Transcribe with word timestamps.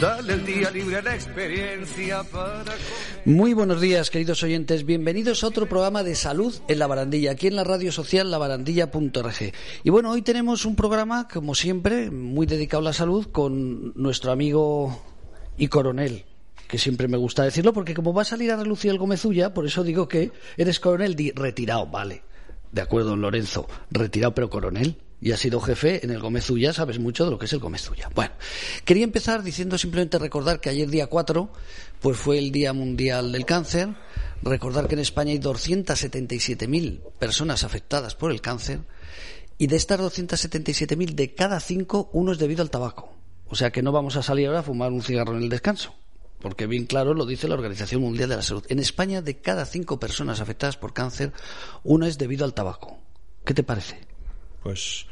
Dale 0.00 0.34
el 0.34 0.44
día 0.44 0.70
libre 0.70 0.96
a 0.96 1.02
la 1.02 1.14
experiencia 1.14 2.22
para... 2.24 2.74
Muy 3.24 3.54
buenos 3.54 3.80
días, 3.80 4.10
queridos 4.10 4.42
oyentes. 4.42 4.84
Bienvenidos 4.84 5.42
a 5.42 5.46
otro 5.46 5.66
programa 5.66 6.02
de 6.02 6.14
salud 6.14 6.54
en 6.68 6.78
la 6.78 6.86
barandilla, 6.86 7.30
aquí 7.30 7.46
en 7.46 7.56
la 7.56 7.64
radio 7.64 7.90
social 7.90 8.30
labarandilla.org. 8.30 9.52
Y 9.84 9.90
bueno, 9.90 10.10
hoy 10.10 10.20
tenemos 10.20 10.66
un 10.66 10.76
programa, 10.76 11.28
como 11.28 11.54
siempre, 11.54 12.10
muy 12.10 12.46
dedicado 12.46 12.82
a 12.82 12.84
la 12.84 12.92
salud 12.92 13.28
con 13.32 13.94
nuestro 13.94 14.32
amigo 14.32 15.02
y 15.56 15.68
coronel, 15.68 16.26
que 16.68 16.76
siempre 16.76 17.08
me 17.08 17.16
gusta 17.16 17.44
decirlo, 17.44 17.72
porque 17.72 17.94
como 17.94 18.12
va 18.12 18.22
a 18.22 18.26
salir 18.26 18.52
a 18.52 18.56
relucir 18.56 18.90
el 18.90 18.98
Gomezulla, 18.98 19.54
por 19.54 19.64
eso 19.64 19.82
digo 19.82 20.08
que 20.08 20.30
eres 20.58 20.78
coronel, 20.78 21.16
di 21.16 21.30
retirado, 21.30 21.86
vale. 21.86 22.22
De 22.70 22.82
acuerdo, 22.82 23.16
Lorenzo, 23.16 23.66
retirado 23.90 24.34
pero 24.34 24.50
coronel 24.50 24.98
y 25.20 25.32
has 25.32 25.40
sido 25.40 25.60
jefe 25.60 26.04
en 26.04 26.10
el 26.10 26.20
Gómez 26.20 26.48
Ulla, 26.50 26.72
sabes 26.72 26.98
mucho 26.98 27.24
de 27.24 27.30
lo 27.30 27.38
que 27.38 27.46
es 27.46 27.52
el 27.52 27.58
Gómez 27.58 27.88
Ulla. 27.90 28.10
Bueno, 28.14 28.34
quería 28.84 29.04
empezar 29.04 29.42
diciendo 29.42 29.78
simplemente 29.78 30.18
recordar 30.18 30.60
que 30.60 30.68
ayer 30.68 30.88
día 30.88 31.06
4 31.06 31.50
pues 32.00 32.16
fue 32.16 32.38
el 32.38 32.52
Día 32.52 32.72
Mundial 32.72 33.32
del 33.32 33.46
Cáncer, 33.46 33.88
recordar 34.42 34.88
que 34.88 34.94
en 34.94 35.00
España 35.00 35.32
hay 35.32 35.38
277.000 35.38 37.00
personas 37.18 37.64
afectadas 37.64 38.14
por 38.14 38.30
el 38.30 38.40
cáncer 38.40 38.80
y 39.58 39.66
de 39.68 39.76
estas 39.76 40.00
277.000 40.00 41.14
de 41.14 41.34
cada 41.34 41.60
cinco 41.60 42.10
uno 42.12 42.32
es 42.32 42.38
debido 42.38 42.62
al 42.62 42.70
tabaco. 42.70 43.12
O 43.48 43.54
sea 43.54 43.70
que 43.70 43.82
no 43.82 43.92
vamos 43.92 44.16
a 44.16 44.22
salir 44.22 44.48
ahora 44.48 44.60
a 44.60 44.64
fumar 44.64 44.92
un 44.92 45.02
cigarro 45.02 45.36
en 45.36 45.42
el 45.42 45.48
descanso. 45.48 45.94
Porque 46.40 46.66
bien 46.66 46.84
claro 46.86 47.14
lo 47.14 47.24
dice 47.24 47.48
la 47.48 47.54
Organización 47.54 48.02
Mundial 48.02 48.28
de 48.28 48.36
la 48.36 48.42
Salud. 48.42 48.64
En 48.68 48.78
España, 48.78 49.22
de 49.22 49.38
cada 49.40 49.64
cinco 49.64 49.98
personas 49.98 50.40
afectadas 50.40 50.76
por 50.76 50.92
cáncer, 50.92 51.32
una 51.82 52.08
es 52.08 52.18
debido 52.18 52.44
al 52.44 52.54
tabaco. 52.54 52.98
¿Qué 53.44 53.54
te 53.54 53.62
parece? 53.62 54.00
Pues 54.66 55.06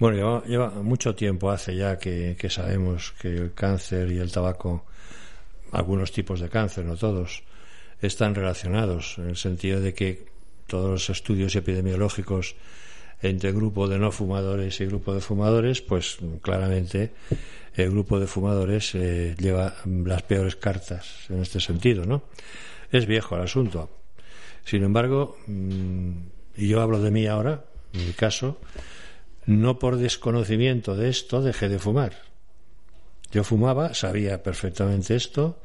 bueno, 0.00 0.42
lleva, 0.42 0.70
mucho 0.70 1.14
tiempo 1.14 1.52
hace 1.52 1.76
ya 1.76 2.00
que, 2.00 2.36
sabemos 2.50 3.12
que 3.12 3.28
el 3.28 3.54
cáncer 3.54 4.10
y 4.10 4.18
el 4.18 4.32
tabaco, 4.32 4.84
algunos 5.70 6.10
tipos 6.10 6.40
de 6.40 6.48
cáncer, 6.48 6.84
no 6.84 6.96
todos, 6.96 7.44
están 8.00 8.34
relacionados, 8.34 9.18
en 9.18 9.28
el 9.28 9.36
sentido 9.36 9.80
de 9.80 9.94
que 9.94 10.26
todos 10.66 10.90
los 10.90 11.10
estudios 11.10 11.54
epidemiológicos 11.54 12.56
entre 13.20 13.52
grupo 13.52 13.86
de 13.86 14.00
no 14.00 14.10
fumadores 14.10 14.80
y 14.80 14.86
grupo 14.86 15.14
de 15.14 15.20
fumadores, 15.20 15.80
pues 15.80 16.18
claramente 16.40 17.12
el 17.76 17.92
grupo 17.92 18.18
de 18.18 18.26
fumadores 18.26 18.96
eh, 18.96 19.36
lleva 19.38 19.76
las 19.84 20.22
peores 20.22 20.56
cartas 20.56 21.26
en 21.28 21.40
este 21.40 21.60
sentido, 21.60 22.04
¿no? 22.04 22.24
Es 22.90 23.06
viejo 23.06 23.36
el 23.36 23.42
asunto. 23.42 23.90
Sin 24.64 24.82
embargo, 24.82 25.36
mm, 25.46 26.10
y 26.56 26.66
yo 26.66 26.80
hablo 26.80 27.00
de 27.00 27.12
mí 27.12 27.28
ahora, 27.28 27.62
en 27.92 28.06
mi 28.06 28.12
caso, 28.12 28.58
no 29.46 29.78
por 29.78 29.96
desconocimiento 29.96 30.96
de 30.96 31.08
esto 31.08 31.42
dejé 31.42 31.68
de 31.68 31.78
fumar. 31.78 32.22
Yo 33.32 33.44
fumaba, 33.44 33.94
sabía 33.94 34.42
perfectamente 34.42 35.16
esto, 35.16 35.58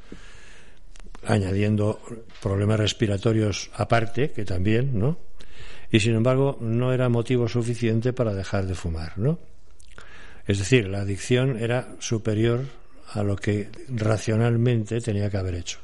añadiendo 1.25 1.99
problemas 2.41 2.79
respiratorios 2.79 3.69
aparte, 3.73 4.31
que 4.31 4.45
también, 4.45 4.97
¿no? 4.97 5.19
Y 5.91 5.99
sin 5.99 6.15
embargo, 6.15 6.57
no 6.61 6.93
era 6.93 7.09
motivo 7.09 7.47
suficiente 7.47 8.13
para 8.13 8.33
dejar 8.33 8.65
de 8.65 8.75
fumar, 8.75 9.17
¿no? 9.17 9.39
Es 10.45 10.59
decir, 10.59 10.87
la 10.87 11.01
adicción 11.01 11.57
era 11.59 11.95
superior 11.99 12.65
a 13.11 13.23
lo 13.23 13.35
que 13.35 13.69
racionalmente 13.89 15.01
tenía 15.01 15.29
que 15.29 15.37
haber 15.37 15.55
hecho. 15.55 15.79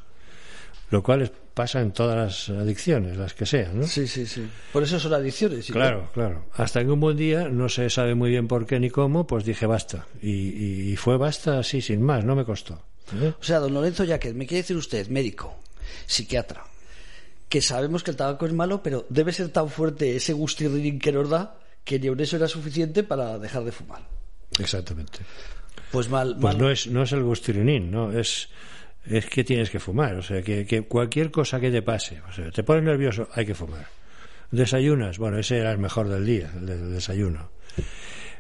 Lo 0.90 1.04
cual 1.04 1.32
pasa 1.54 1.82
en 1.82 1.92
todas 1.92 2.50
las 2.50 2.58
adicciones, 2.60 3.18
las 3.18 3.34
que 3.34 3.46
sean, 3.46 3.80
¿no? 3.80 3.88
Sí, 3.88 4.08
sí, 4.08 4.26
sí. 4.26 4.48
Por 4.72 4.84
eso 4.84 5.00
son 5.00 5.14
adicciones. 5.14 5.68
Claro, 5.68 6.10
claro. 6.14 6.46
Hasta 6.54 6.84
que 6.84 6.90
un 6.90 7.00
buen 7.00 7.18
día, 7.18 7.50
no 7.50 7.70
se 7.70 7.90
sabe 7.90 8.16
muy 8.16 8.30
bien 8.30 8.48
por 8.48 8.66
qué 8.66 8.80
ni 8.80 8.90
cómo, 8.90 9.28
pues 9.28 9.46
dije 9.46 9.66
basta. 9.66 10.08
Y, 10.22 10.96
fue 10.98 11.18
basta 11.18 11.60
así, 11.60 11.82
sin 11.82 12.02
más, 12.02 12.24
no 12.24 12.36
me 12.36 12.46
costó. 12.46 12.82
¿Eh? 13.22 13.34
O 13.40 13.44
sea, 13.44 13.60
don 13.60 13.74
Lorenzo 13.74 14.06
Jaquet, 14.06 14.34
me 14.34 14.48
quiere 14.48 14.62
decir 14.62 14.78
usted, 14.78 15.08
médico, 15.10 15.56
psiquiatra, 16.06 16.64
que 17.50 17.62
sabemos 17.62 18.04
que 18.04 18.12
el 18.12 18.18
tabaco 18.18 18.46
es 18.46 18.54
malo, 18.54 18.82
pero 18.82 19.06
debe 19.10 19.34
ser 19.34 19.50
tan 19.50 19.70
fuerte 19.70 20.16
ese 20.16 20.34
gustirrinín 20.34 21.00
que 21.00 21.12
nos 21.12 21.30
da 21.30 21.60
que 21.84 22.00
ni 22.00 22.08
eso 22.24 22.38
era 22.38 22.48
suficiente 22.48 23.04
para 23.04 23.38
dejar 23.38 23.64
de 23.64 23.72
fumar. 23.72 24.02
Exactamente. 24.60 25.20
Pues 25.92 26.10
mal. 26.10 26.38
Pues 26.40 26.58
no 26.58 26.70
es, 26.70 26.88
no 26.88 27.04
es 27.04 27.12
el 27.12 27.24
gustirrinín, 27.24 27.92
¿no? 27.92 28.12
Es 28.18 28.50
es 29.06 29.26
que 29.26 29.44
tienes 29.44 29.70
que 29.70 29.80
fumar. 29.80 30.16
O 30.16 30.22
sea, 30.22 30.42
que, 30.42 30.86
cualquier 30.88 31.32
cosa 31.32 31.60
que 31.60 31.72
te 31.72 31.82
pase, 31.82 32.22
o 32.30 32.32
sea, 32.32 32.52
te 32.52 32.64
pones 32.64 32.84
nervioso, 32.84 33.28
hay 33.34 33.46
que 33.46 33.56
fumar. 33.56 33.88
Desayunas, 34.52 35.18
bueno, 35.18 35.40
ese 35.40 35.58
era 35.58 35.72
el 35.72 35.80
mejor 35.80 36.10
del 36.10 36.26
día, 36.26 36.52
el 36.56 36.94
desayuno. 36.94 37.50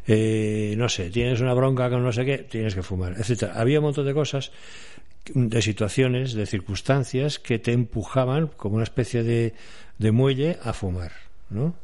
Eh, 0.05 0.75
no 0.77 0.89
sé, 0.89 1.09
tienes 1.09 1.41
una 1.41 1.53
bronca 1.53 1.89
con 1.89 2.03
no 2.03 2.11
sé 2.11 2.25
qué, 2.25 2.39
tienes 2.39 2.75
que 2.75 2.83
fumar, 2.83 3.13
etcétera. 3.17 3.53
Había 3.55 3.79
un 3.79 3.85
montón 3.85 4.05
de 4.05 4.13
cosas, 4.13 4.51
de 5.33 5.61
situaciones, 5.61 6.33
de 6.33 6.45
circunstancias 6.45 7.39
que 7.39 7.57
te 7.57 7.71
empujaban 7.71 8.47
como 8.47 8.75
una 8.75 8.83
especie 8.83 9.23
de, 9.23 9.53
de 9.97 10.11
muelle 10.11 10.57
a 10.61 10.73
fumar, 10.73 11.13
¿no? 11.49 11.75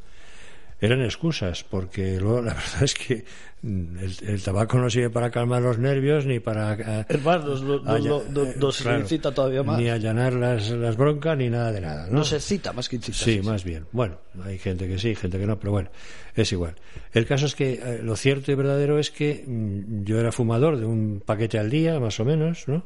Eran 0.80 1.02
excusas, 1.02 1.64
porque 1.64 2.18
luego 2.18 2.42
la 2.42 2.54
verdad 2.54 2.82
es 2.82 2.94
que 2.94 3.24
el, 3.62 4.42
tabaco 4.42 4.78
no 4.78 4.88
sirve 4.88 5.10
para 5.10 5.30
calmar 5.30 5.60
los 5.60 5.78
nervios 5.78 6.24
ni 6.24 6.40
para. 6.40 7.00
Eh, 7.00 7.06
es 7.08 7.22
más, 7.22 7.44
nos, 7.44 8.86
eh, 8.86 8.98
excita 8.98 9.32
todavía 9.32 9.62
más. 9.62 9.78
Ni 9.78 9.90
allanar 9.90 10.32
las, 10.32 10.70
las 10.70 10.96
broncas 10.96 11.36
ni 11.36 11.50
nada 11.50 11.70
de 11.70 11.82
nada. 11.82 12.06
¿no? 12.06 12.18
Nos 12.18 12.32
excita 12.32 12.72
más 12.72 12.88
que 12.88 12.96
incita. 12.96 13.18
Sí, 13.18 13.40
más 13.42 13.62
bien. 13.62 13.86
Bueno, 13.92 14.18
hay 14.42 14.58
gente 14.58 14.88
que 14.88 14.98
sí, 14.98 15.14
gente 15.14 15.38
que 15.38 15.46
no, 15.46 15.58
pero 15.58 15.72
bueno, 15.72 15.90
es 16.34 16.50
igual. 16.52 16.76
El 17.12 17.26
caso 17.26 17.44
es 17.44 17.54
que 17.54 17.74
eh, 17.74 18.00
lo 18.02 18.16
cierto 18.16 18.50
y 18.50 18.54
verdadero 18.54 18.98
es 18.98 19.10
que 19.10 19.44
mm, 19.46 20.04
yo 20.04 20.18
era 20.18 20.32
fumador 20.32 20.78
de 20.78 20.86
un 20.86 21.22
paquete 21.24 21.58
al 21.58 21.68
día, 21.68 22.00
más 22.00 22.18
o 22.18 22.24
menos, 22.24 22.66
¿no? 22.66 22.84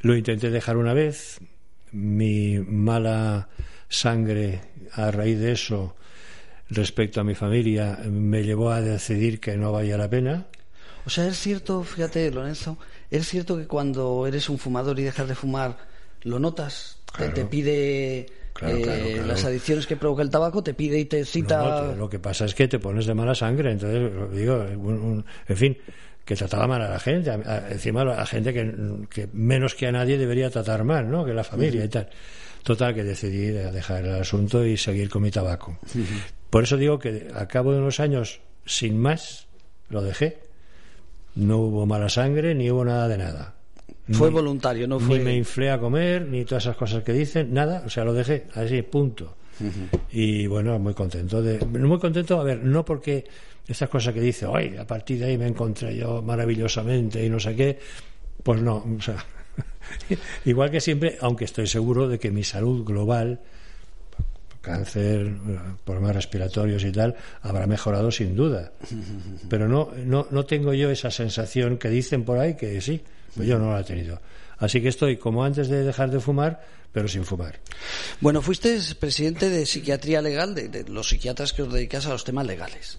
Lo 0.00 0.16
intenté 0.16 0.50
dejar 0.50 0.78
una 0.78 0.94
vez. 0.94 1.38
Mi 1.92 2.58
mala 2.58 3.48
sangre 3.88 4.60
a 4.92 5.10
raíz 5.10 5.38
de 5.38 5.52
eso 5.52 5.96
respecto 6.70 7.20
a 7.20 7.24
mi 7.24 7.34
familia 7.34 7.98
me 8.08 8.42
llevó 8.42 8.70
a 8.70 8.80
decidir 8.80 9.40
que 9.40 9.56
no 9.56 9.72
valía 9.72 9.96
la 9.96 10.08
pena. 10.08 10.46
O 11.06 11.10
sea, 11.10 11.26
es 11.26 11.38
cierto, 11.38 11.82
fíjate, 11.82 12.30
Lorenzo, 12.30 12.78
es 13.10 13.28
cierto 13.28 13.56
que 13.56 13.66
cuando 13.66 14.26
eres 14.26 14.48
un 14.48 14.58
fumador 14.58 14.98
y 15.00 15.04
dejas 15.04 15.28
de 15.28 15.34
fumar, 15.34 15.76
lo 16.22 16.38
notas, 16.38 16.98
te, 17.16 17.44
pide 17.46 18.26
eh, 18.62 19.22
las 19.26 19.44
adicciones 19.44 19.86
que 19.86 19.96
provoca 19.96 20.22
el 20.22 20.30
tabaco, 20.30 20.62
te 20.62 20.74
pide 20.74 20.98
y 20.98 21.06
te 21.06 21.24
cita. 21.24 21.94
lo 21.94 22.08
que 22.08 22.18
pasa 22.18 22.44
es 22.44 22.54
que 22.54 22.68
te 22.68 22.78
pones 22.78 23.06
de 23.06 23.14
mala 23.14 23.34
sangre, 23.34 23.72
entonces, 23.72 24.10
digo, 24.32 24.62
en 24.62 25.56
fin, 25.56 25.76
que 26.24 26.36
trataba 26.36 26.66
mal 26.66 26.82
a 26.82 26.90
la 26.90 27.00
gente, 27.00 27.32
encima 27.70 28.02
a 28.02 28.04
la 28.04 28.26
gente 28.26 28.52
que, 28.52 28.72
que, 29.08 29.28
menos 29.32 29.74
que 29.74 29.86
a 29.86 29.92
nadie 29.92 30.18
debería 30.18 30.50
tratar 30.50 30.84
mal, 30.84 31.10
¿no? 31.10 31.24
Que 31.24 31.32
la 31.32 31.44
familia 31.44 31.84
y 31.84 31.88
tal. 31.88 32.08
Total, 32.62 32.94
que 32.94 33.02
decidí 33.02 33.46
dejar 33.46 34.04
el 34.04 34.20
asunto 34.20 34.64
y 34.64 34.76
seguir 34.76 35.08
con 35.08 35.22
mi 35.22 35.30
tabaco. 35.30 35.78
Por 36.50 36.64
eso 36.64 36.76
digo 36.76 36.98
que 36.98 37.28
a 37.34 37.46
cabo 37.46 37.72
de 37.72 37.78
unos 37.78 38.00
años, 38.00 38.40
sin 38.66 38.98
más, 38.98 39.46
lo 39.88 40.02
dejé. 40.02 40.38
No 41.36 41.58
hubo 41.58 41.86
mala 41.86 42.08
sangre 42.08 42.54
ni 42.54 42.70
hubo 42.70 42.84
nada 42.84 43.08
de 43.08 43.18
nada. 43.18 43.54
Fue 44.10 44.30
voluntario, 44.30 44.88
no 44.88 44.98
fue. 44.98 45.18
Ni 45.18 45.24
me 45.24 45.36
inflé 45.36 45.70
a 45.70 45.78
comer, 45.78 46.26
ni 46.26 46.44
todas 46.44 46.64
esas 46.64 46.76
cosas 46.76 47.04
que 47.04 47.12
dicen, 47.12 47.54
nada. 47.54 47.84
O 47.86 47.90
sea, 47.90 48.04
lo 48.04 48.12
dejé 48.12 48.46
así, 48.54 48.82
punto. 48.82 49.36
Y 50.10 50.46
bueno, 50.46 50.78
muy 50.78 50.94
contento. 50.94 51.42
De, 51.42 51.64
muy 51.64 51.98
contento, 51.98 52.40
a 52.40 52.44
ver, 52.44 52.64
no 52.64 52.84
porque 52.84 53.24
esas 53.68 53.88
cosas 53.88 54.12
que 54.14 54.20
dice, 54.20 54.46
hoy 54.46 54.76
a 54.76 54.86
partir 54.86 55.18
de 55.18 55.26
ahí 55.26 55.38
me 55.38 55.46
encontré 55.46 55.96
yo 55.96 56.22
maravillosamente 56.22 57.24
y 57.24 57.28
no 57.28 57.38
sé 57.38 57.54
qué, 57.54 57.78
pues 58.42 58.60
no. 58.60 58.84
O 58.98 59.00
sea, 59.00 59.24
igual 60.44 60.70
que 60.70 60.80
siempre, 60.80 61.18
aunque 61.20 61.44
estoy 61.44 61.66
seguro 61.66 62.08
de 62.08 62.18
que 62.18 62.30
mi 62.30 62.42
salud 62.42 62.84
global 62.84 63.40
cáncer, 64.60 65.32
problemas 65.84 66.14
respiratorios 66.14 66.84
y 66.84 66.92
tal, 66.92 67.16
habrá 67.42 67.66
mejorado 67.66 68.10
sin 68.10 68.36
duda. 68.36 68.72
Pero 69.48 69.68
no, 69.68 69.90
no, 70.04 70.26
no 70.30 70.44
tengo 70.44 70.74
yo 70.74 70.90
esa 70.90 71.10
sensación 71.10 71.78
que 71.78 71.88
dicen 71.88 72.24
por 72.24 72.38
ahí 72.38 72.56
que 72.56 72.80
sí, 72.80 73.00
pues 73.34 73.48
yo 73.48 73.58
no 73.58 73.72
la 73.72 73.80
he 73.80 73.84
tenido. 73.84 74.20
Así 74.58 74.82
que 74.82 74.88
estoy 74.88 75.16
como 75.16 75.42
antes 75.42 75.68
de 75.68 75.84
dejar 75.84 76.10
de 76.10 76.20
fumar, 76.20 76.62
pero 76.92 77.08
sin 77.08 77.24
fumar. 77.24 77.58
Bueno, 78.20 78.42
fuiste 78.42 78.78
presidente 78.98 79.48
de 79.48 79.64
psiquiatría 79.64 80.20
legal, 80.20 80.54
de, 80.54 80.84
los 80.88 81.08
psiquiatras 81.08 81.52
que 81.52 81.62
os 81.62 81.72
dedicas 81.72 82.06
a 82.06 82.10
los 82.10 82.24
temas 82.24 82.46
legales. 82.46 82.98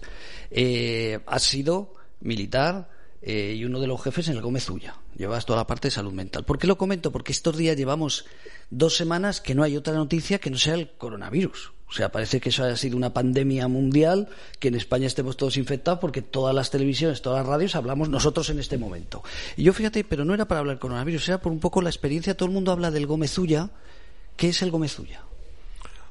Eh, 0.50 1.20
has 1.26 1.42
sido 1.42 1.94
militar, 2.20 2.88
eh, 3.20 3.54
y 3.56 3.64
uno 3.64 3.78
de 3.78 3.86
los 3.86 4.02
jefes 4.02 4.28
en 4.28 4.36
el 4.36 4.42
Gómez 4.42 4.68
Ulla. 4.68 4.96
Llevas 5.22 5.46
toda 5.46 5.60
la 5.60 5.68
parte 5.68 5.86
de 5.86 5.92
salud 5.92 6.12
mental. 6.12 6.44
¿Por 6.44 6.58
qué 6.58 6.66
lo 6.66 6.76
comento? 6.76 7.12
Porque 7.12 7.30
estos 7.30 7.56
días 7.56 7.76
llevamos 7.76 8.24
dos 8.70 8.96
semanas 8.96 9.40
que 9.40 9.54
no 9.54 9.62
hay 9.62 9.76
otra 9.76 9.94
noticia 9.94 10.40
que 10.40 10.50
no 10.50 10.58
sea 10.58 10.74
el 10.74 10.90
coronavirus. 10.98 11.70
O 11.88 11.92
sea, 11.92 12.10
parece 12.10 12.40
que 12.40 12.48
eso 12.48 12.64
haya 12.64 12.76
sido 12.76 12.96
una 12.96 13.14
pandemia 13.14 13.68
mundial, 13.68 14.28
que 14.58 14.66
en 14.66 14.74
España 14.74 15.06
estemos 15.06 15.36
todos 15.36 15.56
infectados 15.58 16.00
porque 16.00 16.22
todas 16.22 16.52
las 16.52 16.72
televisiones, 16.72 17.22
todas 17.22 17.38
las 17.38 17.46
radios 17.46 17.76
hablamos 17.76 18.08
nosotros 18.08 18.50
en 18.50 18.58
este 18.58 18.78
momento. 18.78 19.22
Y 19.56 19.62
yo 19.62 19.72
fíjate, 19.72 20.02
pero 20.02 20.24
no 20.24 20.34
era 20.34 20.48
para 20.48 20.58
hablar 20.58 20.80
coronavirus, 20.80 21.28
era 21.28 21.40
por 21.40 21.52
un 21.52 21.60
poco 21.60 21.82
la 21.82 21.90
experiencia. 21.90 22.36
Todo 22.36 22.48
el 22.48 22.54
mundo 22.54 22.72
habla 22.72 22.90
del 22.90 23.06
Gómezulla. 23.06 23.70
¿Qué 24.36 24.48
es 24.48 24.60
el 24.62 24.72
Gómezulla? 24.72 25.22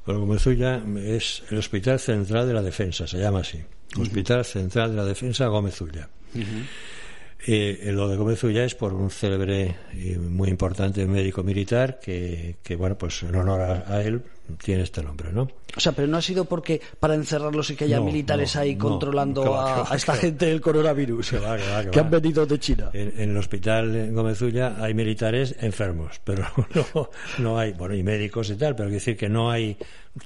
El 0.06 0.16
Gómezulla 0.16 0.82
es 1.04 1.42
el 1.50 1.58
Hospital 1.58 2.00
Central 2.00 2.46
de 2.46 2.54
la 2.54 2.62
Defensa, 2.62 3.06
se 3.06 3.18
llama 3.18 3.40
así. 3.40 3.62
Hospital 4.00 4.46
Central 4.46 4.92
de 4.92 4.96
la 4.96 5.04
Defensa 5.04 5.48
Gómezulla. 5.48 6.08
Eh, 7.44 7.90
lo 7.92 8.08
de 8.08 8.16
Gómez 8.16 8.42
Ulla 8.44 8.64
es 8.64 8.74
por 8.76 8.92
un 8.92 9.10
célebre 9.10 9.74
y 9.94 10.16
muy 10.16 10.48
importante 10.48 11.04
médico 11.06 11.42
militar 11.42 11.98
que, 11.98 12.56
bueno, 12.78 12.96
pues 12.96 13.22
en 13.24 13.34
honor 13.34 13.60
a, 13.60 14.02
él 14.02 14.22
tiene 14.62 14.82
este 14.82 15.02
nombre, 15.02 15.32
¿no? 15.32 15.48
O 15.76 15.80
sea, 15.80 15.92
pero 15.92 16.06
no 16.06 16.18
ha 16.18 16.22
sido 16.22 16.44
porque 16.44 16.80
para 17.00 17.14
encerrarlos 17.14 17.70
y 17.70 17.76
que 17.76 17.84
haya 17.84 18.00
militares 18.00 18.54
ahí 18.54 18.76
controlando 18.76 19.60
a, 19.60 19.88
esta 19.94 20.14
gente 20.14 20.46
del 20.46 20.60
coronavirus 20.60 21.30
que, 21.90 21.98
han 21.98 22.10
venido 22.10 22.46
de 22.46 22.58
China. 22.60 22.90
En, 22.92 23.30
el 23.30 23.36
hospital 23.36 24.12
Gómez 24.12 24.40
Ulla 24.42 24.76
hay 24.78 24.94
militares 24.94 25.56
enfermos, 25.60 26.20
pero 26.22 26.46
no, 26.94 27.10
no 27.38 27.58
hay, 27.58 27.72
bueno, 27.72 27.94
y 27.94 28.04
médicos 28.04 28.50
y 28.50 28.56
tal, 28.56 28.76
pero 28.76 28.88
quiere 28.88 29.00
decir 29.00 29.16
que 29.16 29.28
no 29.28 29.50
hay 29.50 29.76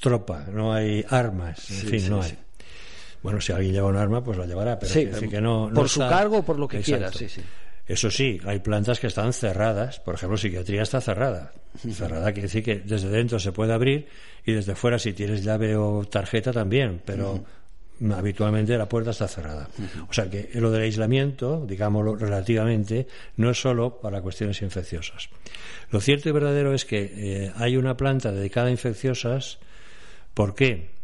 tropa, 0.01 0.47
no 0.53 0.75
hay 0.75 1.05
armas, 1.09 1.71
en 1.71 1.89
fin, 1.89 2.11
no 2.11 2.23
hay. 2.23 2.37
Bueno, 3.23 3.41
si 3.41 3.53
alguien 3.53 3.73
lleva 3.73 3.89
un 3.89 3.97
arma, 3.97 4.23
pues 4.23 4.39
la 4.39 4.47
llevará, 4.47 4.79
pero 4.79 4.93
que 5.29 5.41
no, 5.41 5.71
por 5.75 5.89
su 5.89 6.01
cargo 6.01 6.39
o 6.39 6.43
por 6.43 6.59
lo 6.59 6.69
que 6.69 6.81
quiera. 6.81 7.13
Sí, 7.13 7.29
sí. 7.29 7.43
Eso 7.87 8.11
sí, 8.11 8.41
hay 8.45 8.59
plantas 8.59 8.99
que 8.99 9.07
están 9.07 9.33
cerradas. 9.33 10.01
Por 10.01 10.17
ejemplo, 10.17 10.37
psiquiatría 10.37 10.83
está 10.83 11.01
cerrada. 11.01 11.53
Cerrada 11.93 12.33
quiere 12.33 12.49
decir 12.49 12.65
que 12.65 12.81
desde 12.81 13.09
dentro 13.09 13.39
se 13.39 13.53
puede 13.53 13.73
abrir 13.73 14.09
y 14.45 14.53
desde 14.53 14.75
fuera, 14.75 14.99
si 14.99 15.13
tienes 15.13 15.45
llave 15.45 15.77
o 15.77 16.05
tarjeta, 16.05 16.53
también. 16.53 17.01
Pero 17.05 17.45
habitualmente 18.13 18.77
la 18.77 18.89
puerta 18.89 19.11
está 19.11 19.29
cerrada. 19.29 19.69
O 20.09 20.13
sea 20.13 20.29
que 20.29 20.51
lo 20.55 20.73
del 20.73 20.83
aislamiento, 20.83 21.65
digámoslo 21.65 22.17
relativamente, 22.17 23.07
no 23.37 23.51
es 23.51 23.61
solo 23.61 24.01
para 24.01 24.21
cuestiones 24.21 24.63
infecciosas. 24.63 25.29
Lo 25.91 26.01
cierto 26.01 26.29
y 26.29 26.33
verdadero 26.33 26.75
es 26.75 26.85
que 26.85 27.13
eh, 27.15 27.53
hay 27.55 27.77
una 27.77 27.97
planta 27.97 28.33
dedicada 28.33 28.67
a 28.67 28.73
infecciosas. 28.73 29.59
¿Por 30.35 30.57
qué? 30.57 30.96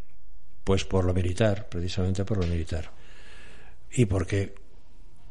Pues 0.64 0.84
por 0.84 1.04
lo 1.04 1.14
militar, 1.14 1.68
precisamente 1.68 2.24
por 2.24 2.38
lo 2.38 2.46
militar. 2.46 2.90
Y 3.94 4.06
porque, 4.06 4.54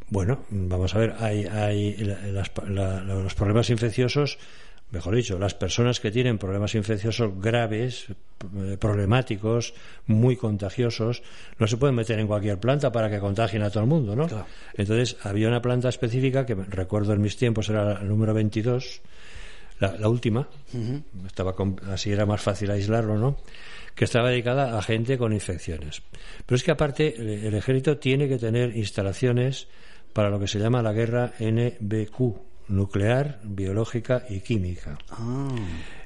bueno, 0.10 0.46
vamos 0.50 0.94
a 0.94 1.00
ver, 1.00 1.16
hay, 1.20 1.46
hay 1.46 1.96
los 2.68 3.36
problemas 3.36 3.70
infecciosos, 3.70 4.38
mejor 4.92 5.16
dicho, 5.16 5.40
las 5.40 5.54
personas 5.54 6.00
que 6.00 6.12
tienen 6.12 6.38
problemas 6.38 6.76
infecciosos 6.76 7.32
graves, 7.40 8.08
eh, 8.10 8.78
problemáticos, 8.80 9.74
muy 10.06 10.36
contagiosos, 10.36 11.24
no 11.58 11.68
se 11.68 11.78
pueden 11.78 11.96
meter 11.96 12.20
en 12.20 12.28
cualquier 12.28 12.60
planta 12.60 12.92
para 12.92 13.10
que 13.10 13.20
contagien 13.20 13.64
a 13.64 13.70
todo 13.70 13.84
el 13.84 13.90
mundo, 13.90 14.16
¿no? 14.16 14.28
Entonces, 14.76 15.18
había 15.24 15.48
una 15.48 15.62
planta 15.62 15.90
específica 15.90 16.46
que 16.46 16.56
recuerdo 16.56 17.14
en 17.14 17.22
mis 17.22 17.38
tiempos 17.38 17.70
era 17.70 17.86
la 17.86 18.00
número 18.02 18.34
22, 18.34 19.02
la, 19.80 20.08
última, 20.10 20.48
estaba 21.26 21.56
así 21.92 22.12
era 22.12 22.28
más 22.28 22.42
fácil 22.42 22.70
aislarlo, 22.70 23.18
¿no? 23.18 23.38
Que 23.96 24.06
estaba 24.06 24.30
dedicada 24.30 24.78
a 24.78 24.82
gente 24.82 25.18
con 25.18 25.34
infecciones. 25.34 26.02
Pero 26.46 26.56
es 26.56 26.64
que 26.64 26.72
aparte 26.72 27.16
el 27.48 27.54
ejército 27.54 27.98
tiene 27.98 28.28
que 28.28 28.38
tener 28.38 28.76
instalaciones 28.76 29.68
para 30.14 30.30
lo 30.30 30.40
que 30.40 30.48
se 30.48 30.60
llama 30.60 30.82
la 30.82 30.94
guerra 30.94 31.34
NBQ, 31.40 32.70
nuclear, 32.70 33.40
biológica 33.44 34.24
y 34.30 34.42
química. 34.42 34.98
Ah. 35.10 35.56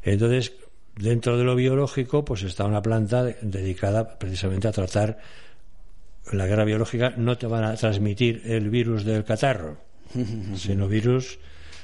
Entonces, 0.04 0.54
dentro 0.96 1.38
de 1.38 1.44
lo 1.44 1.56
biológico, 1.56 2.26
pues 2.26 2.44
está 2.44 2.66
una 2.66 2.82
planta 2.82 3.24
dedicada 3.24 4.18
precisamente 4.18 4.68
a 4.68 4.72
tratar 4.72 5.20
la 6.32 6.46
guerra 6.48 6.66
biológica. 6.66 7.14
No 7.18 7.38
te 7.38 7.48
van 7.48 7.64
a 7.64 7.76
transmitir 7.76 8.42
el 8.46 8.70
virus 8.70 9.04
del 9.04 9.24
catarro, 9.24 9.78
sino 10.56 10.88
virus, 10.88 11.40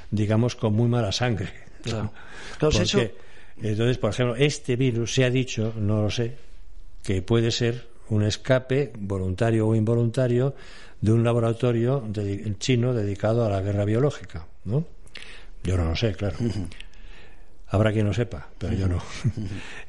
digamos, 0.10 0.56
con 0.56 0.74
muy 0.74 0.88
mala 0.88 1.12
sangre. 1.12 1.50
Claro. 1.84 2.12
Entonces, 3.62 3.98
por 3.98 4.12
ejemplo, 4.12 4.36
este 4.36 4.76
virus 4.76 5.14
se 5.14 5.24
ha 5.24 5.30
dicho, 5.30 5.74
no 5.78 6.02
lo 6.02 6.10
sé, 6.10 6.36
que 7.04 7.22
puede 7.22 7.52
ser 7.52 7.88
un 8.10 8.24
escape 8.24 8.92
voluntario 8.98 9.68
o 9.68 9.76
involuntario 9.76 10.56
de 11.00 11.12
un 11.12 11.24
laboratorio 11.24 12.04
chino 12.60 12.94
dedicado 12.94 13.46
a 13.46 13.50
la 13.50 13.62
guerra 13.62 13.86
biológica, 13.86 14.48
¿no? 14.66 14.86
Yo 15.64 15.78
no 15.78 15.86
lo 15.86 15.96
sé, 15.96 16.14
claro. 16.14 16.38
Habrá 17.68 17.94
quien 17.94 18.06
lo 18.06 18.14
sepa, 18.14 18.50
pero 18.58 18.74
yo 18.74 18.88
no. 18.88 19.02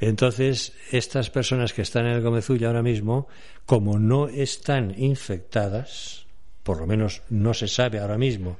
Entonces, 0.01 0.73
estas 0.93 1.31
personas 1.31 1.73
que 1.73 1.83
están 1.83 2.07
en 2.07 2.13
el 2.13 2.23
Gomezulla 2.23 2.69
ahora 2.69 2.83
mismo, 2.83 3.27
como 3.67 3.99
no 3.99 4.29
están 4.29 4.95
infectadas, 4.97 6.27
por 6.63 6.79
lo 6.79 6.87
menos 6.87 7.23
no 7.29 7.55
se 7.55 7.67
sabe 7.67 7.99
ahora 7.99 8.19
mismo 8.19 8.57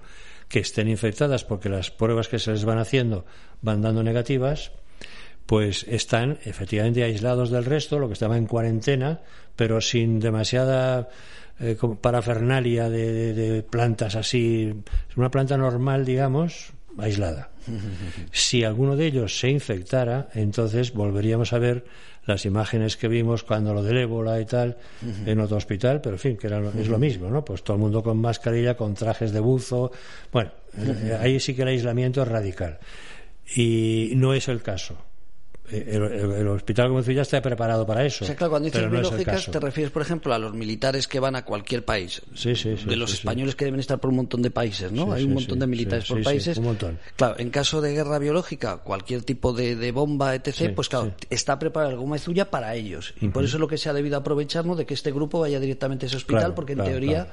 que 0.49 0.59
estén 0.59 0.89
infectadas 0.89 1.45
porque 1.45 1.69
las 1.69 1.91
pruebas 1.91 2.29
que 2.29 2.39
se 2.39 2.51
les 2.51 2.65
van 2.65 2.79
haciendo 2.79 3.25
van 3.63 3.81
dando 3.81 4.03
negativas, 4.03 4.73
pues 5.53 5.85
están 5.87 6.39
efectivamente 6.47 7.05
aislados 7.05 7.51
del 7.51 7.67
resto, 7.67 7.99
lo 7.99 8.07
que 8.07 8.15
estaba 8.15 8.39
en 8.39 8.47
cuarentena, 8.47 9.21
pero 9.55 9.83
sin 9.83 10.19
demasiada 10.19 11.11
eh, 11.61 11.77
parafernalia 12.01 12.89
de, 12.89 13.63
plantas 13.69 14.17
así, 14.17 14.73
una 15.15 15.31
planta 15.31 15.59
normal, 15.59 16.07
digamos, 16.07 16.73
aislada. 16.97 17.51
Si 18.33 18.65
alguno 18.65 18.97
de 18.97 19.05
ellos 19.05 19.39
se 19.39 19.51
infectara, 19.51 20.31
entonces 20.33 20.95
volveríamos 20.95 21.53
a 21.53 21.59
ver 21.59 21.85
las 22.25 22.47
imágenes 22.47 22.97
que 22.97 23.09
vimos 23.09 23.43
cuando 23.43 23.75
lo 23.75 23.83
del 23.83 23.99
ébola 23.99 24.41
y 24.41 24.47
tal 24.47 24.79
en 25.27 25.39
otro 25.39 25.59
hospital, 25.59 26.01
pero 26.01 26.15
en 26.15 26.19
fin, 26.19 26.37
que 26.39 26.47
era, 26.47 26.63
es 26.81 26.89
lo 26.89 26.99
mismo, 26.99 27.29
¿no? 27.29 27.45
Pues 27.45 27.63
todo 27.63 27.77
el 27.77 27.83
mundo 27.83 28.03
con 28.03 28.17
mascarilla, 28.17 28.75
con 28.75 28.95
trajes 28.95 29.33
de 29.33 29.41
buzo. 29.41 29.93
Bueno, 30.33 30.51
eh, 30.79 31.19
ahí 31.21 31.39
sí 31.41 31.55
que 31.55 31.61
el 31.61 31.69
aislamiento 31.69 32.23
es 32.23 32.29
radical. 32.29 32.79
Y 33.55 34.13
no 34.17 34.33
es 34.33 34.49
el 34.49 34.63
caso 34.63 35.12
el, 35.73 36.49
hospital 36.49 36.89
como 36.89 37.01
ya 37.01 37.23
está 37.23 37.41
preparado 37.41 37.87
para 37.87 38.05
eso. 38.05 38.25
O 38.25 38.49
cuando 38.49 38.67
dices 38.67 38.91
biológicas 38.91 39.51
te 39.51 39.61
refieres, 39.61 39.93
por 39.93 40.03
ejemplo, 40.03 40.35
a 40.35 40.39
los 40.39 40.53
militares 40.55 41.09
que 41.09 41.21
van 41.21 41.37
a 41.37 41.45
cualquier 41.45 41.85
país. 41.85 42.23
Sí, 42.35 42.55
sí, 42.55 42.75
de 42.75 42.97
los 42.97 43.13
españoles 43.15 43.55
que 43.55 43.65
deben 43.65 43.81
estar 43.81 43.99
por 43.99 44.11
un 44.11 44.17
montón 44.17 44.43
de 44.43 44.51
países, 44.51 44.93
¿no? 44.93 45.13
Hay 45.13 45.25
un 45.25 45.35
montón 45.35 45.59
de 45.59 45.67
militares 45.67 46.07
por 46.07 46.23
países. 46.23 46.59
un 46.59 46.65
montón. 46.65 46.99
Claro, 47.17 47.37
en 47.39 47.51
caso 47.51 47.81
de 47.81 47.93
guerra 47.93 48.19
biológica, 48.19 48.79
cualquier 48.79 49.23
tipo 49.23 49.53
de, 49.53 49.93
bomba, 49.93 50.35
etc., 50.35 50.73
pues 50.75 50.89
claro, 50.89 51.13
está 51.31 51.59
preparado 51.59 51.93
el 51.93 51.99
goma 51.99 52.19
Zuya 52.19 52.51
para 52.51 52.75
ellos. 52.75 53.15
Y 53.21 53.29
por 53.29 53.45
eso 53.45 53.57
es 53.57 53.61
lo 53.61 53.69
que 53.69 53.79
se 53.79 53.89
ha 53.89 53.93
debido 53.93 54.17
aprovechar, 54.17 54.65
¿no? 54.67 54.77
De 54.77 54.85
que 54.85 54.95
este 54.95 55.13
grupo 55.13 55.41
vaya 55.41 55.59
directamente 55.61 56.07
a 56.07 56.09
ese 56.09 56.17
hospital, 56.17 56.55
porque 56.55 56.73
en 56.75 56.85
teoría 56.85 57.29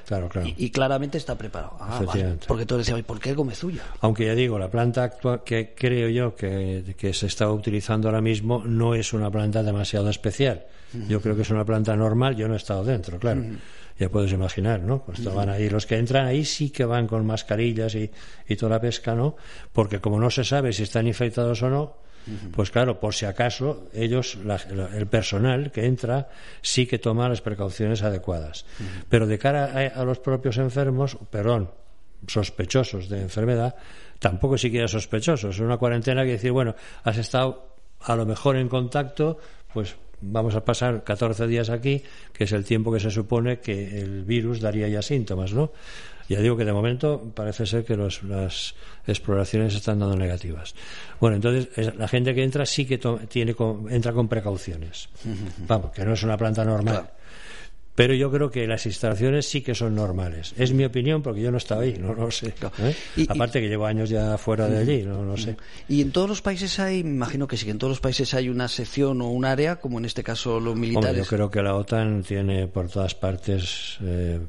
y, 0.58 0.70
claramente 0.70 1.18
está 1.18 1.38
preparado. 1.38 1.76
Ah, 1.80 2.02
Porque 2.48 2.66
tú 2.66 2.78
decías, 2.78 3.02
¿por 3.04 3.20
qué 3.20 3.36
Zuya? 3.54 3.84
Aunque 4.02 4.26
ya 4.26 4.36
digo, 4.36 4.60
la 4.60 4.70
planta 4.70 5.04
actual 5.04 5.44
que 5.44 5.74
creo 5.76 6.10
yo 6.10 6.36
que, 6.36 6.96
que 6.98 7.14
se 7.14 7.28
está 7.28 7.52
utilizando 7.52 8.08
ahora 8.08 8.22
mismo 8.22 8.29
mismo 8.30 8.64
no 8.66 8.96
es 8.96 9.14
una 9.14 9.30
planta 9.30 9.64
demasiado 9.64 10.10
especial. 10.10 10.66
Yo 11.08 11.22
creo 11.22 11.36
que 11.36 11.44
es 11.44 11.50
una 11.50 11.66
planta 11.66 11.96
normal, 11.96 12.36
yo 12.36 12.48
no 12.48 12.56
he 12.56 12.58
estado 12.58 12.84
dentro, 12.84 13.20
claro. 13.20 13.44
Ya 14.00 14.10
puedes 14.10 14.32
imaginar, 14.32 14.80
¿no? 14.82 15.04
Pues 15.04 15.24
van 15.24 15.50
ahí, 15.50 15.70
los 15.70 15.86
que 15.86 15.98
entran 15.98 16.26
ahí 16.26 16.46
sí 16.46 16.70
que 16.70 16.86
van 16.86 17.06
con 17.06 17.26
mascarillas 17.26 17.96
y, 17.96 18.10
y 18.48 18.56
toda 18.56 18.72
la 18.72 18.82
pesca, 18.82 19.14
¿no? 19.14 19.36
Porque 19.74 20.00
como 20.00 20.20
no 20.20 20.30
se 20.30 20.44
sabe 20.44 20.72
si 20.72 20.84
están 20.84 21.06
infectados 21.06 21.62
o 21.64 21.70
no, 21.70 21.96
pues 22.52 22.72
claro, 22.72 23.00
por 23.00 23.14
si 23.14 23.26
acaso, 23.26 23.90
ellos, 23.94 24.38
el 24.94 25.08
personal 25.08 25.72
que 25.72 25.86
entra, 25.86 26.30
sí 26.62 26.86
que 26.86 27.00
toma 27.00 27.30
las 27.30 27.42
precauciones 27.42 28.04
adecuadas. 28.04 28.66
Pero 29.10 29.26
de 29.26 29.38
cara 29.40 29.92
a, 29.94 30.04
los 30.04 30.20
propios 30.20 30.58
enfermos, 30.58 31.18
perdón, 31.30 31.72
sospechosos 32.28 33.10
de 33.10 33.22
enfermedad, 33.22 33.76
tampoco 34.20 34.58
siquiera 34.58 34.88
sospechosos. 34.88 35.56
Es 35.56 35.62
una 35.62 35.78
cuarentena 35.78 36.24
que 36.24 36.32
decir, 36.32 36.52
bueno, 36.52 36.76
has 37.04 37.18
estado 37.18 37.79
a 38.02 38.16
lo 38.16 38.26
mejor 38.26 38.56
en 38.56 38.70
contacto, 38.70 39.38
pues 39.74 39.96
vamos 40.22 40.56
a 40.56 40.66
pasar 40.66 41.04
14 41.04 41.48
días 41.48 41.70
aquí, 41.70 42.04
que 42.34 42.44
es 42.44 42.52
el 42.52 42.66
tiempo 42.66 42.92
que 42.92 43.00
se 43.00 43.12
supone 43.12 43.60
que 43.60 44.02
el 44.02 44.24
virus 44.24 44.60
daría 44.60 44.88
ya 44.88 45.02
síntomas, 45.02 45.54
¿no? 45.54 45.72
Ya 46.28 46.40
digo 46.42 46.56
que 46.56 46.64
de 46.64 46.74
momento 46.74 47.32
parece 47.34 47.66
ser 47.66 47.84
que 47.84 47.98
las 47.98 48.76
exploraciones 49.08 49.74
están 49.74 49.98
dando 49.98 50.16
negativas. 50.16 50.76
Bueno, 51.20 51.38
entonces 51.38 51.96
la 51.96 52.08
gente 52.08 52.36
que 52.36 52.44
entra 52.44 52.68
sí 52.68 52.86
que 52.86 53.00
tiene, 53.28 53.56
entra 53.90 54.14
con 54.14 54.28
precauciones. 54.28 55.10
Vamos, 55.68 55.92
que 55.92 56.06
no 56.06 56.14
es 56.14 56.22
una 56.22 56.38
planta 56.38 56.64
normal. 56.64 57.10
Pero 58.00 58.14
yo 58.14 58.32
creo 58.32 58.50
que 58.50 58.66
las 58.66 58.86
instalaciones 58.86 59.46
sí 59.46 59.60
que 59.60 59.76
son 59.76 59.94
normales. 59.94 60.54
Es 60.58 60.72
mi 60.72 60.86
opinión 60.86 61.22
porque 61.22 61.42
yo 61.42 61.52
no 61.52 61.58
estaba 61.58 61.82
ahí, 61.82 61.98
no 62.00 62.14
lo 62.14 62.32
sé. 62.32 62.54
¿eh? 62.82 62.96
Aparte 63.28 63.60
que 63.60 63.68
llevo 63.68 63.86
años 63.86 64.10
ya 64.10 64.38
fuera 64.38 64.70
de 64.70 64.78
allí, 64.78 65.04
no 65.04 65.22
lo 65.26 65.36
sé. 65.36 65.58
Y 65.90 66.00
en 66.00 66.14
todos 66.14 66.30
los 66.30 66.42
países 66.42 66.80
hay, 66.80 67.04
me 67.04 67.10
imagino 67.10 67.46
que 67.46 67.58
sí, 67.58 67.66
que 67.66 67.72
en 67.72 67.78
todos 67.78 67.92
los 67.92 68.00
países 68.00 68.34
hay 68.34 68.48
una 68.48 68.70
sección 68.70 69.22
o 69.22 69.28
un 69.28 69.44
área, 69.44 69.82
como 69.82 69.98
en 70.00 70.06
este 70.06 70.24
caso 70.24 70.62
los 70.62 70.78
militares. 70.78 71.26
yo 71.26 71.30
creo 71.30 71.52
que 71.52 71.62
la 71.62 71.76
OTAN 71.76 72.24
tiene 72.24 72.68
por 72.68 72.88
todas 72.88 73.16
partes, 73.16 73.98
eh, 74.02 74.40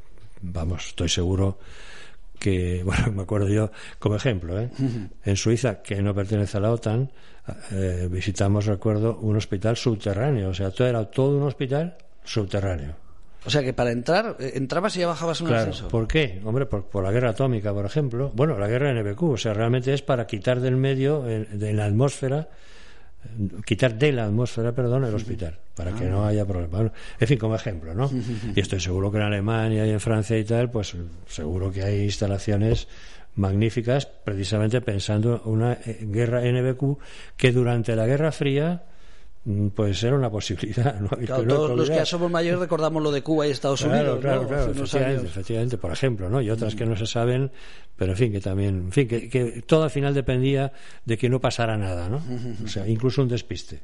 vamos, 0.42 0.86
estoy 0.86 1.08
seguro 1.08 1.58
que, 2.38 2.82
bueno, 2.84 3.10
me 3.10 3.22
acuerdo 3.22 3.48
yo 3.48 3.72
como 3.98 4.14
ejemplo, 4.14 4.60
¿eh? 4.60 4.70
en 5.24 5.36
Suiza, 5.36 5.82
que 5.82 6.00
no 6.00 6.14
pertenece 6.14 6.56
a 6.56 6.60
la 6.60 6.70
OTAN, 6.70 7.10
eh, 7.72 8.06
visitamos, 8.08 8.66
recuerdo, 8.66 9.18
un 9.18 9.36
hospital 9.36 9.76
subterráneo, 9.76 10.50
o 10.50 10.54
sea, 10.54 10.70
todo 10.70 10.86
era 10.86 11.04
todo 11.10 11.36
un 11.36 11.42
hospital 11.42 11.96
subterráneo. 12.22 12.99
O 13.44 13.50
sea 13.50 13.62
que 13.62 13.72
para 13.72 13.90
entrar, 13.90 14.36
eh, 14.38 14.52
entrabas 14.54 14.96
y 14.96 15.00
ya 15.00 15.06
bajabas 15.06 15.40
un 15.40 15.48
Claro. 15.48 15.72
¿por 15.88 16.06
qué? 16.06 16.40
Hombre, 16.44 16.66
por, 16.66 16.84
por 16.84 17.02
la 17.02 17.10
guerra 17.10 17.30
atómica, 17.30 17.72
por 17.72 17.86
ejemplo. 17.86 18.30
Bueno, 18.34 18.58
la 18.58 18.68
guerra 18.68 18.92
NBQ, 18.92 19.22
o 19.22 19.36
sea, 19.36 19.54
realmente 19.54 19.94
es 19.94 20.02
para 20.02 20.26
quitar 20.26 20.60
del 20.60 20.76
medio, 20.76 21.22
de 21.22 21.72
la 21.72 21.86
atmósfera, 21.86 22.48
eh, 23.24 23.48
quitar 23.64 23.98
de 23.98 24.12
la 24.12 24.24
atmósfera, 24.24 24.72
perdón, 24.72 25.04
el 25.04 25.14
hospital, 25.14 25.58
para 25.74 25.92
que 25.92 26.04
no 26.04 26.26
haya 26.26 26.44
problema. 26.44 26.76
Bueno, 26.76 26.92
en 27.18 27.28
fin, 27.28 27.38
como 27.38 27.54
ejemplo, 27.54 27.94
¿no? 27.94 28.10
Y 28.54 28.60
estoy 28.60 28.80
seguro 28.80 29.10
que 29.10 29.18
en 29.18 29.24
Alemania 29.24 29.86
y 29.86 29.90
en 29.90 30.00
Francia 30.00 30.36
y 30.36 30.44
tal, 30.44 30.70
pues 30.70 30.94
seguro 31.26 31.72
que 31.72 31.82
hay 31.82 32.02
instalaciones 32.04 32.88
magníficas, 33.36 34.06
precisamente 34.06 34.80
pensando 34.80 35.42
una 35.44 35.72
eh, 35.72 35.98
guerra 36.02 36.42
NBQ 36.42 36.98
que 37.36 37.52
durante 37.52 37.96
la 37.96 38.06
Guerra 38.06 38.32
Fría 38.32 38.82
pues 39.74 40.02
era 40.02 40.16
una 40.16 40.30
posibilidad. 40.30 41.00
¿no? 41.00 41.08
Claro, 41.08 41.44
todos 41.44 41.76
los 41.76 41.88
que 41.88 41.96
ya 41.96 42.04
somos 42.04 42.30
mayores 42.30 42.60
recordamos 42.60 43.02
lo 43.02 43.10
de 43.10 43.22
Cuba 43.22 43.46
y 43.46 43.50
Estados 43.50 43.80
Claro, 43.82 43.94
Unidos. 43.96 44.20
claro, 44.20 44.42
¿no? 44.42 44.48
claro, 44.48 44.70
efectivamente, 44.72 45.26
efectivamente, 45.26 45.78
por 45.78 45.92
ejemplo, 45.92 46.28
¿no? 46.28 46.42
Y 46.42 46.50
otras 46.50 46.74
que 46.74 46.84
no 46.84 46.94
se 46.96 47.06
saben, 47.06 47.50
pero 47.96 48.12
en 48.12 48.18
fin, 48.18 48.32
que 48.32 48.40
también, 48.40 48.76
en 48.76 48.92
fin, 48.92 49.08
que, 49.08 49.28
que 49.30 49.62
todo 49.62 49.84
al 49.84 49.90
final 49.90 50.12
dependía 50.14 50.72
de 51.04 51.16
que 51.18 51.28
no 51.30 51.40
pasara 51.40 51.76
nada, 51.78 52.08
¿no? 52.08 52.22
O 52.64 52.68
sea, 52.68 52.86
incluso 52.86 53.22
un 53.22 53.28
despiste. 53.28 53.80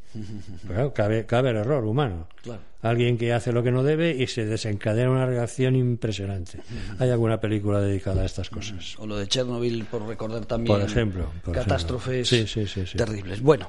Pero 0.62 0.92
claro, 0.92 0.94
cabe, 0.94 1.26
cabe 1.26 1.50
el 1.50 1.56
error 1.56 1.84
humano. 1.84 2.28
Claro. 2.42 2.60
Alguien 2.82 3.16
que 3.18 3.32
hace 3.32 3.50
lo 3.52 3.62
que 3.62 3.72
no 3.72 3.82
debe 3.82 4.10
y 4.14 4.26
se 4.28 4.44
desencadena 4.44 5.10
una 5.10 5.26
reacción 5.26 5.74
impresionante. 5.74 6.60
Hay 6.98 7.10
alguna 7.10 7.40
película 7.40 7.80
dedicada 7.80 8.22
a 8.22 8.26
estas 8.26 8.48
cosas. 8.50 8.94
O 8.98 9.06
lo 9.06 9.16
de 9.16 9.26
Chernobyl, 9.26 9.84
por 9.86 10.06
recordar 10.06 10.44
también 10.46 10.76
Por 10.78 10.86
ejemplo, 10.86 11.30
por 11.42 11.54
catástrofes 11.54 12.30
ejemplo. 12.30 12.52
Sí, 12.52 12.66
sí, 12.68 12.86
sí. 12.86 12.96
terribles. 12.96 13.40
Bueno, 13.40 13.68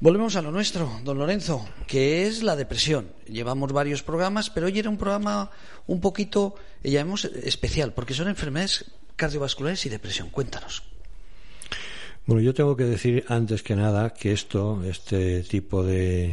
volvemos 0.00 0.36
a 0.36 0.42
lo 0.42 0.50
nuestro, 0.50 0.90
don 1.04 1.18
Lorenzo, 1.18 1.68
que 1.86 2.26
es 2.26 2.42
la 2.42 2.56
depresión. 2.56 3.08
Llevamos 3.26 3.72
varios 3.72 4.02
programas, 4.02 4.50
pero 4.50 4.66
hoy 4.66 4.78
era 4.78 4.90
un 4.90 4.96
programa 4.96 5.50
un 5.86 6.00
poquito, 6.00 6.54
eh, 6.82 6.90
llamemos 6.90 7.24
especial, 7.24 7.92
porque 7.92 8.14
son 8.14 8.28
enfermedades 8.28 8.86
cardiovasculares 9.16 9.84
y 9.86 9.90
depresión. 9.90 10.30
Cuéntanos. 10.30 10.82
Bueno, 12.26 12.42
yo 12.42 12.54
tengo 12.54 12.76
que 12.76 12.84
decir 12.84 13.24
antes 13.28 13.62
que 13.62 13.76
nada 13.76 14.10
que 14.10 14.32
esto, 14.32 14.82
este 14.84 15.42
tipo 15.42 15.82
de, 15.82 16.32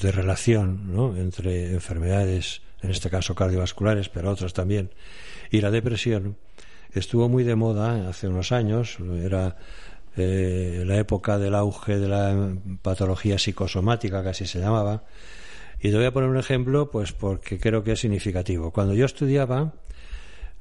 de 0.00 0.12
relación 0.12 0.94
¿no? 0.94 1.16
entre 1.16 1.72
enfermedades, 1.72 2.62
en 2.82 2.90
este 2.90 3.10
caso 3.10 3.34
cardiovasculares, 3.34 4.08
pero 4.08 4.30
otras 4.30 4.52
también, 4.52 4.90
y 5.50 5.60
la 5.60 5.70
depresión, 5.70 6.36
estuvo 6.92 7.28
muy 7.28 7.44
de 7.44 7.56
moda 7.56 8.08
hace 8.08 8.28
unos 8.28 8.52
años, 8.52 8.98
era 9.22 9.56
eh, 10.16 10.82
la 10.86 10.96
época 10.96 11.38
del 11.38 11.54
auge 11.54 11.98
de 11.98 12.08
la 12.08 12.56
patología 12.82 13.38
psicosomática, 13.38 14.22
que 14.22 14.28
así 14.28 14.46
se 14.46 14.60
llamaba, 14.60 15.04
y 15.80 15.90
te 15.90 15.96
voy 15.96 16.06
a 16.06 16.12
poner 16.12 16.30
un 16.30 16.38
ejemplo, 16.38 16.90
pues 16.90 17.12
porque 17.12 17.58
creo 17.58 17.84
que 17.84 17.92
es 17.92 18.00
significativo. 18.00 18.70
Cuando 18.70 18.94
yo 18.94 19.04
estudiaba, 19.04 19.74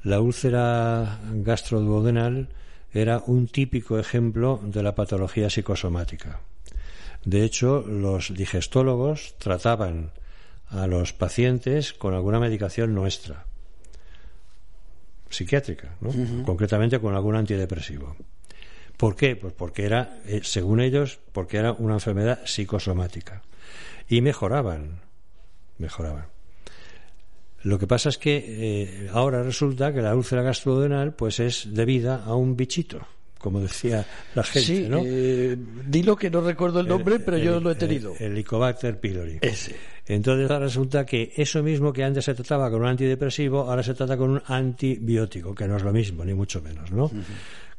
la 0.03 0.19
úlcera 0.19 1.19
gastroduodenal 1.33 2.49
era 2.93 3.23
un 3.25 3.47
típico 3.47 3.97
ejemplo 3.97 4.59
de 4.63 4.83
la 4.83 4.95
patología 4.95 5.49
psicosomática. 5.49 6.41
De 7.25 7.43
hecho, 7.43 7.85
los 7.87 8.33
digestólogos 8.33 9.35
trataban 9.37 10.11
a 10.67 10.87
los 10.87 11.13
pacientes 11.13 11.93
con 11.93 12.13
alguna 12.13 12.39
medicación 12.39 12.93
nuestra, 12.93 13.45
psiquiátrica, 15.29 15.95
¿no? 16.01 16.43
concretamente 16.43 16.99
con 16.99 17.15
algún 17.15 17.35
antidepresivo. 17.35 18.15
¿Por 18.97 19.15
qué? 19.15 19.35
Pues 19.35 19.53
porque 19.53 19.85
era, 19.85 20.19
eh, 20.25 20.41
según 20.43 20.79
ellos, 20.79 21.19
porque 21.31 21.57
era 21.57 21.73
una 21.73 21.95
enfermedad 21.95 22.39
psicosomática. 22.45 23.41
Y 24.07 24.21
mejoraban, 24.21 25.01
mejoraban. 25.77 26.25
Lo 27.63 27.79
que 27.79 27.87
pasa 27.87 28.09
es 28.09 28.17
que 28.17 28.43
eh, 28.45 29.09
ahora 29.13 29.41
resulta 29.41 29.93
que 29.93 30.01
la 30.01 30.15
úlcera 30.15 30.41
gastroduodenal 30.41 31.13
pues 31.13 31.39
es 31.39 31.73
debida 31.73 32.23
a 32.25 32.35
un 32.35 32.57
bichito, 32.57 33.07
como 33.37 33.61
decía 33.61 34.05
la 34.35 34.43
gente, 34.43 34.67
sí, 34.67 34.87
¿no? 34.89 35.01
eh, 35.05 35.57
dilo 35.87 36.17
que 36.17 36.29
no 36.29 36.41
recuerdo 36.41 36.81
el 36.81 36.87
nombre, 36.89 37.19
pero 37.19 37.37
yo 37.37 37.61
lo 37.61 37.71
he 37.71 37.75
tenido. 37.75 38.13
El, 38.19 38.33
Helicobacter 38.33 38.99
pylori. 38.99 39.39
Ese. 39.41 39.75
Entonces 40.05 40.51
ahora 40.51 40.65
resulta 40.65 41.05
que 41.05 41.31
eso 41.37 41.63
mismo 41.63 41.93
que 41.93 42.03
antes 42.03 42.25
se 42.25 42.33
trataba 42.33 42.69
con 42.69 42.81
un 42.81 42.87
antidepresivo, 42.87 43.61
ahora 43.61 43.81
se 43.81 43.93
trata 43.93 44.17
con 44.17 44.31
un 44.31 44.41
antibiótico, 44.45 45.55
que 45.55 45.65
no 45.65 45.77
es 45.77 45.83
lo 45.83 45.93
mismo, 45.93 46.25
ni 46.25 46.33
mucho 46.33 46.61
menos, 46.61 46.91
¿no? 46.91 47.09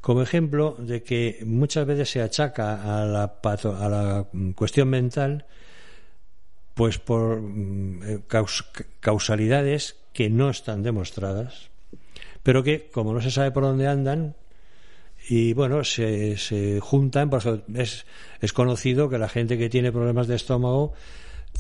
Como 0.05 0.21
ejemplo 0.21 0.77
de 0.79 1.03
que 1.03 1.41
muchas 1.47 1.87
veces 1.87 2.11
se 2.11 2.21
achaca 2.21 3.01
a 3.01 3.07
la, 3.07 4.29
mm, 4.31 4.51
cuestión 4.51 4.91
mental, 4.91 5.47
pues 6.75 6.99
por 6.99 7.41
mm, 7.41 8.03
eh, 8.03 8.19
caus- 8.29 8.67
causalidades 9.01 9.97
que 10.13 10.29
no 10.29 10.51
están 10.51 10.83
demostradas, 10.83 11.71
pero 12.43 12.63
que, 12.63 12.91
como 12.93 13.15
no 13.15 13.23
se 13.23 13.31
sabe 13.31 13.51
por 13.51 13.63
dónde 13.63 13.89
andan, 13.89 14.37
y 15.27 15.55
bueno, 15.55 15.83
se, 15.85 16.37
se 16.37 16.81
juntan, 16.81 17.31
por 17.31 17.39
ejemplo, 17.39 17.65
es, 17.81 18.05
es 18.43 18.53
conocido 18.53 19.09
que 19.09 19.17
la 19.17 19.31
gente 19.31 19.57
que 19.57 19.71
tiene 19.71 19.91
problemas 19.91 20.27
de 20.27 20.37
estómago 20.37 20.93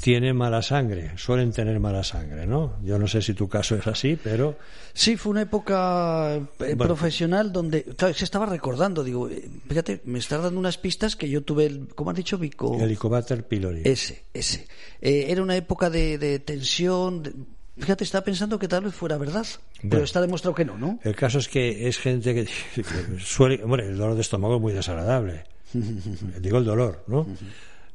tiene 0.01 0.35
mala 0.35 0.61
sangre, 0.61 1.13
suelen 1.17 1.53
tener 1.53 1.81
mala 1.81 2.05
sangre, 2.05 2.47
¿no? 2.47 2.77
Yo 2.83 2.99
no 2.99 3.07
sé 3.07 3.23
si 3.23 3.33
tu 3.33 3.49
caso 3.49 3.77
es 3.77 3.87
así, 3.87 4.19
pero 4.23 4.57
Sí, 4.93 5.17
fue 5.17 5.31
una 5.31 5.43
época 5.43 6.35
eh, 6.37 6.45
Bueno. 6.59 6.85
profesional 6.85 7.53
donde 7.53 7.85
claro, 7.85 8.13
se 8.15 8.25
estaba 8.25 8.47
recordando, 8.47 9.03
digo, 9.03 9.29
eh, 9.29 9.49
fíjate, 9.69 10.03
me 10.05 10.19
estás 10.19 10.43
dando 10.43 10.61
unas 10.61 10.77
pistas 10.79 11.17
que 11.17 11.29
yo 11.29 11.43
tuve, 11.43 11.67
el, 11.67 11.89
¿cómo 11.95 12.11
has 12.11 12.17
dicho, 12.17 12.37
Vico? 12.39 12.75
el 12.77 12.83
Helicobacter 12.83 13.45
pylori. 13.47 13.83
Ese, 13.85 14.25
ese. 14.35 14.67
Eh, 15.01 15.27
era 15.29 15.43
una 15.43 15.57
época 15.57 15.89
de, 15.91 16.19
de 16.19 16.39
tensión. 16.39 17.23
de- 17.23 17.33
Fíjate, 17.77 18.05
estaba 18.05 18.25
pensando 18.25 18.57
que 18.59 18.69
tal 18.69 18.85
vez 18.85 18.95
fuera 18.95 19.17
verdad, 19.19 19.45
pero 19.79 19.89
Bueno. 19.89 20.05
está 20.05 20.21
demostrado 20.21 20.55
que 20.55 20.65
no, 20.65 20.79
¿no? 20.79 21.01
El 21.03 21.17
caso 21.17 21.39
es 21.41 21.49
que 21.49 21.89
es 21.89 21.99
gente 21.99 22.33
que, 22.35 22.45
que 22.75 22.85
suele. 23.21 23.65
Hombre, 23.65 23.87
el 23.89 23.97
dolor 23.97 24.15
de 24.15 24.21
estómago 24.21 24.57
es 24.57 24.61
muy 24.61 24.73
desagradable. 24.73 25.43
Digo 26.41 26.59
el 26.59 26.65
dolor, 26.65 27.03
¿no? 27.09 27.27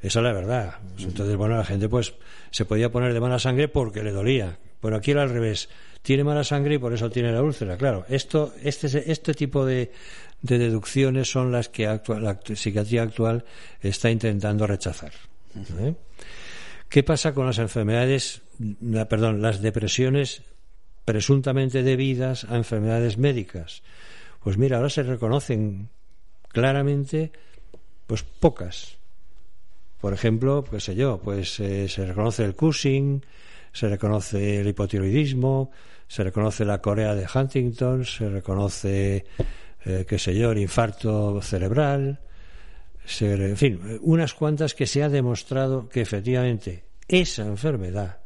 Esa 0.02 0.20
es 0.20 0.24
la 0.24 0.34
verdad. 0.34 0.76
Entonces, 0.98 1.36
bueno, 1.36 1.58
la 1.58 1.66
gente 1.66 1.90
pues 1.90 2.14
se 2.52 2.66
podía 2.66 2.90
poner 2.92 3.14
de 3.14 3.20
mala 3.20 3.38
sangre 3.40 3.68
porque 3.68 4.02
le 4.04 4.12
dolía. 4.12 4.58
Pero 4.82 4.96
aquí 4.96 5.12
era 5.12 5.24
al 5.24 5.30
revés. 5.30 5.68
Tiene 6.02 6.24
mala 6.24 6.46
sangre 6.46 6.76
y 6.76 6.78
por 6.78 6.94
eso 6.94 7.10
tiene 7.10 7.34
la 7.34 7.44
úlcera. 7.44 7.78
Claro, 7.78 8.06
esto, 8.08 8.54
este, 8.64 9.12
este 9.12 9.34
tipo 9.34 9.66
de, 9.66 9.92
de 10.42 10.58
deducciones 10.58 11.30
son 11.30 11.52
las 11.52 11.68
que 11.68 11.84
la 11.86 12.40
psiquiatría 12.56 13.02
actual 13.04 13.44
está 13.82 14.10
intentando 14.10 14.66
rechazar. 14.66 15.12
¿eh? 15.80 15.96
¿Qué 16.88 17.04
pasa 17.04 17.34
con 17.34 17.46
las 17.46 17.58
enfermedades, 17.60 18.42
la- 18.80 19.10
perdón, 19.10 19.42
las 19.42 19.62
depresiones 19.62 20.44
presuntamente 21.04 21.84
debidas 21.84 22.46
a 22.46 22.56
enfermedades 22.56 23.18
médicas? 23.18 23.84
Pues 24.42 24.58
mira, 24.58 24.78
ahora 24.78 24.90
se 24.90 25.04
reconocen 25.04 25.90
claramente, 26.48 27.34
pues 28.08 28.24
pocas. 28.24 28.98
Por 30.00 30.14
ejemplo, 30.14 30.64
qué 30.64 30.80
sé 30.80 30.96
yo, 30.96 31.20
pues 31.22 31.60
eh, 31.60 31.88
se 31.90 32.06
reconoce 32.06 32.46
el 32.46 32.56
Cushing, 32.56 33.26
se 33.74 33.90
reconoce 33.90 34.62
el 34.62 34.68
hipotiroidismo, 34.68 35.72
se 36.08 36.24
reconoce 36.24 36.64
la 36.66 36.82
Corea 36.82 37.16
de 37.16 37.28
Huntington, 37.34 38.06
se 38.06 38.30
reconoce, 38.30 39.26
eh, 39.86 40.06
qué 40.08 40.18
sé 40.18 40.36
yo, 40.36 40.52
el 40.52 40.58
infarto 40.60 41.42
cerebral, 41.42 42.20
se- 43.06 43.34
en 43.34 43.58
fin, 43.58 44.00
unas 44.02 44.34
cuantas 44.34 44.74
que 44.74 44.88
se 44.88 45.04
ha 45.04 45.10
demostrado 45.10 45.90
que 45.90 46.02
efectivamente 46.02 46.86
esa 47.08 47.44
enfermedad 47.46 48.20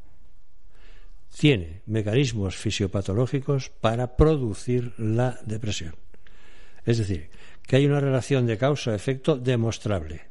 tiene 1.37 1.81
mecanismos 1.87 2.55
fisiopatológicos 2.55 3.69
para 3.69 4.15
producir 4.15 4.93
la 4.97 5.39
depresión. 5.45 5.95
Es 6.85 6.99
decir, 6.99 7.29
que 7.65 7.77
hay 7.77 7.85
una 7.87 7.99
relación 7.99 8.45
de 8.45 8.57
causa-efecto 8.57 9.37
demostrable. 9.37 10.21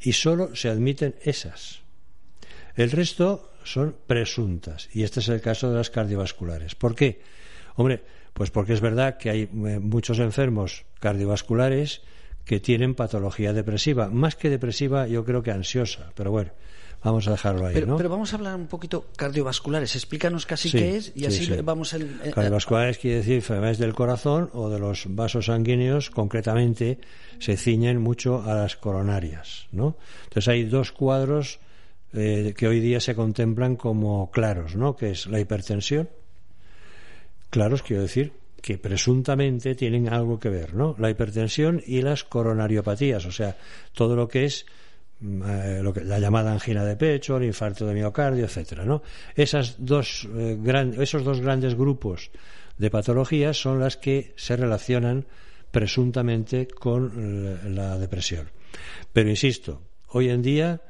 Y 0.00 0.12
solo 0.12 0.54
se 0.54 0.68
admiten 0.68 1.16
esas. 1.22 1.80
El 2.74 2.90
resto 2.90 3.52
son 3.64 3.96
presuntas. 4.06 4.88
Y 4.92 5.02
este 5.02 5.20
es 5.20 5.28
el 5.28 5.40
caso 5.40 5.70
de 5.70 5.76
las 5.76 5.90
cardiovasculares. 5.90 6.74
¿Por 6.74 6.94
qué? 6.94 7.20
Hombre, 7.74 8.02
pues 8.32 8.50
porque 8.50 8.72
es 8.72 8.80
verdad 8.80 9.18
que 9.18 9.30
hay 9.30 9.42
eh, 9.42 9.78
muchos 9.80 10.18
enfermos 10.20 10.84
cardiovasculares 11.00 12.02
que 12.44 12.60
tienen 12.60 12.94
patología 12.94 13.52
depresiva. 13.52 14.08
Más 14.08 14.36
que 14.36 14.48
depresiva, 14.48 15.06
yo 15.06 15.24
creo 15.24 15.42
que 15.42 15.50
ansiosa. 15.50 16.12
Pero 16.14 16.30
bueno, 16.30 16.52
vamos 17.02 17.26
a 17.28 17.32
dejarlo 17.32 17.66
ahí, 17.66 17.74
Pero, 17.74 17.86
¿no? 17.86 17.96
pero 17.96 18.08
vamos 18.08 18.32
a 18.32 18.36
hablar 18.36 18.54
un 18.56 18.66
poquito 18.66 19.06
cardiovasculares. 19.16 19.94
Explícanos 19.94 20.46
casi 20.46 20.68
Sí, 20.70 20.78
qué 20.78 20.96
es 20.96 21.12
y 21.14 21.20
sí, 21.20 21.26
así 21.26 21.44
sí. 21.46 21.54
vamos 21.62 21.92
en, 21.94 22.20
en- 22.24 22.32
Cardiovasculares 22.32 22.98
quiere 22.98 23.18
decir 23.18 23.34
enfermedades 23.34 23.78
del 23.78 23.94
corazón 23.94 24.50
o 24.52 24.68
de 24.68 24.78
los 24.78 25.04
vasos 25.14 25.46
sanguíneos, 25.46 26.10
concretamente 26.10 26.98
se 27.38 27.56
ciñen 27.56 28.00
mucho 28.00 28.42
a 28.42 28.54
las 28.54 28.76
coronarias, 28.76 29.66
¿no? 29.72 29.96
Entonces 30.24 30.48
hay 30.48 30.64
dos 30.64 30.92
cuadros 30.92 31.60
eh, 32.12 32.54
que 32.56 32.66
hoy 32.66 32.80
día 32.80 33.00
se 33.00 33.14
contemplan 33.14 33.76
como 33.76 34.30
claros, 34.30 34.74
¿no? 34.76 34.96
Que 34.96 35.10
es 35.10 35.26
la 35.26 35.38
hipertensión, 35.40 36.08
claros 37.50 37.82
quiero 37.82 38.02
decir, 38.02 38.32
que 38.60 38.76
presuntamente 38.78 39.74
tienen 39.74 40.08
algo 40.12 40.38
que 40.40 40.48
ver, 40.48 40.74
¿no? 40.74 40.96
La 40.98 41.10
hipertensión 41.10 41.82
y 41.86 42.02
las 42.02 42.24
coronariopatías, 42.24 43.24
o 43.24 43.32
sea, 43.32 43.56
todo 43.92 44.16
lo 44.16 44.26
que 44.28 44.44
es 44.46 44.66
eh, 45.20 45.80
lo 45.82 45.92
que, 45.92 46.04
la 46.04 46.18
llamada 46.18 46.52
angina 46.52 46.84
de 46.84 46.96
pecho, 46.96 47.36
el 47.36 47.44
infarto 47.44 47.86
de 47.86 47.94
miocardio, 47.94 48.44
etcétera. 48.44 48.84
Esas 49.34 49.76
dos, 49.78 50.28
eh, 50.36 50.58
esos 50.98 51.24
dos 51.24 51.40
grandes 51.40 51.74
grupos 51.74 52.30
de 52.76 52.90
patologías 52.90 53.60
son 53.60 53.80
las 53.80 53.96
que 53.96 54.32
se 54.36 54.56
relacionan 54.56 55.26
presuntamente 55.70 56.68
con 56.68 57.74
la 57.74 57.98
depresión. 57.98 58.50
Pero 59.12 59.28
insisto, 59.28 59.82
hoy 60.08 60.30
en 60.30 60.42
día 60.42 60.80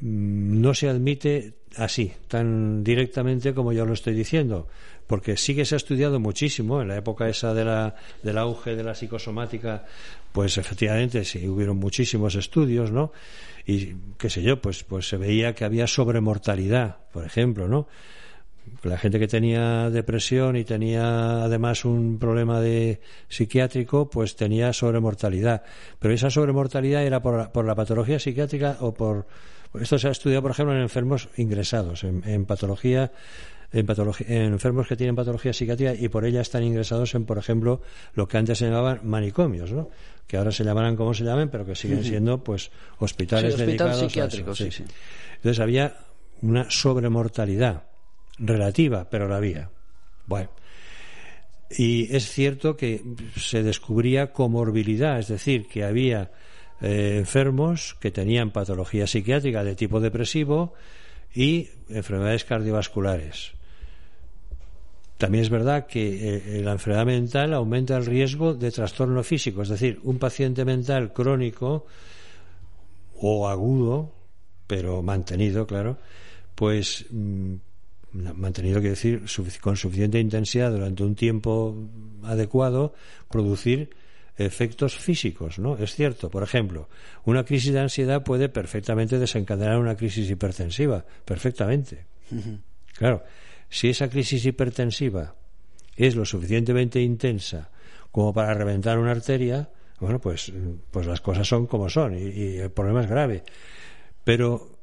mm, 0.00 0.60
no 0.60 0.74
se 0.74 0.88
admite 0.88 1.54
así, 1.76 2.12
tan 2.28 2.84
directamente 2.84 3.54
como 3.54 3.72
yo 3.72 3.86
lo 3.86 3.94
estoy 3.94 4.14
diciendo, 4.14 4.68
porque 5.10 5.36
sí 5.36 5.56
que 5.56 5.64
se 5.64 5.74
ha 5.74 5.76
estudiado 5.76 6.20
muchísimo 6.20 6.80
en 6.80 6.86
la 6.86 6.96
época 6.96 7.28
esa 7.28 7.52
de 7.52 7.64
la, 7.64 7.96
del 8.22 8.38
auge 8.38 8.76
de 8.76 8.84
la 8.84 8.94
psicosomática, 8.94 9.84
pues 10.30 10.56
efectivamente 10.56 11.24
sí 11.24 11.48
hubieron 11.48 11.78
muchísimos 11.78 12.36
estudios, 12.36 12.92
¿no? 12.92 13.10
Y 13.66 13.96
qué 14.16 14.30
sé 14.30 14.40
yo, 14.40 14.62
pues, 14.62 14.84
pues 14.84 15.08
se 15.08 15.16
veía 15.16 15.52
que 15.52 15.64
había 15.64 15.88
sobremortalidad, 15.88 16.98
por 17.12 17.24
ejemplo, 17.24 17.66
¿no? 17.66 17.88
La 18.84 18.98
gente 18.98 19.18
que 19.18 19.26
tenía 19.26 19.90
depresión 19.90 20.54
y 20.54 20.62
tenía 20.62 21.42
además 21.42 21.84
un 21.84 22.20
problema 22.20 22.60
de 22.60 23.00
psiquiátrico, 23.28 24.08
pues 24.08 24.36
tenía 24.36 24.72
sobremortalidad. 24.72 25.64
Pero 25.98 26.14
esa 26.14 26.30
sobremortalidad 26.30 27.02
era 27.02 27.20
por, 27.20 27.50
por 27.50 27.64
la 27.64 27.74
patología 27.74 28.20
psiquiátrica 28.20 28.76
o 28.78 28.94
por 28.94 29.26
esto 29.78 29.98
se 29.98 30.08
ha 30.08 30.10
estudiado, 30.10 30.42
por 30.42 30.50
ejemplo, 30.50 30.74
en 30.74 30.82
enfermos 30.82 31.28
ingresados, 31.36 32.02
en, 32.02 32.44
patología 32.44 33.12
en, 33.72 34.52
enfermos 34.52 34.88
que 34.88 34.96
tienen 34.96 35.14
patología 35.14 35.52
psiquiátrica 35.52 35.94
y 35.94 36.08
por 36.08 36.24
ella 36.24 36.40
están 36.40 36.64
ingresados 36.64 37.14
en, 37.14 37.24
por 37.24 37.38
ejemplo, 37.38 37.80
lo 38.14 38.26
que 38.26 38.38
antes 38.38 38.58
se 38.58 38.66
llamaban 38.66 39.00
manicomios, 39.04 39.72
¿no? 39.72 39.88
que 40.26 40.36
ahora 40.36 40.52
se 40.52 40.62
llamarán 40.62 40.94
como 40.94 41.12
se 41.12 41.24
llamen, 41.24 41.48
pero 41.48 41.66
que 41.66 41.74
siguen 41.74 42.04
siendo 42.04 42.42
pues 42.44 42.70
hospitales 42.98 43.58
dedicados 43.58 43.98
psiquiátricos. 43.98 44.58
Sí, 44.58 44.70
sí. 44.70 44.84
Entonces 45.36 45.58
había 45.58 45.96
una 46.42 46.70
sobremortalidad 46.70 47.82
relativa, 48.38 49.10
pero 49.10 49.26
la 49.26 49.36
había. 49.36 49.70
Bueno. 50.26 50.50
Y 51.68 52.14
es 52.14 52.30
cierto 52.30 52.76
que 52.76 53.02
se 53.36 53.62
descubría 53.62 54.32
comorbilidad, 54.32 55.18
es 55.18 55.28
decir, 55.28 55.66
que 55.66 55.82
había 55.82 56.30
eh, 56.80 57.16
enfermos 57.18 57.96
que 58.00 58.10
tenían 58.10 58.50
patología 58.50 59.06
psiquiátrica 59.06 59.64
de 59.64 59.74
tipo 59.74 60.00
depresivo 60.00 60.74
y 61.34 61.68
enfermedades 61.88 62.44
cardiovasculares. 62.44 63.52
También 65.20 65.44
es 65.44 65.50
verdad 65.50 65.86
que 65.86 66.38
eh, 66.38 66.62
la 66.62 66.72
enfermedad 66.72 67.04
mental 67.04 67.52
aumenta 67.52 67.94
el 67.94 68.06
riesgo 68.06 68.54
de 68.54 68.70
trastorno 68.70 69.22
físico, 69.22 69.60
es 69.60 69.68
decir, 69.68 70.00
un 70.02 70.18
paciente 70.18 70.64
mental 70.64 71.12
crónico 71.12 71.84
o 73.16 73.46
agudo, 73.46 74.14
pero 74.66 75.02
mantenido, 75.02 75.66
claro, 75.66 75.98
pues 76.54 77.04
mm, 77.10 77.52
mantenido 78.12 78.76
quiere 78.80 78.94
decir 78.94 79.24
con 79.60 79.76
suficiente 79.76 80.18
intensidad 80.18 80.70
durante 80.70 81.04
un 81.04 81.14
tiempo 81.14 81.76
adecuado, 82.22 82.94
producir 83.28 83.90
efectos 84.38 84.96
físicos, 84.96 85.58
¿no? 85.58 85.76
Es 85.76 85.96
cierto, 85.96 86.30
por 86.30 86.42
ejemplo, 86.42 86.88
una 87.26 87.44
crisis 87.44 87.74
de 87.74 87.80
ansiedad 87.80 88.22
puede 88.22 88.48
perfectamente 88.48 89.18
desencadenar 89.18 89.78
una 89.78 89.96
crisis 89.96 90.30
hipertensiva, 90.30 91.04
perfectamente. 91.26 92.06
Claro, 92.94 93.22
si 93.70 93.88
esa 93.88 94.10
crisis 94.10 94.44
hipertensiva 94.44 95.34
es 95.96 96.16
lo 96.16 96.24
suficientemente 96.24 97.00
intensa 97.00 97.70
como 98.10 98.34
para 98.34 98.52
reventar 98.52 98.98
una 98.98 99.12
arteria, 99.12 99.70
bueno, 100.00 100.18
pues, 100.18 100.52
pues 100.90 101.06
las 101.06 101.20
cosas 101.20 101.46
son 101.46 101.66
como 101.66 101.88
son 101.88 102.18
y, 102.18 102.56
el 102.56 102.70
problema 102.70 103.02
es 103.02 103.08
grave. 103.08 103.44
Pero 104.24 104.78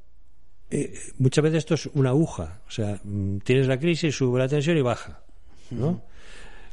eh, 0.70 0.94
muchas 1.18 1.44
veces 1.44 1.58
esto 1.60 1.74
es 1.74 1.88
una 1.88 2.10
aguja, 2.10 2.62
o 2.68 2.72
sea, 2.72 3.00
mm, 3.04 3.40
tienes 3.40 3.68
la 3.68 3.80
crisis, 3.80 4.16
sube 4.16 4.40
la 4.40 4.48
tensión 4.48 4.78
y 4.78 4.82
baja, 4.82 5.22
¿no? 5.72 6.02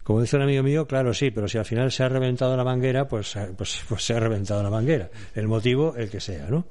Como 0.04 0.20
dice 0.20 0.36
un 0.36 0.42
amigo 0.42 0.62
mío, 0.62 0.86
claro, 0.86 1.14
sí, 1.14 1.30
pero 1.30 1.48
si 1.48 1.56
al 1.56 1.64
final 1.64 1.90
se 1.90 2.02
ha 2.02 2.10
reventado 2.10 2.54
la 2.58 2.62
manguera, 2.62 3.08
pues, 3.08 3.38
pues, 3.56 3.80
pues 3.88 4.04
se 4.04 4.12
ha 4.12 4.20
reventado 4.20 4.62
la 4.62 4.68
manguera. 4.68 5.10
El 5.34 5.48
motivo, 5.48 5.96
el 5.96 6.10
que 6.10 6.20
sea, 6.20 6.46
¿no? 6.50 6.66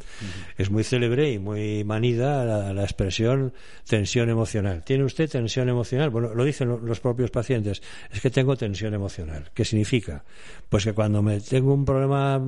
Es 0.55 0.69
muy 0.69 0.83
célebre 0.83 1.31
y 1.31 1.39
muy 1.39 1.83
manida 1.83 2.45
la, 2.71 2.83
expresión 2.83 3.51
tensión 3.87 4.29
emocional. 4.29 4.83
¿Tiene 4.83 5.03
usted 5.03 5.27
tensión 5.27 5.67
emocional? 5.67 6.11
Bueno, 6.11 6.35
lo 6.35 6.43
dicen 6.43 6.77
los 6.85 6.99
propios 6.99 7.31
pacientes. 7.31 7.81
Es 8.11 8.21
que 8.21 8.29
tengo 8.29 8.55
tensión 8.55 8.93
emocional. 8.93 9.49
¿Qué 9.55 9.65
significa? 9.65 10.23
Pues 10.69 10.83
que 10.83 10.93
cuando 10.93 11.23
me 11.23 11.39
tengo 11.39 11.73
un 11.73 11.85
problema 11.85 12.39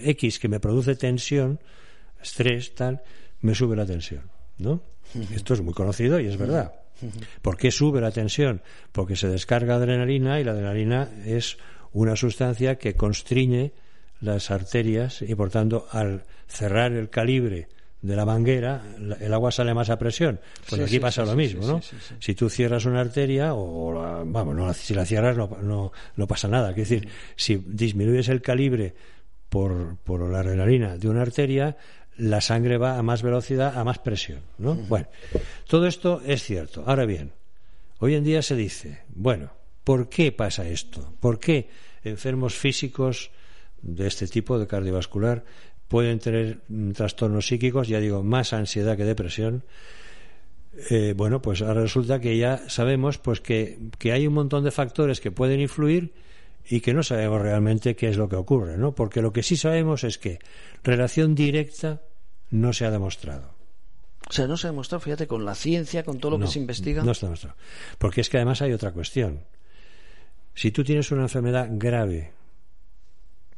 X 0.00 0.38
que 0.38 0.48
me 0.48 0.60
produce 0.60 0.96
tensión, 0.96 1.60
estrés, 2.22 2.74
tal, 2.74 3.02
me 3.42 3.54
sube 3.54 3.76
la 3.76 3.84
tensión, 3.84 4.22
¿no? 4.56 4.82
Esto 5.34 5.52
es 5.52 5.60
muy 5.60 5.74
conocido 5.74 6.18
y 6.18 6.26
es 6.26 6.38
verdad. 6.38 6.72
¿Por 7.40 7.56
qué 7.56 7.70
sube 7.70 8.00
la 8.00 8.10
tensión? 8.10 8.62
Porque 8.92 9.16
se 9.16 9.28
descarga 9.28 9.76
adrenalina 9.76 10.40
y 10.40 10.44
la 10.44 10.52
adrenalina 10.52 11.08
es 11.24 11.58
una 11.92 12.16
sustancia 12.16 12.76
que 12.76 12.94
constriñe 12.94 13.72
las 14.20 14.50
arterias 14.50 15.22
y 15.22 15.34
por 15.34 15.50
tanto 15.50 15.86
al 15.90 16.24
cerrar 16.46 16.92
el 16.92 17.10
calibre 17.10 17.68
de 18.00 18.16
la 18.16 18.24
manguera 18.24 18.82
el 19.20 19.32
agua 19.32 19.52
sale 19.52 19.74
más 19.74 19.90
a 19.90 19.98
presión. 19.98 20.40
Pues 20.68 20.80
aquí 20.80 20.98
pasa 20.98 21.24
lo 21.24 21.34
mismo 21.34 21.66
no 21.66 21.80
si 22.18 22.34
tú 22.34 22.48
cierras 22.48 22.84
una 22.84 23.00
arteria 23.00 23.54
o 23.54 24.24
vamos 24.24 24.76
si 24.76 24.94
la 24.94 25.04
cierras 25.04 25.36
no, 25.36 25.92
no, 26.16 26.26
pasa 26.26 26.48
nada. 26.48 26.70
Es 26.70 26.76
decir 26.76 27.08
si 27.36 27.56
disminuyes 27.56 28.28
el 28.28 28.42
calibre 28.42 28.94
por, 29.48 29.96
por 29.98 30.28
la 30.30 30.40
adrenalina 30.40 30.96
de 30.96 31.08
una 31.08 31.22
arteria 31.22 31.76
la 32.16 32.40
sangre 32.40 32.78
va 32.78 32.98
a 32.98 33.02
más 33.02 33.22
velocidad, 33.22 33.76
a 33.76 33.84
más 33.84 33.98
presión. 33.98 34.40
¿no? 34.58 34.74
Bueno, 34.74 35.06
todo 35.66 35.86
esto 35.86 36.20
es 36.24 36.42
cierto. 36.42 36.84
Ahora 36.86 37.04
bien, 37.04 37.32
hoy 37.98 38.14
en 38.14 38.24
día 38.24 38.42
se 38.42 38.56
dice, 38.56 39.00
bueno, 39.14 39.52
¿por 39.84 40.08
qué 40.08 40.32
pasa 40.32 40.68
esto? 40.68 41.14
¿Por 41.20 41.38
qué 41.38 41.68
enfermos 42.04 42.54
físicos 42.54 43.30
de 43.80 44.06
este 44.06 44.26
tipo 44.26 44.58
de 44.58 44.66
cardiovascular 44.66 45.44
pueden 45.88 46.18
tener 46.18 46.60
mm, 46.68 46.92
trastornos 46.92 47.46
psíquicos, 47.46 47.88
ya 47.88 48.00
digo, 48.00 48.22
más 48.22 48.52
ansiedad 48.52 48.96
que 48.96 49.04
depresión? 49.04 49.64
Eh, 50.88 51.12
bueno, 51.14 51.42
pues 51.42 51.60
ahora 51.60 51.82
resulta 51.82 52.18
que 52.18 52.38
ya 52.38 52.62
sabemos 52.68 53.18
pues 53.18 53.40
que, 53.40 53.78
que 53.98 54.12
hay 54.12 54.26
un 54.26 54.32
montón 54.32 54.64
de 54.64 54.70
factores 54.70 55.20
que 55.20 55.30
pueden 55.30 55.60
influir 55.60 56.14
y 56.68 56.80
que 56.80 56.94
no 56.94 57.02
sabemos 57.02 57.42
realmente 57.42 57.96
qué 57.96 58.08
es 58.08 58.16
lo 58.16 58.28
que 58.28 58.36
ocurre, 58.36 58.78
¿no? 58.78 58.94
Porque 58.94 59.20
lo 59.20 59.32
que 59.32 59.42
sí 59.42 59.56
sabemos 59.56 60.04
es 60.04 60.18
que 60.18 60.38
relación 60.84 61.34
directa 61.34 62.02
no 62.50 62.72
se 62.72 62.84
ha 62.84 62.90
demostrado. 62.90 63.54
O 64.28 64.32
sea, 64.32 64.46
no 64.46 64.56
se 64.56 64.66
ha 64.66 64.70
demostrado, 64.70 65.00
fíjate, 65.00 65.26
con 65.26 65.44
la 65.44 65.54
ciencia, 65.54 66.04
con 66.04 66.18
todo 66.18 66.32
lo 66.32 66.38
que 66.38 66.46
se 66.50 66.58
investiga. 66.58 67.02
No 67.02 67.14
se 67.14 67.26
ha 67.26 67.28
demostrado. 67.28 67.56
Porque 67.98 68.20
es 68.20 68.28
que 68.28 68.38
además 68.38 68.62
hay 68.62 68.72
otra 68.72 68.92
cuestión. 68.92 69.44
Si 70.54 70.70
tú 70.70 70.84
tienes 70.84 71.10
una 71.10 71.22
enfermedad 71.22 71.68
grave, 71.72 72.32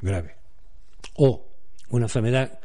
grave, 0.01 0.37
o 1.15 1.47
una 1.91 2.07
enfermedad 2.07 2.61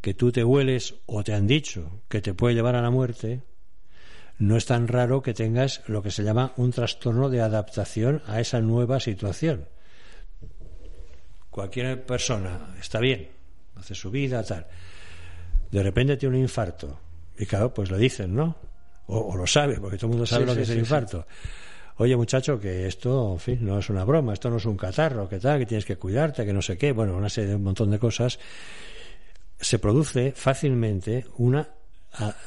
que 0.00 0.14
tú 0.14 0.32
te 0.32 0.44
hueles 0.44 0.94
o 1.06 1.22
te 1.22 1.34
han 1.34 1.46
dicho 1.46 2.02
que 2.08 2.20
te 2.20 2.34
puede 2.34 2.54
llevar 2.54 2.74
a 2.74 2.82
la 2.82 2.90
muerte, 2.90 3.42
no 4.38 4.56
es 4.56 4.66
tan 4.66 4.88
raro 4.88 5.22
que 5.22 5.34
tengas 5.34 5.82
lo 5.86 6.02
que 6.02 6.10
se 6.10 6.22
llama 6.22 6.52
un 6.56 6.72
trastorno 6.72 7.30
de 7.30 7.40
adaptación 7.40 8.22
a 8.26 8.40
esa 8.40 8.60
nueva 8.60 9.00
situación 9.00 9.68
cualquier 11.56 12.04
persona 12.04 12.74
está 12.78 13.00
bien, 13.00 13.30
hace 13.76 13.94
su 13.94 14.10
vida, 14.10 14.42
tal. 14.42 14.66
De 15.70 15.82
repente 15.82 16.16
tiene 16.16 16.36
un 16.36 16.42
infarto. 16.42 17.00
Y 17.38 17.46
claro, 17.46 17.72
pues 17.72 17.90
lo 17.90 17.98
dicen, 17.98 18.34
¿no? 18.34 18.56
O, 19.08 19.36
lo 19.36 19.46
sabe, 19.46 19.78
porque 19.78 19.96
todo 19.96 20.06
el 20.06 20.10
mundo 20.12 20.26
sabe 20.26 20.46
lo 20.46 20.54
que 20.54 20.62
es 20.62 20.70
el 20.70 20.78
infarto. 20.78 21.26
Oye, 21.98 22.16
muchacho, 22.16 22.58
que 22.58 22.86
esto, 22.86 23.32
en 23.34 23.38
fin, 23.38 23.58
no 23.62 23.78
es 23.78 23.88
una 23.88 24.04
broma, 24.04 24.32
esto 24.32 24.50
no 24.50 24.56
es 24.56 24.64
un 24.64 24.76
catarro, 24.76 25.28
que 25.28 25.38
tal, 25.38 25.60
que 25.60 25.66
tienes 25.66 25.84
que 25.84 25.96
cuidarte, 25.96 26.44
que 26.44 26.52
no 26.52 26.60
sé 26.60 26.76
qué, 26.76 26.92
bueno, 26.92 27.16
una 27.16 27.28
serie 27.28 27.50
de 27.50 27.56
un 27.56 27.62
montón 27.62 27.90
de 27.90 27.98
cosas. 27.98 28.38
Se 29.58 29.78
produce 29.78 30.32
fácilmente 30.32 31.24
una, 31.38 31.68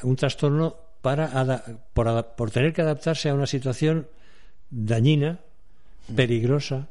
un 0.02 0.16
trastorno 0.16 0.76
para 1.00 1.64
por, 1.94 2.34
por 2.36 2.50
tener 2.50 2.72
que 2.72 2.82
adaptarse 2.82 3.30
a 3.30 3.34
una 3.34 3.46
situación 3.46 4.06
dañina, 4.70 5.40
peligrosa. 6.14 6.88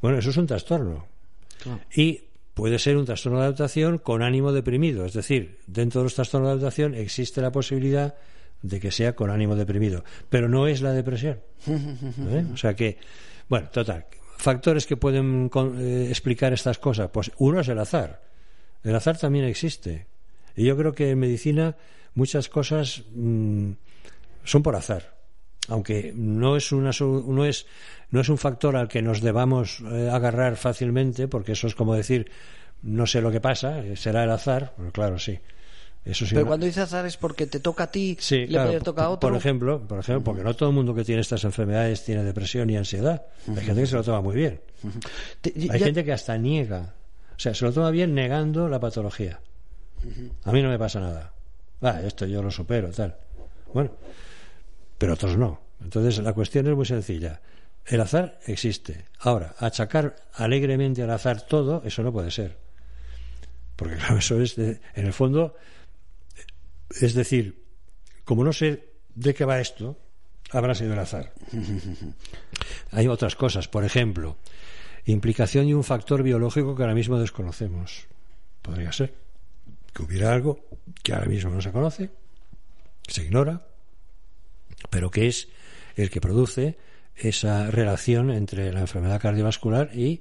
Bueno, 0.00 0.18
eso 0.18 0.30
es 0.30 0.36
un 0.36 0.46
trastorno. 0.46 1.06
Y 1.94 2.22
puede 2.58 2.80
ser 2.80 2.96
un 2.96 3.04
trastorno 3.04 3.38
de 3.38 3.44
adaptación 3.44 3.98
con 3.98 4.20
ánimo 4.20 4.50
deprimido. 4.50 5.04
Es 5.04 5.12
decir, 5.12 5.60
dentro 5.68 6.00
de 6.00 6.06
los 6.06 6.16
trastornos 6.16 6.48
de 6.48 6.52
adaptación 6.54 6.92
existe 6.92 7.40
la 7.40 7.52
posibilidad 7.52 8.16
de 8.62 8.80
que 8.80 8.90
sea 8.90 9.14
con 9.14 9.30
ánimo 9.30 9.54
deprimido, 9.54 10.02
pero 10.28 10.48
no 10.48 10.66
es 10.66 10.82
la 10.82 10.92
depresión. 10.92 11.38
¿Eh? 11.68 12.44
O 12.52 12.56
sea 12.56 12.74
que, 12.74 12.98
bueno, 13.48 13.68
total, 13.68 14.06
factores 14.38 14.86
que 14.86 14.96
pueden 14.96 15.48
eh, 15.78 16.06
explicar 16.08 16.52
estas 16.52 16.80
cosas, 16.80 17.10
pues 17.12 17.30
uno 17.38 17.60
es 17.60 17.68
el 17.68 17.78
azar. 17.78 18.22
El 18.82 18.96
azar 18.96 19.16
también 19.16 19.44
existe. 19.44 20.08
Y 20.56 20.64
yo 20.64 20.76
creo 20.76 20.92
que 20.92 21.10
en 21.10 21.18
medicina 21.20 21.76
muchas 22.14 22.48
cosas 22.48 23.04
mm, 23.14 23.70
son 24.42 24.62
por 24.64 24.74
azar. 24.74 25.17
Aunque 25.68 26.12
no 26.14 26.56
es, 26.56 26.72
una, 26.72 26.90
no 27.00 27.44
es, 27.44 27.66
no 28.10 28.20
es 28.20 28.28
un 28.28 28.38
factor 28.38 28.76
al 28.76 28.88
que 28.88 29.02
nos 29.02 29.20
debamos 29.20 29.80
eh, 29.80 30.08
agarrar 30.10 30.56
fácilmente, 30.56 31.28
porque 31.28 31.52
eso 31.52 31.66
es 31.66 31.74
como 31.74 31.94
decir, 31.94 32.30
no 32.82 33.06
sé 33.06 33.20
lo 33.20 33.30
que 33.30 33.40
pasa, 33.40 33.80
eh, 33.80 33.96
será 33.96 34.24
el 34.24 34.30
azar, 34.30 34.72
pero 34.76 34.92
claro, 34.92 35.18
sí. 35.18 35.38
Eso 36.04 36.24
Pero 36.30 36.46
cuando 36.46 36.64
dice 36.64 36.80
azar 36.80 37.04
es 37.04 37.18
porque 37.18 37.46
te 37.46 37.60
toca 37.60 37.84
a 37.84 37.90
ti, 37.90 38.16
sí, 38.18 38.46
le 38.46 38.58
puede 38.58 38.80
tocar 38.80 39.06
a 39.06 39.10
otro. 39.10 39.28
Por 39.28 39.36
ejemplo, 39.36 39.86
por 39.86 39.98
ejemplo, 39.98 40.24
porque 40.24 40.42
no 40.42 40.54
todo 40.54 40.70
el 40.70 40.74
mundo 40.74 40.94
que 40.94 41.04
tiene 41.04 41.20
estas 41.20 41.44
enfermedades 41.44 42.02
tiene 42.02 42.24
depresión 42.24 42.70
y 42.70 42.78
ansiedad. 42.78 43.26
Hay 43.46 43.62
gente 43.62 43.82
que 43.82 43.86
se 43.86 43.96
lo 43.96 44.02
toma 44.02 44.22
muy 44.22 44.34
bien. 44.34 44.60
Hay 45.44 45.78
gente 45.78 46.04
que 46.04 46.12
hasta 46.12 46.38
niega. 46.38 46.94
O 47.36 47.38
sea, 47.38 47.52
se 47.52 47.64
lo 47.64 47.72
toma 47.72 47.90
bien 47.90 48.14
negando 48.14 48.70
la 48.70 48.80
patología. 48.80 49.40
A 50.44 50.52
mí 50.52 50.62
no 50.62 50.70
me 50.70 50.78
pasa 50.78 50.98
nada. 51.00 51.32
Ah, 51.82 52.00
esto 52.02 52.24
yo 52.24 52.42
lo 52.42 52.50
supero, 52.50 52.88
tal. 52.90 53.14
Bueno, 53.74 53.90
pero 54.98 55.14
otros 55.14 55.36
no. 55.36 55.60
Entonces 55.80 56.18
la 56.18 56.32
cuestión 56.32 56.66
es 56.66 56.74
muy 56.74 56.86
sencilla. 56.86 57.40
El 57.86 58.00
azar 58.00 58.38
existe. 58.46 59.06
Ahora, 59.20 59.54
achacar 59.58 60.16
alegremente 60.34 61.02
al 61.02 61.10
azar 61.10 61.42
todo, 61.42 61.82
eso 61.84 62.02
no 62.02 62.12
puede 62.12 62.30
ser. 62.30 62.58
Porque 63.76 63.96
claro, 63.96 64.18
eso 64.18 64.40
es, 64.40 64.58
en 64.58 64.80
el 64.94 65.12
fondo, 65.12 65.54
es 67.00 67.14
decir, 67.14 67.64
como 68.24 68.44
no 68.44 68.52
sé 68.52 68.92
de 69.14 69.34
qué 69.34 69.44
va 69.44 69.60
esto, 69.60 69.98
habrá 70.50 70.74
sido 70.74 70.92
el 70.92 70.98
azar. 70.98 71.32
Hay 72.90 73.06
otras 73.06 73.36
cosas, 73.36 73.68
por 73.68 73.84
ejemplo, 73.84 74.36
implicación 75.06 75.66
de 75.66 75.74
un 75.74 75.84
factor 75.84 76.22
biológico 76.22 76.74
que 76.74 76.82
ahora 76.82 76.94
mismo 76.94 77.18
desconocemos. 77.18 78.06
Podría 78.60 78.92
ser 78.92 79.14
que 79.94 80.02
hubiera 80.02 80.32
algo 80.32 80.66
que 81.02 81.14
ahora 81.14 81.26
mismo 81.26 81.50
no 81.50 81.62
se 81.62 81.72
conoce, 81.72 82.10
se 83.06 83.22
ignora, 83.22 83.66
pero 84.90 85.10
que 85.10 85.26
es 85.26 85.48
el 85.96 86.10
que 86.10 86.20
produce 86.20 86.78
esa 87.16 87.70
relación 87.70 88.30
entre 88.30 88.72
la 88.72 88.80
enfermedad 88.80 89.20
cardiovascular 89.20 89.90
y 89.94 90.20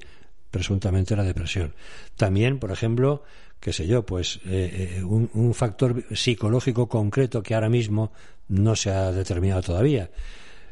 presuntamente 0.52 1.16
la 1.16 1.24
depresión. 1.24 1.76
También, 2.16 2.60
por 2.60 2.72
ejemplo, 2.72 3.24
qué 3.60 3.74
sé 3.74 3.88
yo, 3.88 4.06
pues 4.06 4.38
eh, 4.46 4.98
eh, 4.98 5.04
un, 5.04 5.54
factor 5.54 6.04
psicológico 6.16 6.88
concreto 6.88 7.44
que 7.44 7.56
ahora 7.56 7.70
mismo 7.70 8.12
no 8.48 8.76
se 8.76 8.92
ha 8.92 9.12
determinado 9.12 9.62
todavía. 9.62 10.10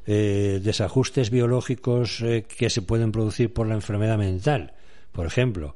Eh, 0.07 0.59
desajustes 0.63 1.31
biológicos 1.31 2.23
que 2.47 2.69
se 2.69 2.81
pueden 2.81 3.11
producir 3.11 3.53
por 3.53 3.67
la 3.67 3.75
enfermedad 3.75 4.17
mental. 4.17 4.73
Por 5.11 5.25
ejemplo, 5.25 5.75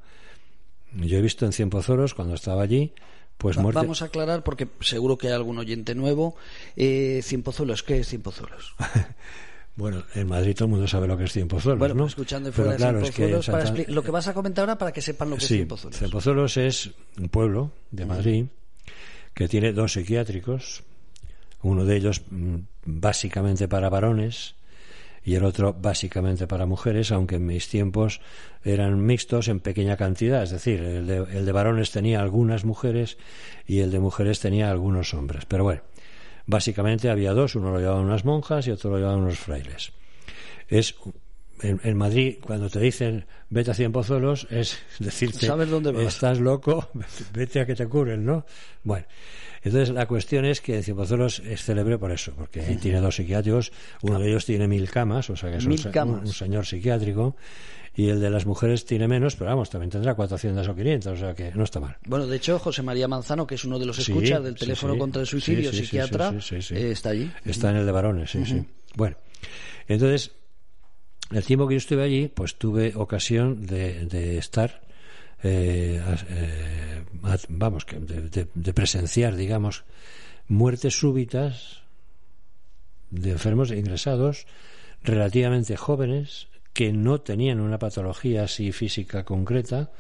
yo 0.93 1.17
he 1.17 1.21
visto 1.21 1.45
en 1.45 1.53
Cienpozoros, 1.53 2.13
cuando 2.13 2.35
estaba 2.35 2.63
allí, 2.63 2.93
pues 3.39 3.55
Vamos 3.55 4.01
a 4.01 4.05
aclarar, 4.05 4.43
porque 4.43 4.67
seguro 4.81 5.17
que 5.17 5.27
hay 5.27 5.33
algún 5.33 5.57
oyente 5.57 5.95
nuevo. 5.95 6.35
Eh, 6.75 7.21
Cienpozuelos, 7.23 7.83
¿qué 7.83 7.99
es 7.99 8.09
Cienpozuelos? 8.09 8.75
Bueno, 9.75 10.03
en 10.13 10.27
Madrid 10.27 10.55
todo 10.55 10.65
el 10.65 10.71
mundo 10.71 10.89
sabe 10.89 11.07
lo 11.07 11.17
que 11.17 11.23
es 11.23 11.31
Cienpozuelos, 11.31 11.79
bueno, 11.79 11.93
¿no? 11.93 12.05
escuchando 12.05 12.51
fuera 12.51 12.75
claro, 12.75 12.99
es 12.99 13.11
que 13.11 13.85
lo 13.87 14.03
que 14.03 14.11
vas 14.11 14.27
a 14.27 14.33
comentar 14.33 14.63
ahora 14.63 14.77
para 14.77 14.91
que 14.91 15.01
sepan 15.01 15.29
lo 15.29 15.37
que 15.37 15.43
es 15.43 15.47
Cienpozuelos. 15.47 15.97
Cienpozuelos 15.97 16.57
es 16.57 16.89
un 17.17 17.29
pueblo 17.29 17.71
de 17.89 18.05
Madrid 18.05 18.45
que 19.33 19.47
tiene 19.47 19.71
dos 19.71 19.93
psiquiátricos, 19.93 20.83
uno 21.61 21.85
de 21.85 21.95
ellos 21.95 22.23
mm, 22.29 22.57
básicamente 22.83 23.69
para 23.69 23.87
varones 23.87 24.55
y 25.23 25.35
el 25.35 25.43
otro 25.43 25.73
básicamente 25.73 26.47
para 26.47 26.65
mujeres, 26.65 27.11
aunque 27.11 27.35
en 27.35 27.45
mis 27.45 27.67
tiempos 27.67 28.21
eran 28.63 29.05
mixtos 29.05 29.47
en 29.47 29.59
pequeña 29.59 29.97
cantidad, 29.97 30.43
es 30.43 30.51
decir, 30.51 30.81
el 30.81 31.07
de, 31.07 31.17
el 31.17 31.45
de 31.45 31.51
varones 31.51 31.91
tenía 31.91 32.21
algunas 32.21 32.65
mujeres 32.65 33.17
y 33.67 33.79
el 33.79 33.91
de 33.91 33.99
mujeres 33.99 34.39
tenía 34.39 34.69
algunos 34.69 35.13
hombres. 35.13 35.45
Pero 35.45 35.63
bueno, 35.63 35.81
básicamente 36.45 37.09
había 37.09 37.33
dos, 37.33 37.55
uno 37.55 37.71
lo 37.71 37.79
llevaban 37.79 38.05
unas 38.05 38.25
monjas 38.25 38.67
y 38.67 38.71
otro 38.71 38.91
lo 38.91 38.97
llevaban 38.97 39.21
unos 39.21 39.39
frailes. 39.39 39.91
Es 40.67 40.95
en, 41.61 41.97
Madrid, 41.97 42.37
cuando 42.41 42.69
te 42.69 42.79
dicen 42.79 43.25
vete 43.49 43.71
a 43.71 43.73
Cien 43.73 43.91
Pozuelos, 43.91 44.47
es 44.49 44.79
decirte, 44.99 45.45
¿Sabes 45.45 45.69
dónde 45.69 45.91
vas? 45.91 46.05
estás 46.05 46.39
loco, 46.39 46.89
vete 47.33 47.59
a 47.59 47.65
que 47.65 47.75
te 47.75 47.87
curen, 47.87 48.25
¿no? 48.25 48.45
Bueno, 48.83 49.05
entonces 49.63 49.89
la 49.89 50.05
cuestión 50.07 50.45
es 50.45 50.61
que 50.61 50.81
Cien 50.83 50.95
Pozuelos 50.95 51.39
es 51.39 51.63
célebre 51.63 51.97
por 51.97 52.11
eso, 52.11 52.33
porque 52.35 52.61
ahí 52.61 52.77
tiene 52.77 52.99
dos 52.99 53.15
psiquiátricos, 53.15 53.71
uno 54.01 54.19
de 54.19 54.29
ellos 54.29 54.45
tiene 54.45 54.67
mil 54.67 54.89
camas, 54.89 55.29
o 55.29 55.35
sea 55.35 55.51
que 55.51 55.57
es 55.57 55.65
un, 55.65 56.27
señor 56.27 56.65
psiquiátrico, 56.65 57.35
y 57.95 58.09
el 58.09 58.19
de 58.21 58.29
las 58.29 58.45
mujeres 58.45 58.85
tiene 58.85 59.07
menos, 59.07 59.35
pero 59.35 59.49
vamos, 59.49 59.69
también 59.69 59.89
tendrá 59.89 60.15
400 60.15 60.67
o 60.67 60.75
500, 60.75 61.13
o 61.13 61.17
sea 61.17 61.33
que 61.33 61.51
no 61.53 61.63
está 61.63 61.79
mal. 61.79 61.97
Bueno, 62.05 62.27
de 62.27 62.37
hecho, 62.37 62.57
José 62.59 62.81
María 62.81 63.07
Manzano, 63.07 63.45
que 63.45 63.55
es 63.55 63.65
uno 63.65 63.77
de 63.79 63.85
los 63.85 63.99
escuchas 63.99 64.43
del 64.43 64.55
teléfono 64.55 64.97
contra 64.97 65.21
el 65.21 65.27
suicidio, 65.27 65.73
psiquiatra, 65.73 66.33
eh, 66.51 66.91
está 66.91 67.09
allí. 67.09 67.31
Está 67.43 67.71
en 67.71 67.77
el 67.77 67.85
de 67.85 67.91
varones, 67.91 68.31
sí, 68.31 68.45
sí. 68.45 68.65
Bueno, 68.95 69.17
entonces 69.87 70.31
el 71.31 71.43
tiempo 71.43 71.67
que 71.67 71.75
yo 71.75 71.77
estuve 71.77 72.03
allí, 72.03 72.27
pues 72.27 72.55
tuve 72.55 72.93
ocasión 72.95 73.65
de, 73.65 74.37
estar, 74.37 74.81
eh, 75.43 76.01
eh, 76.29 77.03
vamos, 77.49 77.85
de, 77.85 78.73
presenciar, 78.73 79.35
digamos, 79.35 79.85
muertes 80.47 80.99
súbitas 80.99 81.83
de 83.09 83.31
enfermos 83.31 83.71
ingresados 83.71 84.45
relativamente 85.03 85.77
jóvenes 85.77 86.47
que 86.73 86.93
no 86.93 87.21
tenían 87.21 87.59
una 87.59 87.79
patología 87.79 88.43
así 88.43 88.71
física 88.71 89.23
concreta 89.23 89.91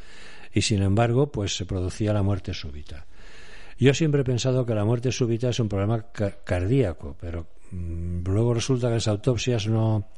y 0.53 0.61
sin 0.61 0.81
embargo 0.81 1.31
pues 1.31 1.55
se 1.55 1.65
producía 1.65 2.13
la 2.13 2.23
muerte 2.23 2.53
súbita. 2.53 3.05
Yo 3.77 3.93
siempre 3.93 4.21
he 4.21 4.25
pensado 4.25 4.65
que 4.65 4.75
la 4.75 4.85
muerte 4.85 5.11
súbita 5.11 5.49
es 5.49 5.59
un 5.59 5.69
problema 5.69 6.05
cardíaco, 6.43 7.15
pero 7.19 7.47
mm, 7.71 8.23
luego 8.25 8.53
resulta 8.53 8.87
que 8.87 8.95
las 8.95 9.07
autopsias 9.07 9.67
no, 9.67 10.09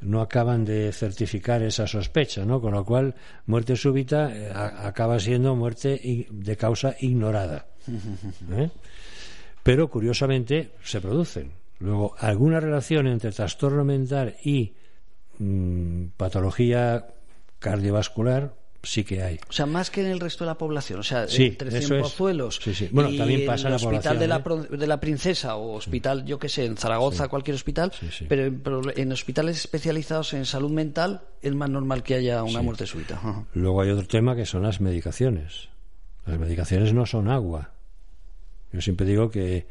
no 0.00 0.20
acaban 0.20 0.64
de 0.64 0.92
certificar 0.92 1.62
esa 1.62 1.86
sospecha, 1.86 2.44
¿no? 2.44 2.60
Con 2.60 2.74
lo 2.74 2.84
cual, 2.84 3.14
muerte 3.46 3.76
súbita 3.76 4.30
eh, 4.34 4.52
acaba 4.54 5.18
siendo 5.18 5.54
muerte 5.56 6.26
de 6.30 6.56
causa 6.56 6.94
ignorada. 7.00 7.66
¿eh? 8.52 8.70
Pero, 9.62 9.88
curiosamente, 9.88 10.72
se 10.82 11.00
producen. 11.00 11.52
Luego, 11.78 12.14
alguna 12.18 12.60
relación 12.60 13.06
entre 13.06 13.32
trastorno 13.32 13.84
mental 13.84 14.36
y 14.44 14.74
mm, 15.38 16.06
patología 16.16 17.06
cardiovascular 17.58 18.54
sí 18.86 19.04
que 19.04 19.22
hay. 19.22 19.38
O 19.48 19.52
sea, 19.52 19.66
más 19.66 19.90
que 19.90 20.00
en 20.00 20.06
el 20.06 20.20
resto 20.20 20.44
de 20.44 20.50
la 20.50 20.58
población. 20.58 21.00
O 21.00 21.02
sea, 21.02 21.26
entre 21.28 21.70
Cienpozuelos 21.80 22.60
bueno, 22.90 23.16
también 23.16 23.46
pasa 23.46 23.68
el 23.68 23.74
hospital 23.74 24.18
de, 24.18 24.28
la, 24.28 24.36
¿eh? 24.36 24.76
de 24.76 24.86
la 24.86 25.00
Princesa 25.00 25.56
o 25.56 25.74
hospital, 25.74 26.24
yo 26.24 26.38
qué 26.38 26.48
sé, 26.48 26.64
en 26.64 26.76
Zaragoza, 26.76 27.28
cualquier 27.28 27.54
hospital, 27.54 27.92
pero 28.28 28.90
en, 28.96 29.12
hospitales 29.12 29.58
especializados 29.58 30.32
en 30.34 30.46
salud 30.46 30.70
mental 30.70 31.22
es 31.42 31.54
más 31.54 31.70
normal 31.70 32.02
que 32.02 32.14
haya 32.14 32.42
una 32.42 32.62
muerte 32.62 32.86
súbita. 32.86 33.20
Luego 33.54 33.82
hay 33.82 33.90
otro 33.90 34.06
tema 34.06 34.36
que 34.36 34.46
son 34.46 34.62
las 34.62 34.80
medicaciones. 34.80 35.68
Las 36.26 36.38
medicaciones 36.38 36.92
no 36.92 37.06
son 37.06 37.28
agua. 37.28 37.70
Yo 38.72 38.80
siempre 38.80 39.06
digo 39.06 39.30
que 39.30 39.66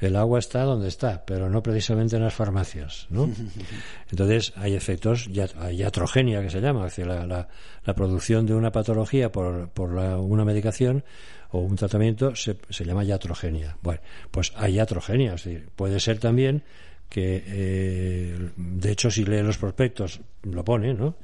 el 0.00 0.16
agua 0.16 0.38
está 0.38 0.62
donde 0.62 0.88
está, 0.88 1.24
pero 1.24 1.48
no 1.50 1.62
precisamente 1.62 2.16
en 2.16 2.22
las 2.22 2.34
farmacias, 2.34 3.06
¿no? 3.10 3.30
Entonces 4.10 4.52
hay 4.56 4.74
efectos, 4.74 5.28
iatrogenia 5.28 6.42
que 6.42 6.50
se 6.50 6.60
llama, 6.60 6.86
es 6.86 6.96
decir, 6.96 7.06
la, 7.06 7.48
producción 7.94 8.46
de 8.46 8.54
una 8.54 8.72
patología 8.72 9.32
por, 9.32 9.68
por 9.70 9.90
una 9.90 10.44
medicación 10.44 11.04
o 11.50 11.58
un 11.58 11.76
tratamiento 11.76 12.34
se, 12.36 12.56
se 12.68 12.84
llama 12.84 13.04
iatrogenia. 13.04 13.76
Bueno, 13.82 14.00
pues 14.30 14.52
hay 14.56 14.74
iatrogenia, 14.74 15.34
es 15.34 15.44
decir, 15.44 15.68
puede 15.74 16.00
ser 16.00 16.18
también 16.18 16.62
que, 17.10 17.42
eh, 17.44 18.50
de 18.56 18.92
hecho, 18.92 19.10
si 19.10 19.24
lee 19.24 19.42
los 19.42 19.58
prospectos, 19.58 20.20
lo 20.44 20.64
pone, 20.64 20.94
¿no? 20.94 21.16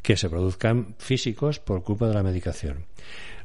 Que 0.00 0.16
se 0.16 0.30
produzcan 0.30 0.94
físicos 0.98 1.58
por 1.58 1.82
culpa 1.82 2.06
de 2.06 2.14
la 2.14 2.22
medicación. 2.22 2.86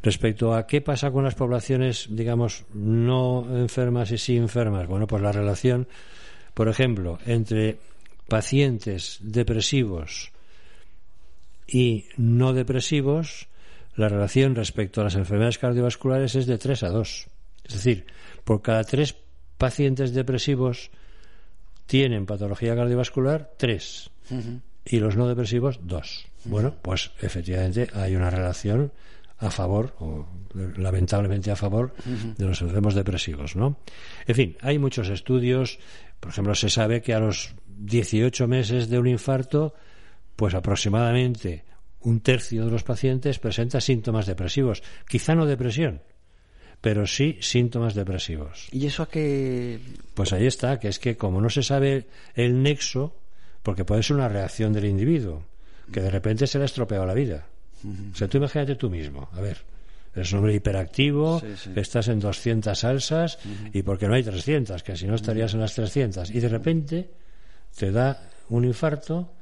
Respecto 0.02 0.54
a 0.54 0.68
qué 0.68 0.82
pasa 0.82 1.12
con 1.12 1.24
las 1.24 1.36
poblaciones, 1.36 2.08
digamos, 2.10 2.66
no 2.74 3.46
enfermas 3.58 4.12
y 4.12 4.18
sí 4.18 4.38
enfermas, 4.38 4.88
bueno, 4.88 5.08
pues 5.08 5.22
la 5.22 5.32
relación, 5.32 5.88
por 6.54 6.70
ejemplo, 6.70 7.20
entre 7.26 7.80
pacientes 8.28 9.18
depresivos 9.22 10.32
y 11.68 12.06
no 12.18 12.54
depresivos, 12.54 13.48
la 13.96 14.10
relación 14.10 14.56
respecto 14.56 15.02
a 15.02 15.06
las 15.06 15.16
enfermedades 15.16 15.58
cardiovasculares 15.58 16.36
es 16.36 16.46
de 16.46 16.58
3 16.58 16.84
a 16.84 16.90
2. 16.90 17.28
Es 17.66 17.74
decir, 17.74 18.06
por 18.44 18.62
cada 18.62 18.84
tres 18.84 19.16
pacientes 19.58 20.14
depresivos 20.14 20.90
tienen 21.86 22.26
patología 22.26 22.76
cardiovascular, 22.76 23.52
tres. 23.58 24.10
Y 24.86 25.00
los 25.00 25.16
no 25.16 25.28
depresivos, 25.28 25.80
dos. 25.84 26.28
Bueno, 26.46 26.76
pues 26.82 27.12
efectivamente 27.22 27.90
hay 27.94 28.16
una 28.16 28.30
relación 28.30 28.92
a 29.40 29.52
favor, 29.52 29.96
o 30.00 30.26
lamentablemente 30.78 31.52
a 31.52 31.56
favor, 31.56 31.94
de 32.06 32.46
los 32.46 32.62
enfermos 32.62 32.96
depresivos, 32.96 33.56
¿no? 33.56 33.78
En 34.26 34.36
fin, 34.36 34.58
hay 34.62 34.80
muchos 34.80 35.10
estudios, 35.10 35.80
por 36.20 36.32
ejemplo, 36.32 36.56
se 36.56 36.70
sabe 36.70 37.02
que 37.02 37.14
a 37.14 37.20
los 37.20 37.54
18 37.78 38.48
meses 38.48 38.90
de 38.90 39.00
un 39.00 39.08
infarto, 39.08 39.74
pues 40.36 40.54
aproximadamente 40.56 41.66
un 42.00 42.22
tercio 42.22 42.66
de 42.66 42.72
los 42.72 42.84
pacientes 42.84 43.40
presenta 43.40 43.82
síntomas 43.82 44.26
depresivos, 44.26 44.82
quizá 45.08 45.36
no 45.36 45.46
depresión, 45.46 46.02
pero 46.82 47.06
sí 47.06 47.38
síntomas 47.42 47.94
depresivos. 47.94 48.68
¿Y 48.72 48.86
eso 48.86 49.04
a 49.04 49.10
qué? 49.10 49.80
Pues 50.14 50.34
ahí 50.34 50.48
está, 50.48 50.80
que 50.80 50.88
es 50.88 51.00
que 51.00 51.18
como 51.18 51.42
no 51.42 51.50
se 51.50 51.64
sabe 51.64 52.08
el 52.34 52.64
nexo, 52.64 53.16
porque 53.62 53.86
puede 53.86 54.04
ser 54.04 54.16
una 54.16 54.30
reacción 54.30 54.74
del 54.74 54.86
individuo, 54.86 55.44
que 55.92 56.02
de 56.02 56.10
repente 56.10 56.48
se 56.48 56.58
le 56.58 56.64
ha 56.64 56.66
estropeado 56.66 57.06
la 57.06 57.14
vida. 57.14 57.48
O 57.84 58.16
sea, 58.16 58.28
tú 58.28 58.38
imagínate 58.38 58.76
tú 58.76 58.90
mismo, 58.90 59.30
a 59.34 59.42
ver, 59.42 59.58
eres 60.16 60.32
un 60.32 60.40
hombre 60.40 60.56
hiperactivo, 60.56 61.42
estás 61.76 62.08
en 62.08 62.20
200 62.20 62.78
salsas 62.78 63.38
y 63.72 63.84
porque 63.84 64.08
no 64.08 64.16
hay 64.16 64.24
300, 64.24 64.82
que 64.82 64.96
si 64.98 65.06
no 65.06 65.16
estarías 65.16 65.54
en 65.54 65.60
las 65.60 65.76
300, 65.76 66.32
y 66.32 66.40
de 66.40 66.50
repente 66.50 67.10
te 67.78 67.92
da 67.92 68.20
un 68.50 68.66
infarto, 68.66 69.34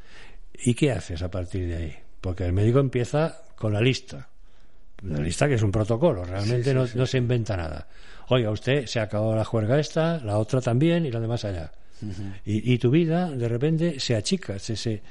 ¿y 0.54 0.74
qué 0.74 0.91
haces 0.91 1.21
a 1.21 1.32
partir 1.32 1.67
de 1.67 1.76
ahí? 1.76 1.95
Porque 2.19 2.45
el 2.45 2.54
médico 2.54 2.80
empieza 2.80 3.41
con 3.56 3.74
la 3.74 3.82
lista. 3.82 4.28
La 5.04 5.19
lista 5.19 5.48
que 5.48 5.56
es 5.56 5.62
un 5.62 5.71
protocolo, 5.71 6.24
realmente 6.24 6.74
no, 6.74 7.06
se 7.06 7.17
inventa 7.17 7.56
nada. 7.56 7.88
Oiga, 8.30 8.50
usted 8.50 8.86
se 8.88 9.00
acabó 9.00 9.36
la 9.36 9.45
juerga 9.45 9.80
esta, 9.80 10.19
la 10.19 10.38
otra 10.38 10.62
también 10.62 11.06
y 11.06 11.12
la 11.12 11.19
demás 11.19 11.45
allá. 11.45 11.71
y, 12.43 12.78
tu 12.80 12.89
vida 12.89 13.30
de 13.30 13.48
repente 13.48 14.00
se 14.00 14.15
achica, 14.15 14.60
se, 14.60 14.76
se, 14.76 15.02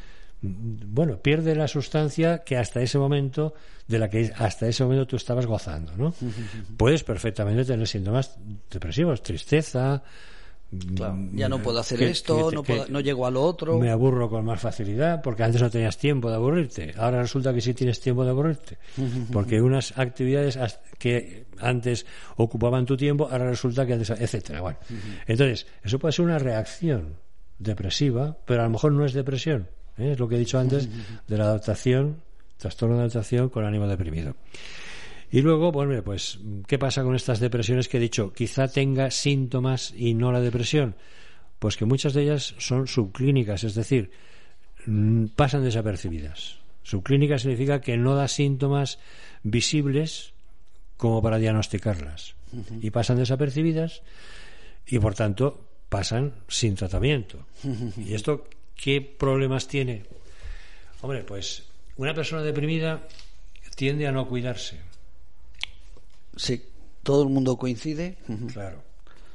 bueno, 0.46 1.18
pierde 1.18 1.54
la 1.54 1.68
sustancia 1.68 2.38
que 2.44 2.56
hasta 2.56 2.80
ese 2.82 2.98
momento, 2.98 3.54
de 3.88 3.98
la 3.98 4.08
que 4.08 4.32
hasta 4.36 4.66
ese 4.66 4.84
momento 4.84 5.06
tú 5.06 5.16
estabas 5.16 5.46
gozando, 5.46 5.92
¿no? 5.96 6.14
Puedes 6.76 7.04
perfectamente 7.04 7.64
tener 7.64 7.86
síntomas 7.86 8.36
depresivos, 8.70 9.22
tristeza, 9.22 10.02
ya 11.32 11.48
no 11.48 11.62
puedo 11.62 11.78
hacer 11.78 12.02
esto, 12.02 12.50
no, 12.50 12.62
no 12.88 13.00
llego 13.00 13.26
a 13.26 13.30
lo 13.30 13.42
otro. 13.42 13.78
Me 13.78 13.90
aburro 13.90 14.28
con 14.28 14.44
más 14.44 14.60
facilidad 14.60 15.22
porque 15.22 15.42
antes 15.42 15.60
no 15.60 15.70
tenías 15.70 15.96
tiempo 15.98 16.28
de 16.28 16.36
aburrirte. 16.36 16.94
Ahora 16.96 17.22
resulta 17.22 17.52
que 17.52 17.60
sí 17.60 17.74
tienes 17.74 18.00
tiempo 18.00 18.24
de 18.24 18.30
aburrirte. 18.30 18.78
Porque 19.32 19.60
unas 19.60 19.96
actividades 19.98 20.58
que 20.98 21.46
antes 21.58 22.06
ocupaban 22.36 22.86
tu 22.86 22.96
tiempo, 22.96 23.28
ahora 23.30 23.50
resulta 23.50 23.86
que 23.86 23.94
antes, 23.94 24.10
etcétera. 24.10 24.60
Bueno, 24.60 24.78
entonces, 25.26 25.66
eso 25.82 25.98
puede 25.98 26.12
ser 26.12 26.24
una 26.24 26.38
reacción 26.38 27.16
depresiva, 27.58 28.36
pero 28.44 28.62
a 28.62 28.64
lo 28.64 28.70
mejor 28.70 28.92
no 28.92 29.04
es 29.04 29.12
depresión. 29.12 29.68
¿Eh? 29.98 30.12
Es 30.12 30.18
lo 30.18 30.28
que 30.28 30.36
he 30.36 30.38
dicho 30.38 30.58
antes 30.58 30.88
de 31.26 31.38
la 31.38 31.44
adaptación, 31.44 32.22
trastorno 32.56 32.96
de 32.96 33.02
adaptación 33.02 33.48
con 33.48 33.64
ánimo 33.64 33.86
deprimido. 33.86 34.36
Y 35.30 35.40
luego, 35.40 35.72
bueno, 35.72 36.00
pues, 36.02 36.38
¿qué 36.66 36.78
pasa 36.78 37.02
con 37.02 37.16
estas 37.16 37.40
depresiones 37.40 37.88
que 37.88 37.96
he 37.96 38.00
dicho? 38.00 38.32
Quizá 38.32 38.68
tenga 38.68 39.10
síntomas 39.10 39.92
y 39.96 40.14
no 40.14 40.30
la 40.30 40.40
depresión. 40.40 40.94
Pues 41.58 41.76
que 41.76 41.84
muchas 41.84 42.14
de 42.14 42.22
ellas 42.22 42.54
son 42.58 42.86
subclínicas, 42.86 43.64
es 43.64 43.74
decir, 43.74 44.10
mm, 44.86 45.26
pasan 45.34 45.64
desapercibidas. 45.64 46.58
Subclínica 46.84 47.38
significa 47.38 47.80
que 47.80 47.96
no 47.96 48.14
da 48.14 48.28
síntomas 48.28 48.98
visibles 49.42 50.34
como 50.96 51.22
para 51.22 51.38
diagnosticarlas. 51.38 52.36
Y 52.80 52.90
pasan 52.90 53.16
desapercibidas 53.16 54.02
y, 54.86 55.00
por 55.00 55.14
tanto, 55.14 55.66
pasan 55.88 56.34
sin 56.46 56.76
tratamiento. 56.76 57.46
¿Y 57.96 58.14
esto 58.14 58.46
qué 58.76 59.00
problemas 59.00 59.68
tiene? 59.68 60.04
Hombre, 61.02 61.22
pues 61.24 61.64
una 61.96 62.14
persona 62.14 62.42
deprimida 62.42 63.06
tiende 63.76 64.06
a 64.06 64.12
no 64.12 64.28
cuidarse 64.28 64.78
Sí, 66.36 66.64
todo 67.02 67.22
el 67.22 67.28
mundo 67.28 67.56
coincide. 67.56 68.16
Claro. 68.52 68.82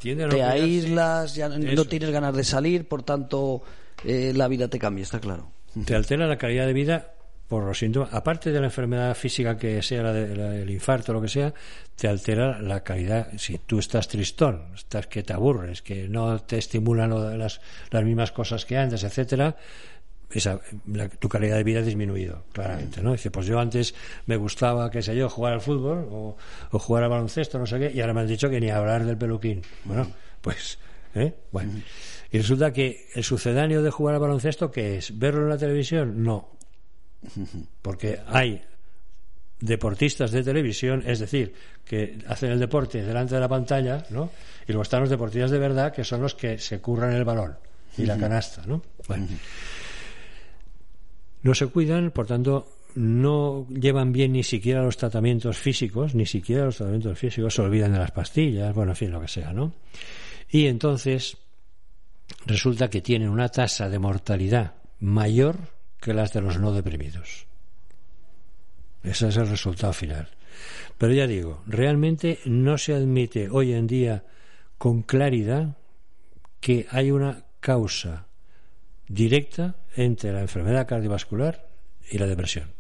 te 0.01 0.43
aíslas, 0.43 1.35
ya 1.35 1.49
no 1.49 1.85
tienes 1.85 2.09
ganas 2.09 2.35
de 2.35 2.43
salir, 2.43 2.87
por 2.87 3.03
tanto 3.03 3.61
eh, 4.03 4.33
la 4.35 4.47
vida 4.47 4.67
te 4.67 4.79
cambia, 4.79 5.03
está 5.03 5.19
claro. 5.19 5.51
Te 5.85 5.95
altera 5.95 6.27
la 6.27 6.37
calidad 6.37 6.65
de 6.65 6.73
vida 6.73 7.13
por 7.49 7.63
los 7.63 7.79
síntomas, 7.79 8.13
aparte 8.13 8.51
de 8.51 8.59
la 8.59 8.67
enfermedad 8.67 9.15
física 9.15 9.57
que 9.57 9.81
sea 9.81 10.03
la 10.03 10.55
el 10.55 10.69
infarto 10.69 11.11
o 11.11 11.15
lo 11.15 11.21
que 11.21 11.27
sea, 11.27 11.51
te 11.95 12.07
altera 12.07 12.61
la 12.61 12.83
calidad. 12.83 13.29
Si 13.37 13.57
tú 13.57 13.79
estás 13.79 14.07
tristón, 14.07 14.71
estás 14.75 15.07
que 15.07 15.23
te 15.23 15.33
aburres, 15.33 15.81
que 15.81 16.07
no 16.07 16.39
te 16.43 16.59
estimulan 16.59 17.39
las, 17.39 17.59
las 17.89 18.03
mismas 18.03 18.31
cosas 18.31 18.65
que 18.65 18.77
antes, 18.77 19.03
etcétera, 19.03 19.57
esa, 20.31 20.61
tu 21.17 21.27
calidad 21.27 21.57
de 21.57 21.63
vida 21.63 21.79
ha 21.79 21.81
disminuido, 21.81 22.43
claramente, 22.53 23.01
¿no? 23.01 23.13
Dice, 23.13 23.31
pues 23.31 23.47
yo 23.47 23.59
antes 23.59 23.95
me 24.27 24.37
gustaba, 24.37 24.91
qué 24.91 25.01
sé 25.01 25.15
yo, 25.15 25.27
jugar 25.27 25.53
al 25.53 25.61
fútbol 25.61 26.07
o, 26.11 26.37
jugar 26.71 27.03
al 27.03 27.09
baloncesto, 27.09 27.57
no 27.57 27.65
sé 27.65 27.79
qué, 27.79 27.91
y 27.91 27.99
ahora 27.99 28.13
me 28.13 28.21
han 28.21 28.27
dicho 28.27 28.47
que 28.47 28.61
ni 28.61 28.69
hablar 28.69 29.05
del 29.05 29.17
peluquín. 29.17 29.63
Bueno, 29.85 30.07
pues, 30.41 30.77
¿eh? 31.15 31.33
Bueno. 31.51 31.71
Y 32.31 32.37
resulta 32.37 32.71
que 32.71 33.07
el 33.15 33.23
sucedáneo 33.23 33.81
de 33.81 33.89
jugar 33.89 34.13
al 34.13 34.21
baloncesto, 34.21 34.69
¿qué 34.69 34.97
es? 34.97 35.17
¿Verlo 35.17 35.41
en 35.41 35.49
la 35.49 35.57
televisión? 35.57 36.23
No. 36.23 36.58
Porque 37.81 38.19
hay 38.27 38.61
deportistas 39.59 40.31
de 40.31 40.43
televisión, 40.43 41.03
es 41.05 41.19
decir, 41.19 41.53
que 41.83 42.19
hacen 42.27 42.51
el 42.51 42.59
deporte 42.59 43.03
delante 43.03 43.35
de 43.35 43.41
la 43.41 43.49
pantalla, 43.49 44.05
¿no? 44.09 44.31
Y 44.67 44.71
luego 44.71 44.83
están 44.83 45.01
los 45.01 45.09
deportistas 45.09 45.51
de 45.51 45.59
verdad, 45.59 45.93
que 45.93 46.03
son 46.03 46.21
los 46.21 46.35
que 46.35 46.57
se 46.57 46.79
curran 46.79 47.13
el 47.13 47.25
balón 47.25 47.57
y 47.97 48.05
la 48.05 48.17
canasta, 48.17 48.63
¿no? 48.65 48.81
Bueno 49.07 49.27
no 51.41 51.55
se 51.55 51.67
cuidan, 51.67 52.11
por 52.11 52.27
tanto, 52.27 52.67
no 52.95 53.67
llevan 53.69 54.11
bien 54.11 54.33
ni 54.33 54.43
siquiera 54.43 54.83
los 54.83 54.97
tratamientos 54.97 55.57
físicos, 55.57 56.15
ni 56.15 56.25
siquiera 56.25 56.65
los 56.65 56.77
tratamientos 56.77 57.17
físicos, 57.17 57.53
se 57.53 57.61
olvidan 57.61 57.93
de 57.93 57.99
las 57.99 58.11
pastillas, 58.11 58.73
bueno, 58.73 58.91
en 58.91 58.95
fin, 58.95 59.11
lo 59.11 59.21
que 59.21 59.27
sea, 59.27 59.53
¿no? 59.53 59.73
Y 60.49 60.65
entonces 60.65 61.37
resulta 62.45 62.89
que 62.89 63.01
tienen 63.01 63.29
una 63.29 63.49
tasa 63.49 63.89
de 63.89 63.99
mortalidad 63.99 64.73
mayor 64.99 65.57
que 65.99 66.13
las 66.13 66.33
de 66.33 66.41
los 66.41 66.59
no 66.59 66.71
deprimidos. 66.71 67.45
Ese 69.03 69.29
es 69.29 69.37
el 69.37 69.47
resultado 69.47 69.93
final. 69.93 70.29
Pero 70.97 71.13
ya 71.13 71.27
digo, 71.27 71.61
realmente 71.65 72.39
no 72.45 72.77
se 72.77 72.93
admite 72.93 73.49
hoy 73.49 73.73
en 73.73 73.87
día 73.87 74.23
con 74.77 75.03
claridad 75.03 75.77
que 76.59 76.87
hay 76.91 77.11
una 77.11 77.45
causa 77.59 78.27
directa 79.07 79.75
entre 79.95 80.31
la 80.31 80.41
enfermedad 80.41 80.87
cardiovascular 80.87 81.67
y 82.09 82.17
la 82.17 82.27
depresión. 82.27 82.71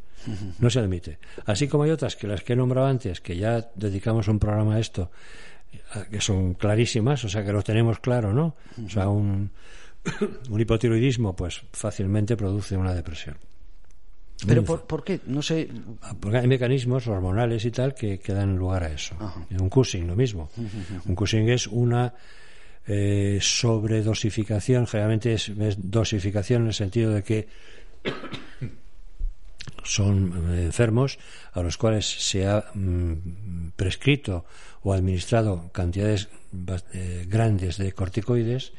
No 0.59 0.69
se 0.69 0.79
admite. 0.79 1.17
Así 1.45 1.67
como 1.69 1.83
hay 1.83 1.91
otras 1.91 2.17
que 2.17 2.27
las 2.27 2.43
que 2.43 2.53
he 2.53 2.55
nombrado 2.55 2.87
antes, 2.87 3.21
que 3.21 3.37
ya 3.37 3.69
dedicamos 3.75 4.27
un 4.27 4.37
programa 4.37 4.75
a 4.75 4.79
esto, 4.79 5.11
que 6.11 6.19
son 6.19 6.55
clarísimas, 6.55 7.23
o 7.23 7.29
sea 7.29 7.45
que 7.45 7.53
lo 7.53 7.63
tenemos 7.63 7.99
claro, 7.99 8.33
¿no? 8.33 8.55
O 8.85 8.89
sea, 8.89 9.07
un, 9.07 9.51
un 10.49 10.61
hipotiroidismo, 10.61 11.35
pues 11.35 11.61
fácilmente 11.71 12.35
produce 12.37 12.77
una 12.77 12.93
depresión. 12.93 13.37
¿Pero 14.47 14.63
por, 14.63 15.03
qué? 15.03 15.19
No 15.25 15.41
sé. 15.41 15.69
Ah, 16.01 16.15
porque 16.17 16.37
hay 16.37 16.47
mecanismos 16.47 17.05
hormonales 17.07 17.65
y 17.65 17.71
tal 17.71 17.93
que, 17.93 18.19
que 18.19 18.33
dan 18.33 18.57
lugar 18.57 18.83
a 18.83 18.91
eso. 18.91 19.15
Un 19.59 19.69
Cushing, 19.69 20.07
lo 20.07 20.15
mismo. 20.15 20.49
Un 21.05 21.15
Cushing 21.15 21.49
es 21.49 21.67
una 21.67 22.13
eh, 22.87 23.37
sobredosificación, 23.41 24.87
generalmente 24.87 25.33
es, 25.33 25.51
dosificación 25.77 26.63
en 26.63 26.67
el 26.69 26.73
sentido 26.73 27.13
de 27.13 27.23
que 27.23 27.47
son 29.83 30.55
eh, 30.55 30.65
enfermos 30.65 31.19
a 31.51 31.61
los 31.61 31.77
cuales 31.77 32.07
se 32.07 32.47
ha 32.47 32.65
mm, 32.73 33.73
prescrito 33.75 34.45
o 34.81 34.93
administrado 34.93 35.69
cantidades 35.71 36.29
eh, 36.93 37.25
grandes 37.27 37.77
de 37.77 37.91
corticoides, 37.91 38.71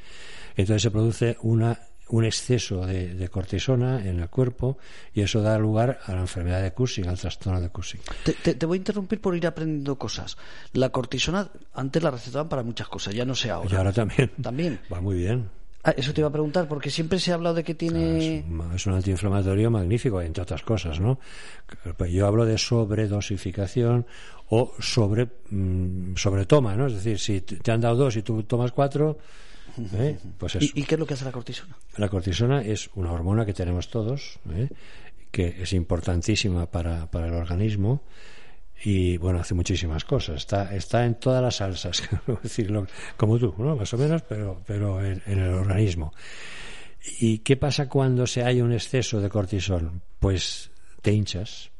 entonces 0.56 0.82
se 0.82 0.90
produce 0.90 1.36
una 1.42 1.78
un 2.10 2.24
exceso 2.24 2.86
de, 2.86 3.28
cortisona 3.28 4.04
en 4.04 4.20
el 4.20 4.28
cuerpo 4.28 4.78
y 5.14 5.22
eso 5.22 5.42
da 5.42 5.58
lugar 5.58 6.00
a 6.06 6.12
la 6.14 6.20
enfermedad 6.20 6.62
de 6.62 6.72
Cushing, 6.72 7.08
al 7.08 7.18
trastorno 7.18 7.60
de 7.60 7.68
Cushing. 7.68 8.00
Te, 8.42 8.66
voy 8.66 8.76
a 8.76 8.78
interrumpir 8.78 9.20
por 9.20 9.36
ir 9.36 9.46
aprendiendo 9.46 9.96
cosas. 9.96 10.36
La 10.72 10.90
cortisona 10.90 11.48
antes 11.74 12.02
la 12.02 12.10
recetaban 12.10 12.48
para 12.48 12.62
muchas 12.62 12.88
cosas, 12.88 13.14
ya 13.14 13.24
no 13.24 13.34
sé 13.34 13.50
ahora. 13.50 13.70
Y 13.70 13.76
ahora 13.76 13.92
también. 13.92 14.30
También. 14.42 14.80
Va 14.92 15.00
muy 15.00 15.16
bien. 15.16 15.48
Ah, 15.82 15.94
eso 15.96 16.12
te 16.12 16.20
iba 16.20 16.28
a 16.28 16.32
preguntar, 16.32 16.68
porque 16.68 16.90
siempre 16.90 17.18
se 17.18 17.32
ha 17.32 17.36
hablado 17.36 17.54
de 17.54 17.64
que 17.64 17.74
tiene. 17.74 18.44
es, 18.74 18.86
un 18.86 18.94
antiinflamatorio 18.94 19.70
magnífico, 19.70 20.20
entre 20.20 20.42
otras 20.42 20.62
cosas, 20.62 21.00
¿no? 21.00 21.18
Pues 21.96 22.12
yo 22.12 22.26
hablo 22.26 22.44
de 22.44 22.58
sobredosificación 22.58 24.04
o 24.50 24.74
sobre, 24.78 25.28
mm, 25.48 26.16
sobretoma, 26.16 26.76
¿no? 26.76 26.88
Es 26.88 26.94
decir, 26.94 27.18
si 27.18 27.40
te 27.40 27.70
han 27.70 27.80
dado 27.80 27.96
dos 27.96 28.16
y 28.16 28.22
tú 28.22 28.42
tomas 28.42 28.72
cuatro, 28.72 29.16
¿Eh? 29.95 30.19
Pues 30.38 30.57
¿Y, 30.61 30.83
qué 30.85 30.95
es 30.95 30.99
lo 30.99 31.07
que 31.07 31.14
hace 31.14 31.25
la 31.25 31.33
cortisona? 31.33 31.77
La 31.97 32.09
cortisona 32.09 32.62
es 32.62 32.90
una 32.95 33.12
hormona 33.12 33.47
que 33.47 33.55
tenemos 33.55 33.88
todos, 33.88 34.38
¿eh? 34.51 34.69
que 35.31 35.62
es 35.62 35.73
importantísima 35.73 36.66
para, 36.66 37.09
el 37.12 37.35
organismo 37.35 38.03
y 38.83 39.16
bueno, 39.19 39.40
hace 39.40 39.55
muchísimas 39.55 40.05
cosas. 40.05 40.37
Está, 40.37 40.75
está 40.75 41.05
en 41.05 41.16
todas 41.16 41.43
las 41.43 41.57
salsas, 41.57 42.03
decirlo 42.43 42.87
como 43.16 43.38
tú, 43.38 43.55
¿no? 43.59 43.77
más 43.77 43.93
o 43.95 43.99
menos, 43.99 44.23
pero, 44.23 44.61
pero 44.66 45.05
en, 45.05 45.23
el 45.27 45.55
organismo. 45.55 46.12
¿Y 47.19 47.38
qué 47.38 47.57
pasa 47.57 47.88
cuando 47.88 48.27
se 48.27 48.43
hay 48.43 48.61
un 48.61 48.73
exceso 48.73 49.21
de 49.21 49.29
cortisol? 49.29 49.90
Pues 50.19 50.71
te 51.01 51.12
hinchas. 51.12 51.71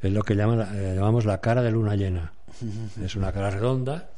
Es 0.00 0.12
lo 0.12 0.22
que 0.22 0.34
llaman, 0.34 0.60
eh, 0.76 0.94
llamamos 0.94 1.24
la 1.24 1.40
cara 1.40 1.62
de 1.62 1.70
luna 1.70 1.96
llena. 1.96 2.32
Es 3.02 3.16
una 3.16 3.32
cara 3.32 3.50
redonda 3.50 4.10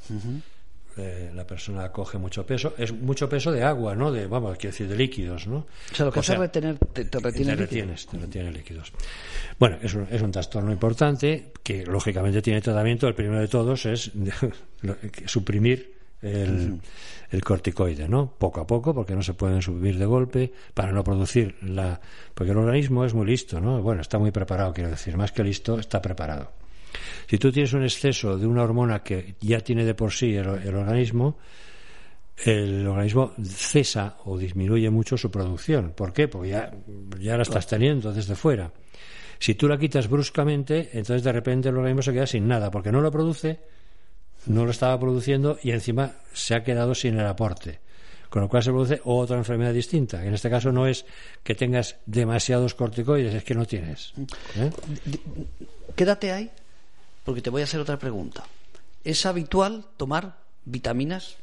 eh, 0.98 1.30
la 1.34 1.46
persona 1.46 1.92
coge 1.92 2.16
mucho 2.16 2.46
peso, 2.46 2.74
es 2.78 2.90
mucho 2.90 3.28
peso 3.28 3.52
de 3.52 3.62
agua, 3.62 3.94
¿no? 3.94 4.10
De, 4.10 4.26
vamos, 4.26 4.56
quiero 4.56 4.72
decir, 4.72 4.88
de 4.88 4.96
líquidos, 4.96 5.46
¿no? 5.46 5.66
O 5.92 5.94
sea, 5.94 6.06
lo 6.06 6.12
que 6.12 6.20
hace 6.20 6.32
es 6.32 6.38
retener, 6.38 6.78
te, 6.78 7.04
te 7.04 7.18
retiene 7.18 7.52
te 7.52 7.56
retienes, 7.56 8.06
te 8.06 8.18
retiene 8.18 8.50
líquidos. 8.50 8.92
Bueno, 9.58 9.76
es 9.82 9.92
un, 9.92 10.06
es 10.10 10.22
un 10.22 10.32
trastorno 10.32 10.72
importante 10.72 11.52
que, 11.62 11.84
lógicamente, 11.84 12.40
tiene 12.40 12.62
tratamiento. 12.62 13.06
El 13.08 13.14
primero 13.14 13.40
de 13.40 13.48
todos 13.48 13.84
es 13.84 14.10
suprimir 15.26 15.96
el, 16.22 16.80
el, 17.30 17.44
corticoide, 17.44 18.08
¿no? 18.08 18.32
Poco 18.38 18.62
a 18.62 18.66
poco, 18.66 18.94
porque 18.94 19.14
no 19.14 19.22
se 19.22 19.34
pueden 19.34 19.60
subir 19.60 19.98
de 19.98 20.06
golpe, 20.06 20.52
para 20.72 20.92
no 20.92 21.04
producir 21.04 21.56
la... 21.60 22.00
Porque 22.34 22.52
el 22.52 22.58
organismo 22.58 23.04
es 23.04 23.12
muy 23.12 23.26
listo, 23.26 23.60
¿no? 23.60 23.82
Bueno, 23.82 24.00
está 24.00 24.18
muy 24.18 24.30
preparado, 24.30 24.72
quiero 24.72 24.88
decir, 24.88 25.14
más 25.18 25.30
que 25.30 25.44
listo, 25.44 25.78
está 25.78 26.00
preparado. 26.00 26.52
Si 27.28 27.38
tú 27.38 27.50
tienes 27.50 27.72
un 27.72 27.82
exceso 27.82 28.38
de 28.38 28.46
una 28.46 28.62
hormona 28.62 29.02
que 29.02 29.34
ya 29.40 29.60
tiene 29.60 29.84
de 29.84 29.94
por 29.94 30.12
sí 30.12 30.36
el, 30.36 30.46
organismo, 30.46 31.38
el 32.44 32.86
organismo 32.86 33.32
cesa 33.42 34.18
o 34.24 34.38
disminuye 34.38 34.90
mucho 34.90 35.16
su 35.16 35.30
producción. 35.30 35.92
¿Por 35.96 36.12
qué? 36.12 36.28
Porque 36.28 36.50
ya, 36.50 37.36
la 37.36 37.42
estás 37.42 37.66
teniendo 37.66 38.12
desde 38.12 38.36
fuera. 38.36 38.70
Si 39.38 39.54
tú 39.54 39.68
la 39.68 39.78
quitas 39.78 40.08
bruscamente, 40.08 40.90
entonces 40.92 41.22
de 41.22 41.32
repente 41.32 41.68
el 41.68 41.76
organismo 41.76 42.02
se 42.02 42.12
queda 42.12 42.26
sin 42.26 42.46
nada, 42.46 42.70
porque 42.70 42.92
no 42.92 43.00
lo 43.00 43.10
produce, 43.10 43.60
no 44.46 44.64
lo 44.64 44.70
estaba 44.70 44.98
produciendo 44.98 45.58
y 45.62 45.72
encima 45.72 46.12
se 46.32 46.54
ha 46.54 46.62
quedado 46.62 46.94
sin 46.94 47.18
el 47.18 47.26
aporte. 47.26 47.80
Con 48.30 48.42
lo 48.42 48.48
cual 48.48 48.62
se 48.62 48.70
produce 48.70 49.00
otra 49.04 49.36
enfermedad 49.36 49.72
distinta. 49.72 50.24
En 50.24 50.34
este 50.34 50.50
caso 50.50 50.72
no 50.72 50.86
es 50.86 51.06
que 51.42 51.54
tengas 51.54 51.96
demasiados 52.06 52.74
corticoides, 52.74 53.34
es 53.34 53.44
que 53.44 53.54
no 53.54 53.66
tienes. 53.66 54.12
¿eh? 54.56 54.70
Quédate 55.94 56.32
ahí 56.32 56.50
porque 57.26 57.42
te 57.42 57.50
voy 57.50 57.60
a 57.60 57.64
hacer 57.64 57.80
otra 57.80 57.98
pregunta. 57.98 58.44
¿Es 59.04 59.26
habitual 59.26 59.84
tomar 59.98 60.38
vitaminas 60.64 61.36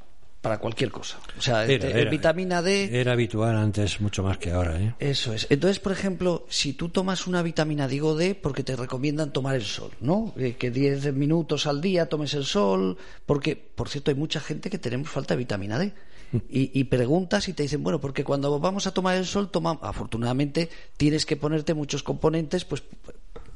para 0.44 0.58
cualquier 0.58 0.92
cosa. 0.92 1.20
O 1.38 1.42
sea, 1.42 1.66
era, 1.66 2.10
vitamina 2.10 2.62
D. 2.62 3.00
Era 3.00 3.14
habitual 3.14 3.56
antes 3.56 4.02
mucho 4.02 4.24
más 4.24 4.38
que 4.38 4.52
ahora. 4.52 4.78
¿eh? 4.78 4.94
Eso 5.00 5.34
es. 5.34 5.48
Entonces, 5.50 5.80
por 5.80 5.94
ejemplo, 5.94 6.46
si 6.50 6.74
tú 6.74 6.90
tomas 6.90 7.28
una 7.28 7.42
vitamina, 7.42 7.88
digo 7.88 8.14
D, 8.14 8.36
porque 8.36 8.62
te 8.62 8.76
recomiendan 8.76 9.32
tomar 9.32 9.56
el 9.56 9.64
sol, 9.64 9.92
¿no? 10.02 10.34
Eh, 10.36 10.58
que 10.60 10.70
10 10.70 11.14
minutos 11.14 11.66
al 11.66 11.80
día 11.80 12.10
tomes 12.10 12.34
el 12.34 12.44
sol, 12.44 12.98
porque, 13.26 13.56
por 13.56 13.88
cierto, 13.88 14.12
hay 14.12 14.16
mucha 14.16 14.42
gente 14.42 14.70
que 14.70 14.78
tenemos 14.78 15.10
falta 15.10 15.34
de 15.34 15.38
vitamina 15.38 15.80
D. 15.80 15.94
Y, 16.50 16.78
y, 16.78 16.86
preguntas 16.86 17.48
y 17.48 17.54
te 17.54 17.62
dicen, 17.62 17.84
bueno, 17.84 18.02
porque 18.02 18.24
cuando 18.24 18.60
vamos 18.60 18.88
a 18.88 18.92
tomar 18.92 19.16
el 19.16 19.28
sol, 19.28 19.52
toma, 19.52 19.78
afortunadamente 19.84 20.68
tienes 20.98 21.28
que 21.28 21.38
ponerte 21.38 21.76
muchos 21.76 22.02
componentes, 22.02 22.66
pues 22.66 22.82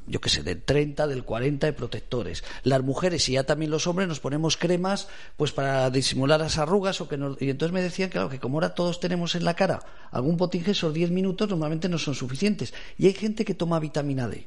yo 0.08 0.20
qué 0.20 0.28
sé, 0.28 0.42
del 0.42 0.62
30, 0.62 1.06
del 1.06 1.24
40 1.24 1.66
de 1.66 1.72
protectores. 1.72 2.44
Las 2.62 2.82
mujeres 2.82 3.28
y 3.28 3.32
ya 3.32 3.44
también 3.44 3.70
los 3.70 3.86
hombres 3.86 4.08
nos 4.08 4.20
ponemos 4.20 4.56
cremas 4.56 5.08
pues 5.36 5.52
para 5.52 5.90
disimular 5.90 6.40
las 6.40 6.58
arrugas 6.58 7.00
o 7.00 7.08
que 7.08 7.18
y 7.40 7.50
entonces 7.50 7.72
me 7.72 7.82
decían 7.82 8.10
claro 8.10 8.28
que 8.28 8.38
como 8.38 8.56
ahora 8.56 8.74
todos 8.74 9.00
tenemos 9.00 9.34
en 9.34 9.44
la 9.44 9.54
cara 9.54 9.80
algún 10.10 10.36
potinje 10.36 10.72
esos 10.72 10.94
10 10.94 11.10
minutos 11.10 11.48
normalmente 11.48 11.88
no 11.88 11.98
son 11.98 12.14
suficientes 12.14 12.72
y 12.96 13.06
hay 13.06 13.14
gente 13.14 13.44
que 13.44 13.54
toma 13.54 13.80
vitamina 13.80 14.28
D 14.28 14.46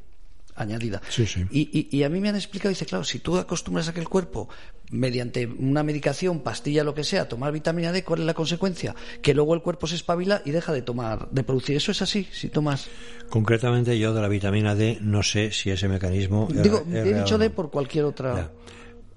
añadida. 0.63 1.01
Y, 1.51 2.03
a 2.03 2.09
mí 2.09 2.19
me 2.19 2.29
han 2.29 2.35
explicado, 2.35 2.69
dice, 2.69 2.85
claro, 2.85 3.03
si 3.03 3.19
tú 3.19 3.37
acostumbras 3.37 3.87
a 3.87 3.93
que 3.93 3.99
el 3.99 4.09
cuerpo, 4.09 4.49
mediante 4.91 5.45
una 5.45 5.83
medicación, 5.83 6.41
pastilla, 6.41 6.83
lo 6.83 6.93
que 6.93 7.03
sea, 7.03 7.27
tomar 7.27 7.51
vitamina 7.51 7.91
D, 7.91 8.03
¿cuál 8.03 8.21
es 8.21 8.25
la 8.25 8.33
consecuencia? 8.33 8.95
Que 9.21 9.33
luego 9.33 9.53
el 9.53 9.61
cuerpo 9.61 9.87
se 9.87 9.95
espabila 9.95 10.41
y 10.45 10.51
deja 10.51 10.73
de 10.73 10.81
tomar, 10.81 11.29
de 11.29 11.43
producir. 11.43 11.77
Eso 11.77 11.91
es 11.91 12.01
así, 12.01 12.27
si 12.31 12.49
tomas. 12.49 12.87
Concretamente, 13.29 13.97
yo 13.97 14.13
de 14.13 14.21
la 14.21 14.27
vitamina 14.27 14.75
D 14.75 14.97
no 15.01 15.23
sé 15.23 15.51
si 15.51 15.69
ese 15.71 15.87
mecanismo. 15.87 16.47
Digo, 16.51 16.83
he 16.91 17.13
dicho 17.13 17.37
D 17.37 17.49
por 17.49 17.69
cualquier 17.71 18.05
otra. 18.05 18.51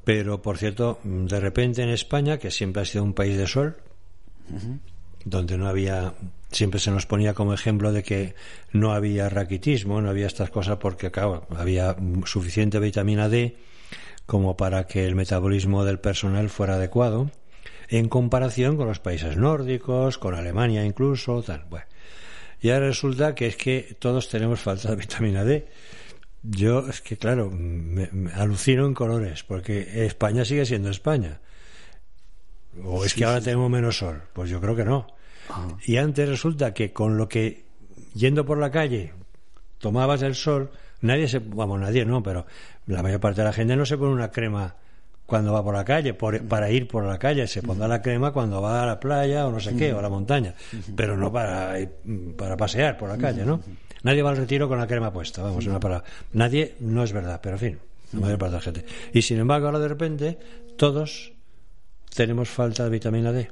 Pero, 0.05 0.43
por 0.43 0.59
cierto, 0.59 1.01
de 1.03 1.41
repente 1.41 1.83
en 1.83 1.89
España, 1.89 2.39
que 2.39 2.51
siempre 2.51 2.83
ha 2.83 2.85
sido 2.85 3.05
un 3.05 3.15
país 3.15 3.39
de 3.39 3.47
sol, 3.47 3.77
donde 5.25 5.59
no 5.59 5.69
había 5.69 6.15
siempre 6.51 6.81
se 6.81 6.91
nos 6.91 7.07
ponía 7.07 7.35
como 7.35 7.53
ejemplo 7.53 7.93
de 7.93 8.03
que 8.03 8.35
no 8.73 8.93
había 8.93 9.29
raquitismo, 9.29 10.01
no 10.01 10.09
había 10.09 10.27
estas 10.27 10.51
cosas 10.51 10.79
porque 10.79 11.11
claro, 11.11 11.47
había 11.51 11.97
suficiente 12.27 12.79
vitamina 12.79 13.29
D 13.29 13.57
como 14.27 14.57
para 14.57 14.87
que 14.87 15.05
el 15.07 15.15
metabolismo 15.15 15.85
del 15.85 15.99
personal 15.99 16.49
fuera 16.49 16.75
adecuado 16.75 17.31
en 17.89 18.09
comparación 18.09 18.77
con 18.77 18.89
los 18.89 19.01
países 19.01 19.37
nórdicos, 19.37 20.17
con 20.17 20.35
Alemania 20.35 20.85
incluso, 20.85 21.43
tal. 21.43 21.65
Bueno, 21.69 21.87
y 22.61 22.71
ahora 22.71 22.87
resulta 22.87 23.35
que 23.35 23.47
es 23.47 23.57
que 23.57 23.97
todos 23.99 24.29
tenemos 24.29 24.61
falta 24.61 24.91
de 24.91 24.97
vitamina 24.97 25.45
D. 25.45 25.67
Yo 26.43 26.87
es 26.89 27.01
que 27.01 27.17
claro, 27.17 27.51
me 27.51 28.09
alucino 28.35 28.87
en 28.87 28.95
colores 28.95 29.45
porque 29.45 30.07
España 30.07 30.45
sigue 30.45 30.67
siendo 30.67 30.91
España. 30.91 31.41
¿O 32.83 33.05
es 33.05 33.15
que 33.15 33.25
ahora 33.25 33.41
tenemos 33.41 33.71
menos 33.71 33.99
sol? 33.99 34.23
Pues 34.33 34.51
yo 34.51 34.61
creo 34.61 34.75
que 34.75 34.85
no. 34.85 35.07
Ah. 35.49 35.69
Y 35.85 35.97
antes 35.97 36.29
resulta 36.29 36.75
que 36.75 36.93
con 36.93 37.17
lo 37.17 37.29
que 37.29 37.65
yendo 38.15 38.45
por 38.45 38.59
la 38.59 38.71
calle 38.71 39.13
tomabas 39.79 40.23
el 40.23 40.35
sol, 40.35 40.71
nadie 41.01 41.29
se, 41.29 41.39
vamos, 41.39 41.81
nadie 41.81 42.05
no, 42.05 42.23
pero 42.23 42.47
la 42.87 43.03
mayor 43.03 43.21
parte 43.21 43.43
de 43.43 43.47
la 43.47 43.53
gente 43.53 43.77
no 43.77 43.87
se 43.87 43.99
pone 43.99 44.13
una 44.13 44.31
crema 44.31 44.75
cuando 45.27 45.53
va 45.53 45.65
por 45.65 45.75
la 45.75 45.85
calle, 45.85 46.13
para 46.15 46.71
ir 46.71 46.87
por 46.87 47.05
la 47.05 47.19
calle, 47.19 47.47
se 47.47 47.63
pondrá 47.63 47.89
la 47.89 48.03
crema 48.03 48.33
cuando 48.33 48.61
va 48.61 48.83
a 48.83 48.87
la 48.87 49.01
playa 49.01 49.47
o 49.47 49.51
no 49.51 49.59
sé 49.59 49.75
qué, 49.75 49.93
o 49.93 49.99
a 49.99 50.03
la 50.03 50.11
montaña, 50.11 50.55
pero 50.95 51.17
no 51.17 51.33
para, 51.33 51.77
para 52.37 52.57
pasear 52.57 52.99
por 52.99 53.09
la 53.09 53.17
calle, 53.17 53.45
¿no? 53.45 53.61
Nadie 54.03 54.23
va 54.23 54.31
al 54.31 54.37
retiro 54.37 54.69
con 54.69 54.79
la 54.79 54.87
crema 54.87 55.11
puesta, 55.11 55.43
vamos, 55.43 55.67
una 55.67 55.81
para... 55.81 56.05
Nadie, 56.35 56.75
no 56.81 57.03
es 57.03 57.13
verdad, 57.13 57.41
pero 57.43 57.57
en 57.57 57.61
fin, 57.61 57.79
la 58.13 58.21
mayor 58.21 58.39
parte 58.39 58.53
de 58.53 58.59
la 58.59 58.63
gente. 58.63 58.85
Y 59.15 59.23
sin 59.23 59.39
embargo, 59.39 59.67
ahora 59.67 59.79
de 59.79 59.89
repente, 59.89 60.39
todos 60.77 61.34
tenemos 62.15 62.49
falta 62.49 62.85
de 62.85 62.91
vitamina 62.91 63.33
D. 63.33 63.51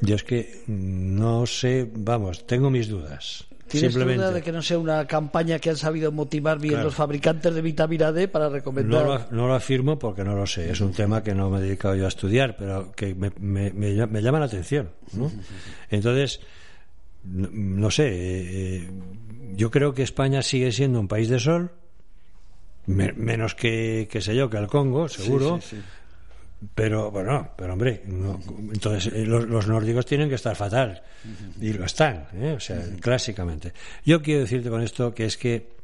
Yo 0.00 0.16
es 0.16 0.24
que 0.24 0.62
no 0.66 1.46
sé, 1.46 1.88
vamos, 1.94 2.46
tengo 2.46 2.70
mis 2.70 2.88
dudas. 2.88 3.46
¿Tienes 3.68 3.94
duda 3.94 4.30
de 4.30 4.42
que 4.42 4.52
no 4.52 4.62
sea 4.62 4.78
una 4.78 5.06
campaña 5.06 5.58
que 5.58 5.70
han 5.70 5.76
sabido 5.76 6.12
motivar 6.12 6.60
bien 6.60 6.82
los 6.84 6.94
fabricantes 6.94 7.52
de 7.52 7.62
vitamina 7.62 8.12
D 8.12 8.28
para 8.28 8.48
recomendar? 8.48 9.28
No 9.30 9.46
lo, 9.48 9.54
afirmo 9.54 9.98
porque 9.98 10.22
no 10.22 10.36
lo 10.36 10.46
sé. 10.46 10.70
Es 10.70 10.80
un 10.80 10.92
tema 10.92 11.22
que 11.22 11.34
no 11.34 11.50
me 11.50 11.58
he 11.58 11.62
dedicado 11.62 11.96
yo 11.96 12.04
a 12.04 12.08
estudiar, 12.08 12.56
pero 12.56 12.92
que 12.92 13.14
me, 13.14 13.32
me, 13.40 13.72
me, 13.72 14.22
llama 14.22 14.38
la 14.38 14.46
atención. 14.46 14.90
¿no? 15.14 15.32
Entonces, 15.90 16.40
no, 17.24 17.90
sé. 17.90 18.06
Eh, 18.06 18.76
eh, 18.84 18.90
yo 19.54 19.70
creo 19.72 19.94
que 19.94 20.04
España 20.04 20.42
sigue 20.42 20.70
siendo 20.70 21.00
un 21.00 21.08
país 21.08 21.28
de 21.28 21.40
sol, 21.40 21.72
menos 22.86 23.56
que, 23.56 24.06
que 24.08 24.20
sé 24.20 24.36
yo, 24.36 24.48
que 24.48 24.58
el 24.58 24.68
Congo, 24.68 25.08
seguro. 25.08 25.58
Sí, 25.60 25.76
pero 26.74 27.10
bueno, 27.10 27.50
pero 27.56 27.72
hombre, 27.72 28.02
entonces 28.06 29.12
eh, 29.12 29.24
los, 29.26 29.66
nórdicos 29.66 30.06
tienen 30.06 30.28
que 30.28 30.34
estar 30.34 30.56
fatal 30.56 31.02
y 31.60 31.72
lo 31.72 31.84
están, 31.84 32.26
¿eh? 32.34 32.54
o 32.56 32.60
sea, 32.60 32.82
clásicamente. 33.00 33.72
Yo 34.04 34.22
quiero 34.22 34.40
decirte 34.40 34.70
con 34.70 34.82
esto 34.82 35.14
que 35.14 35.26
es 35.26 35.36
que 35.36 35.75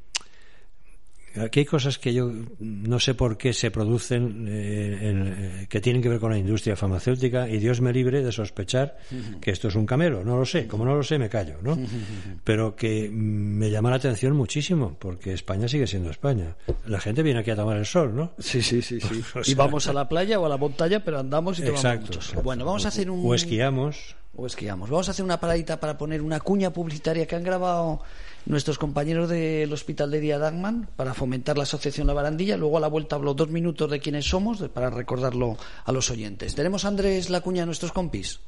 Aquí 1.41 1.61
hay 1.61 1.67
cosas 1.67 1.99
que 1.99 2.13
yo 2.13 2.31
no 2.59 2.99
sé 2.99 3.15
por 3.15 3.39
qué 3.39 3.53
se 3.53 3.71
producen 3.71 4.47
eh, 4.49 4.99
eh, 5.03 5.67
que 5.69 5.81
tienen 5.81 6.03
que 6.03 6.09
ver 6.09 6.21
con 6.21 6.31
la 6.31 6.39
industria 6.39 6.77
farmacéutica 6.77 7.49
y 7.49 7.59
Dios 7.59 7.81
me 7.81 7.93
libre 7.93 8.23
de 8.23 8.33
sospechar 8.33 8.99
que 9.41 9.51
esto 9.51 9.69
es 9.69 9.75
un 9.75 9.87
camelo. 9.87 10.25
No 10.25 10.37
lo 10.37 10.45
sé. 10.45 10.67
Como 10.67 10.85
no 10.85 10.95
lo 10.95 11.03
sé, 11.03 11.19
me 11.19 11.29
callo, 11.29 11.57
¿no? 11.63 11.79
Pero 12.45 12.77
que 12.77 13.09
me 13.11 13.71
llama 13.71 13.91
la 13.91 13.97
atención 13.97 14.37
muchísimo 14.37 14.97
porque 14.99 15.33
España 15.33 15.69
sigue 15.69 15.87
siendo 15.87 16.11
España. 16.11 16.57
La 16.87 17.01
gente 17.01 17.23
viene 17.23 17.41
aquí 17.41 17.51
a 17.51 17.57
tomar 17.57 17.77
el 17.77 17.87
sol, 17.87 18.15
¿no? 18.15 18.33
Sí, 18.39 18.63
sí, 18.63 18.83
sí. 18.83 19.01
sí. 19.01 19.23
y 19.47 19.55
vamos 19.55 19.87
a 19.89 19.93
la 19.93 20.09
playa 20.09 20.39
o 20.39 20.47
a 20.47 20.49
la 20.49 20.57
montaña, 20.57 21.01
pero 21.05 21.19
andamos 21.19 21.59
y 21.59 21.63
tomamos 21.63 21.85
exacto, 21.85 22.43
Bueno, 22.43 22.65
vamos 22.65 22.85
a 22.85 22.89
hacer 22.89 23.11
un... 23.11 23.23
O 23.25 23.35
esquiamos. 23.35 24.17
O 24.35 24.47
esquiamos. 24.47 24.89
Vamos 24.89 25.09
a 25.09 25.11
hacer 25.13 25.25
una 25.25 25.39
paradita 25.39 25.79
para 25.79 25.99
poner 25.99 26.23
una 26.23 26.41
cuña 26.41 26.73
publicitaria 26.73 27.27
que 27.27 27.37
han 27.37 27.43
grabado 27.43 28.01
nuestros 28.47 28.79
compañeros 28.79 29.29
del 29.29 29.73
Hospital 29.73 30.11
de 30.11 30.21
Día 30.21 30.39
Dagman 30.39 30.89
para 30.97 31.15
fomentar 31.15 31.57
la 31.57 31.65
asociación 31.65 32.07
La 32.07 32.13
Barandilla. 32.13 32.57
Luego 32.57 32.77
a 32.77 32.81
la 32.81 32.89
vuelta 32.89 33.17
hablo 33.17 33.35
dos 33.35 33.49
minutos 33.49 33.91
de 33.91 34.01
quiénes 34.01 34.29
somos 34.29 34.59
para 34.69 34.91
recordarlo 34.91 35.57
a 35.85 35.93
los 35.93 36.11
oyentes. 36.11 36.55
¿Tenemos 36.55 36.85
a 36.85 36.89
Andrés 36.89 37.31
Lacuña, 37.31 37.67
nuestros 37.67 37.93
compis? 37.93 38.41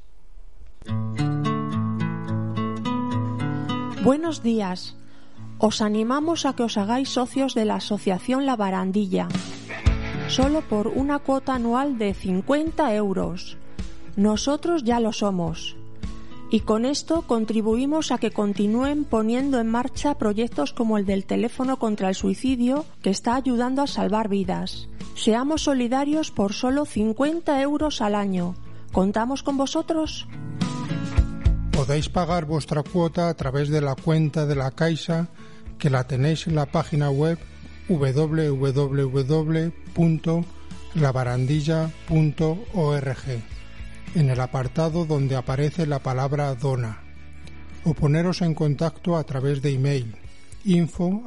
Buenos 4.02 4.42
días. 4.42 4.96
Os 5.58 5.80
animamos 5.80 6.46
a 6.46 6.54
que 6.54 6.64
os 6.64 6.76
hagáis 6.76 7.08
socios 7.08 7.54
de 7.54 7.64
la 7.64 7.76
Asociación 7.76 8.44
La 8.44 8.56
Barandilla, 8.56 9.28
solo 10.28 10.62
por 10.62 10.88
una 10.88 11.20
cuota 11.20 11.54
anual 11.54 11.96
de 11.96 12.12
50 12.12 12.94
euros. 12.94 13.56
Nosotros 14.16 14.84
ya 14.84 15.00
lo 15.00 15.12
somos 15.12 15.76
y 16.50 16.60
con 16.60 16.84
esto 16.84 17.22
contribuimos 17.22 18.12
a 18.12 18.18
que 18.18 18.30
continúen 18.30 19.04
poniendo 19.04 19.60
en 19.60 19.68
marcha 19.68 20.18
proyectos 20.18 20.72
como 20.72 20.98
el 20.98 21.06
del 21.06 21.24
teléfono 21.24 21.78
contra 21.78 22.08
el 22.08 22.14
suicidio 22.14 22.84
que 23.02 23.10
está 23.10 23.34
ayudando 23.34 23.82
a 23.82 23.86
salvar 23.86 24.28
vidas. 24.28 24.88
Seamos 25.14 25.62
solidarios 25.62 26.30
por 26.30 26.52
solo 26.52 26.84
50 26.84 27.60
euros 27.62 28.00
al 28.00 28.14
año. 28.14 28.54
¿Contamos 28.92 29.42
con 29.42 29.56
vosotros? 29.56 30.26
Podéis 31.72 32.08
pagar 32.08 32.44
vuestra 32.44 32.82
cuota 32.82 33.28
a 33.28 33.34
través 33.34 33.68
de 33.68 33.80
la 33.80 33.96
cuenta 33.96 34.46
de 34.46 34.54
la 34.54 34.70
Caixa 34.70 35.28
que 35.78 35.90
la 35.90 36.06
tenéis 36.06 36.46
en 36.46 36.54
la 36.54 36.66
página 36.66 37.10
web 37.10 37.38
www 37.88 39.72
labarandilla.org, 40.94 43.42
en 44.14 44.30
el 44.30 44.40
apartado 44.40 45.04
donde 45.04 45.36
aparece 45.36 45.86
la 45.86 45.98
palabra 45.98 46.54
dona, 46.54 47.02
o 47.84 47.94
poneros 47.94 48.42
en 48.42 48.54
contacto 48.54 49.16
a 49.16 49.24
través 49.24 49.60
de 49.62 49.70
email 49.70 50.16
info. 50.64 51.22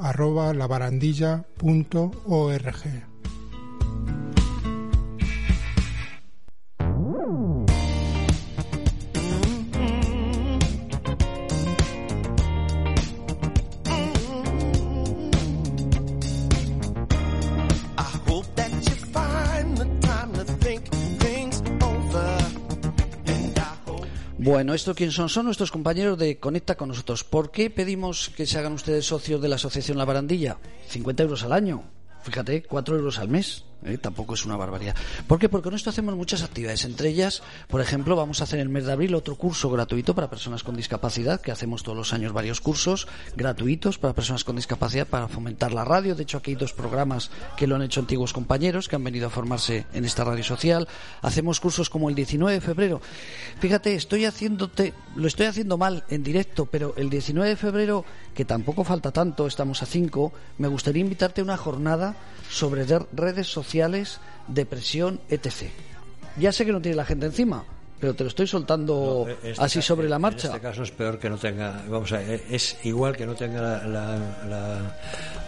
Bueno, 24.47 24.73
¿esto 24.73 24.95
quién 24.95 25.11
son? 25.11 25.27
Son 25.27 25.43
nuestros 25.43 25.73
compañeros 25.73 26.17
de 26.17 26.39
Conecta 26.39 26.75
con 26.75 26.87
nosotros. 26.87 27.25
¿Por 27.25 27.51
qué 27.51 27.69
pedimos 27.69 28.29
que 28.29 28.45
se 28.45 28.57
hagan 28.57 28.71
ustedes 28.71 29.05
socios 29.05 29.41
de 29.41 29.49
la 29.49 29.55
Asociación 29.55 29.97
La 29.97 30.05
Barandilla? 30.05 30.57
50 30.87 31.23
euros 31.23 31.43
al 31.43 31.51
año. 31.51 31.83
Fíjate, 32.23 32.63
4 32.63 32.95
euros 32.95 33.19
al 33.19 33.27
mes. 33.27 33.65
¿Eh? 33.85 33.97
tampoco 33.97 34.33
es 34.33 34.45
una 34.45 34.57
barbaridad. 34.57 34.95
¿Por 35.27 35.39
qué? 35.39 35.49
Porque 35.49 35.65
con 35.65 35.75
esto 35.75 35.89
hacemos 35.89 36.15
muchas 36.15 36.43
actividades. 36.43 36.85
Entre 36.85 37.09
ellas, 37.09 37.41
por 37.67 37.81
ejemplo, 37.81 38.15
vamos 38.15 38.41
a 38.41 38.45
hacer 38.45 38.59
en 38.59 38.67
el 38.67 38.69
mes 38.69 38.85
de 38.85 38.91
abril 38.91 39.15
otro 39.15 39.35
curso 39.35 39.69
gratuito 39.69 40.15
para 40.15 40.29
personas 40.29 40.63
con 40.63 40.75
discapacidad, 40.75 41.41
que 41.41 41.51
hacemos 41.51 41.83
todos 41.83 41.97
los 41.97 42.13
años 42.13 42.33
varios 42.33 42.61
cursos 42.61 43.07
gratuitos 43.35 43.97
para 43.97 44.13
personas 44.13 44.43
con 44.43 44.55
discapacidad 44.55 45.07
para 45.07 45.27
fomentar 45.27 45.73
la 45.73 45.85
radio. 45.85 46.15
De 46.15 46.23
hecho, 46.23 46.37
aquí 46.37 46.51
hay 46.51 46.57
dos 46.57 46.73
programas 46.73 47.29
que 47.55 47.67
lo 47.67 47.75
han 47.75 47.81
hecho 47.81 47.99
antiguos 47.99 48.33
compañeros 48.33 48.87
que 48.87 48.95
han 48.95 49.03
venido 49.03 49.27
a 49.27 49.29
formarse 49.29 49.85
en 49.93 50.05
esta 50.05 50.23
radio 50.23 50.43
social. 50.43 50.87
Hacemos 51.21 51.59
cursos 51.59 51.89
como 51.89 52.09
el 52.09 52.15
19 52.15 52.55
de 52.55 52.61
febrero. 52.61 53.01
Fíjate, 53.59 53.95
estoy 53.95 54.25
haciéndote, 54.25 54.93
lo 55.15 55.27
estoy 55.27 55.47
haciendo 55.47 55.77
mal 55.77 56.03
en 56.09 56.23
directo, 56.23 56.65
pero 56.65 56.93
el 56.97 57.09
19 57.09 57.49
de 57.49 57.55
febrero, 57.55 58.05
que 58.33 58.45
tampoco 58.45 58.83
falta 58.83 59.11
tanto, 59.11 59.47
estamos 59.47 59.81
a 59.83 59.85
5, 59.85 60.33
me 60.57 60.67
gustaría 60.67 61.01
invitarte 61.01 61.41
a 61.41 61.43
una 61.43 61.57
jornada 61.57 62.15
sobre 62.49 62.85
redes 63.13 63.47
sociales, 63.47 63.66
depresión, 64.47 65.19
etc. 65.29 65.69
Ya 66.37 66.51
sé 66.51 66.65
que 66.65 66.71
no 66.71 66.81
tiene 66.81 66.95
la 66.95 67.05
gente 67.05 67.25
encima, 67.25 67.63
pero 67.99 68.13
te 68.13 68.23
lo 68.23 68.29
estoy 68.29 68.47
soltando 68.47 69.27
este 69.43 69.61
así 69.61 69.81
sobre 69.81 70.07
la 70.07 70.19
marcha. 70.19 70.47
En 70.47 70.55
este 70.55 70.67
caso 70.67 70.83
es 70.83 70.91
peor 70.91 71.19
que 71.19 71.29
no 71.29 71.37
tenga, 71.37 71.81
vamos 71.89 72.11
a, 72.11 72.21
es 72.21 72.77
igual 72.83 73.17
que 73.17 73.25
no 73.25 73.35
tenga 73.35 73.61
la, 73.61 73.87
la, 73.87 74.97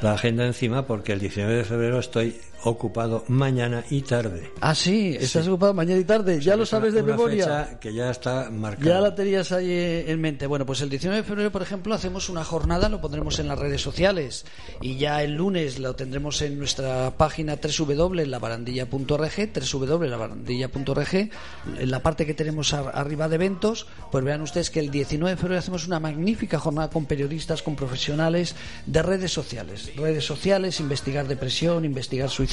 la 0.01 0.13
agenda 0.13 0.45
encima 0.45 0.86
porque 0.86 1.13
el 1.13 1.20
19 1.20 1.55
de 1.55 1.63
febrero 1.63 1.99
estoy 1.99 2.39
ocupado 2.64 3.24
mañana 3.28 3.84
y 3.89 4.01
tarde. 4.01 4.51
Ah, 4.60 4.76
sí, 4.76 5.16
estás 5.20 5.47
ocupado 5.47 5.74
mañana 5.74 5.99
y 5.99 6.03
tarde, 6.03 6.39
ya 6.41 6.55
lo 6.55 6.66
sabes 6.66 6.93
de 6.93 7.03
memoria. 7.03 7.78
que 7.80 7.93
ya 7.93 8.10
está 8.10 8.49
marcada. 8.49 8.86
Ya 8.86 9.01
la 9.01 9.16
tenías 9.16 9.51
ahí 9.51 10.03
en 10.07 10.20
mente. 10.20 10.47
Bueno, 10.47 10.66
pues 10.66 10.82
el 10.82 10.89
19 10.89 11.22
de 11.22 11.28
febrero, 11.28 11.51
por 11.51 11.62
ejemplo, 11.62 11.93
hacemos 11.93 12.30
una 12.30 12.43
jornada, 12.43 12.89
lo 12.89 12.99
pondremos 12.99 13.39
en 13.39 13.47
las 13.47 13.57
redes 13.57 13.82
sociales 13.82 14.45
y 14.82 14.97
ya 14.97 15.24
el 15.24 15.36
lunes 15.36 15.80
lo 15.80 15.95
tendremos 15.95 16.41
en 16.41 16.57
nuestra 16.57 17.12
página 17.18 17.57
www.labarandilla.org, 17.57 19.49
www.labarandilla.org, 19.74 21.14
en 21.16 21.91
la 21.91 22.03
parte 22.03 22.26
que 22.26 22.34
tenemos 22.34 22.74
arriba 22.74 23.30
de 23.30 23.36
eventos, 23.36 23.88
pues 24.12 24.24
vean 24.24 24.41
ustedes 24.41 24.70
que 24.70 24.82
el 24.82 24.91
19 24.91 25.36
de 25.36 25.38
febrero 25.38 25.60
hacemos 25.60 25.88
una 25.88 25.99
magnífica 25.99 26.60
jornada 26.60 26.89
con 26.89 27.05
periodistas, 27.05 27.62
con 27.62 27.76
profesionales 27.76 28.55
de 28.86 29.01
redes 29.01 29.32
sociales, 29.32 29.95
redes 29.95 30.26
sociales, 30.26 30.80
investigar 30.80 31.28
depresión, 31.28 31.86
investigar 31.86 32.30
suicidio 32.30 32.49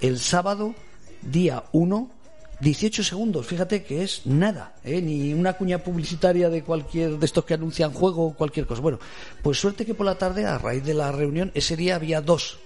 el 0.00 0.18
sábado, 0.18 0.74
día 1.22 1.64
1, 1.72 2.10
18 2.60 3.04
segundos, 3.04 3.46
fíjate 3.46 3.84
que 3.84 4.02
es 4.02 4.26
nada, 4.26 4.74
ni 4.84 5.32
una 5.32 5.54
cuña 5.54 5.78
publicitaria 5.78 6.50
de 6.50 6.62
cualquier 6.62 7.18
de 7.18 7.26
estos 7.26 7.44
que 7.44 7.54
anuncian 7.54 7.92
juego 7.92 8.26
o 8.26 8.34
cualquier 8.34 8.66
cosa. 8.66 8.82
Bueno, 8.82 8.98
pues 9.42 9.58
suerte 9.58 9.86
que 9.86 9.94
por 9.94 10.06
la 10.06 10.16
tarde, 10.16 10.44
a 10.44 10.58
raíz 10.58 10.84
de 10.84 10.94
la 10.94 11.10
reunión, 11.12 11.52
ese 11.54 11.76
día 11.76 11.96
había 11.96 12.20
dos, 12.20 12.58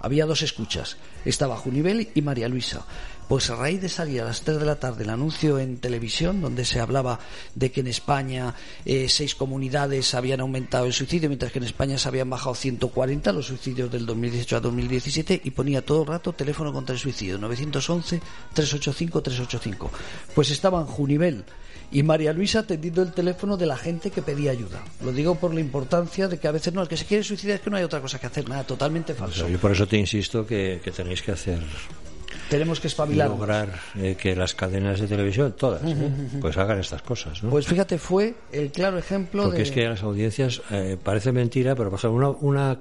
había 0.00 0.26
dos 0.26 0.42
escuchas. 0.42 0.96
Estaba 1.24 1.56
Junivel 1.56 2.10
y 2.14 2.22
María 2.22 2.48
Luisa. 2.48 2.84
Pues 3.28 3.50
a 3.50 3.56
raíz 3.56 3.82
de 3.82 3.88
salir 3.88 4.20
a 4.20 4.24
las 4.24 4.42
3 4.42 4.60
de 4.60 4.66
la 4.66 4.76
tarde 4.76 5.02
el 5.02 5.10
anuncio 5.10 5.58
en 5.58 5.78
televisión, 5.78 6.40
donde 6.40 6.64
se 6.64 6.78
hablaba 6.78 7.18
de 7.56 7.72
que 7.72 7.80
en 7.80 7.88
España 7.88 8.54
eh, 8.84 9.08
seis 9.08 9.34
comunidades 9.34 10.14
habían 10.14 10.38
aumentado 10.40 10.86
el 10.86 10.92
suicidio, 10.92 11.28
mientras 11.28 11.50
que 11.50 11.58
en 11.58 11.64
España 11.64 11.98
se 11.98 12.06
habían 12.06 12.30
bajado 12.30 12.54
140 12.54 13.32
los 13.32 13.46
suicidios 13.46 13.90
del 13.90 14.06
2018 14.06 14.56
a 14.56 14.60
2017, 14.60 15.40
y 15.42 15.50
ponía 15.50 15.84
todo 15.84 16.02
el 16.02 16.08
rato 16.08 16.34
teléfono 16.34 16.72
contra 16.72 16.94
el 16.94 17.00
suicidio, 17.00 17.36
911-385-385. 17.40 19.90
Pues 20.32 20.52
estaban 20.52 20.86
Junivel 20.86 21.42
y 21.90 22.04
María 22.04 22.32
Luisa 22.32 22.60
atendiendo 22.60 23.02
el 23.02 23.12
teléfono 23.12 23.56
de 23.56 23.66
la 23.66 23.76
gente 23.76 24.12
que 24.12 24.22
pedía 24.22 24.52
ayuda. 24.52 24.84
Lo 25.04 25.10
digo 25.10 25.34
por 25.34 25.52
la 25.52 25.58
importancia 25.58 26.28
de 26.28 26.38
que 26.38 26.46
a 26.46 26.52
veces 26.52 26.72
no, 26.72 26.80
el 26.80 26.86
que 26.86 26.96
se 26.96 27.06
quiere 27.06 27.24
suicidar 27.24 27.56
es 27.56 27.62
que 27.62 27.70
no 27.70 27.76
hay 27.76 27.82
otra 27.82 28.00
cosa 28.00 28.20
que 28.20 28.28
hacer, 28.28 28.48
nada, 28.48 28.62
totalmente 28.62 29.14
falso. 29.14 29.48
yo 29.48 29.58
por 29.58 29.72
eso 29.72 29.88
te 29.88 29.96
insisto 29.96 30.46
que 30.46 30.80
tenéis 30.94 31.22
que 31.22 31.32
hacer 31.32 31.58
tenemos 32.48 32.80
que 32.80 32.88
espabilar. 32.88 33.28
Lograr 33.28 33.80
eh, 33.96 34.16
que 34.18 34.36
las 34.36 34.54
cadenas 34.54 35.00
de 35.00 35.06
televisión, 35.06 35.54
todas, 35.56 35.82
¿eh? 35.84 36.10
pues 36.40 36.56
hagan 36.56 36.78
estas 36.78 37.02
cosas. 37.02 37.42
¿no? 37.42 37.50
Pues 37.50 37.66
fíjate, 37.66 37.98
fue 37.98 38.34
el 38.52 38.70
claro 38.70 38.98
ejemplo 38.98 39.44
Porque 39.44 39.62
es 39.62 39.70
que 39.70 39.88
las 39.88 40.02
audiencias, 40.02 40.62
eh, 40.70 40.96
parece 41.02 41.32
mentira, 41.32 41.74
pero 41.74 41.90
por 41.90 42.04
una, 42.06 42.30
una, 42.30 42.78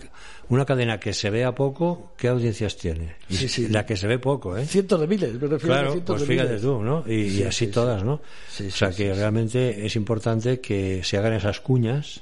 una, 0.49 0.66
cadena 0.66 0.99
que 0.99 1.13
se 1.13 1.30
vea 1.30 1.53
poco, 1.53 2.13
¿qué 2.18 2.28
audiencias 2.28 2.78
tiene? 2.78 3.16
sí, 3.30 3.47
sí. 3.47 3.68
La 3.68 3.86
que 3.86 3.95
se 3.95 4.07
ve 4.07 4.20
poco, 4.20 4.57
¿eh? 4.57 4.66
Cientos 4.66 4.99
de 4.99 5.07
miles, 5.07 5.34
me 5.34 5.47
refiero 5.47 5.76
claro, 5.76 5.91
cientos 5.93 6.18
pues 6.18 6.28
de 6.28 6.36
fíjate 6.36 6.59
tú, 6.59 6.82
¿no? 6.82 7.03
Y, 7.07 7.43
así 7.43 7.68
todas, 7.68 8.03
¿no? 8.03 8.13
o 8.13 8.72
sea 8.72 8.91
que 8.91 9.13
realmente 9.13 9.86
es 9.86 9.95
importante 9.95 10.59
que 10.59 11.03
se 11.03 11.18
hagan 11.18 11.34
esas 11.34 11.59
cuñas. 11.59 12.22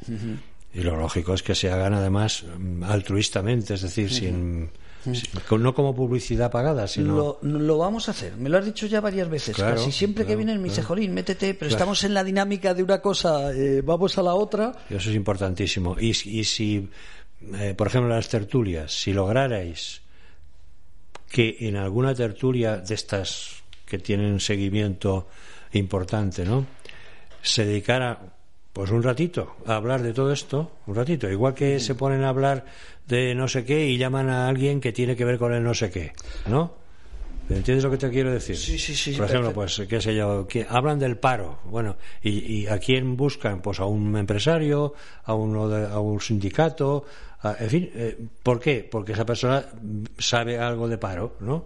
Y 0.75 0.81
lo 0.81 0.97
lógico 0.97 1.35
es 1.35 1.43
que 1.43 1.53
se 1.53 1.69
hagan 1.69 1.93
además 1.93 2.45
altruistamente, 2.83 3.75
es 3.75 3.81
decir, 3.83 4.11
sin 4.11 4.71
no 5.57 5.73
como 5.73 5.95
publicidad 5.95 6.51
pagada, 6.51 6.87
sino... 6.87 7.37
Lo, 7.41 7.77
vamos 7.77 8.07
a 8.07 8.11
hacer, 8.11 8.35
me 8.37 8.49
lo 8.49 8.57
has 8.57 8.65
dicho 8.65 8.85
ya 8.85 9.01
varias 9.01 9.29
veces, 9.29 9.55
casi 9.55 9.91
siempre 9.91 10.25
que 10.25 10.35
vienen 10.35 10.61
me 10.61 10.69
dice, 10.69 10.83
Jolín, 10.83 11.13
métete, 11.13 11.53
pero 11.53 11.69
estamos 11.69 12.03
en 12.03 12.13
la 12.13 12.23
dinámica 12.23 12.73
de 12.73 12.83
una 12.83 13.01
cosa, 13.01 13.53
eh, 13.53 13.81
vamos 13.81 14.17
a 14.17 14.23
la 14.23 14.35
otra. 14.35 14.73
Eso 14.89 15.09
es 15.09 15.15
importantísimo. 15.15 15.95
Y, 15.99 16.09
y 16.09 16.43
si, 16.43 16.89
eh, 17.55 17.73
por 17.75 17.87
ejemplo, 17.87 18.09
las 18.13 18.29
tertulias, 18.29 18.91
si 18.91 19.13
lograrais 19.13 20.01
que 21.29 21.57
en 21.61 21.77
alguna 21.77 22.13
tertulia 22.13 22.77
de 22.77 22.93
estas 22.93 23.63
que 23.85 23.97
tienen 23.97 24.39
seguimiento 24.39 25.27
importante, 25.71 26.45
¿no? 26.45 26.65
Se 27.41 27.65
dedicara 27.65 28.33
pues 28.71 28.89
un 28.89 29.03
ratito 29.03 29.55
a 29.65 29.75
hablar 29.75 30.01
de 30.01 30.13
todo 30.13 30.31
esto, 30.31 30.77
un 30.87 30.95
ratito, 30.95 31.29
igual 31.29 31.53
que 31.53 31.79
se 31.79 31.93
ponen 31.93 32.23
a 32.23 32.29
hablar 32.29 32.65
de 33.07 33.35
no 33.35 33.47
sé 33.47 33.65
qué 33.65 33.87
y 33.87 33.97
llaman 33.97 34.29
a 34.29 34.47
alguien 34.47 34.79
que 34.79 34.91
tiene 34.91 35.15
que 35.15 35.25
ver 35.25 35.37
con 35.37 35.53
el 35.53 35.63
no 35.63 35.73
sé 35.73 35.91
qué, 35.91 36.13
¿no? 36.47 36.83
¿Entiendes 37.49 37.83
lo 37.83 37.91
que 37.91 37.97
te 37.97 38.09
quiero 38.09 38.31
decir? 38.31 38.55
Sí, 38.55 38.79
sí, 38.79 38.95
sí. 38.95 39.13
Por 39.13 39.25
ejemplo, 39.25 39.51
pues, 39.51 39.81
qué 39.89 39.99
sé 39.99 40.15
yo, 40.15 40.47
hablan 40.69 40.97
del 40.97 41.17
paro. 41.17 41.59
Bueno, 41.65 41.97
¿y, 42.21 42.65
a 42.67 42.79
quién 42.79 43.17
buscan? 43.17 43.61
Pues 43.61 43.79
a 43.79 43.85
un 43.85 44.15
empresario, 44.15 44.93
a, 45.25 45.33
uno 45.33 45.65
a 45.65 45.99
un 45.99 46.21
sindicato, 46.21 47.05
en 47.59 47.69
fin. 47.69 47.91
Eh, 47.93 48.17
¿Por 48.41 48.59
qué? 48.59 48.87
Porque 48.89 49.11
esa 49.11 49.25
persona 49.25 49.65
sabe 50.17 50.57
algo 50.57 50.87
de 50.87 50.97
paro, 50.97 51.35
¿no? 51.41 51.65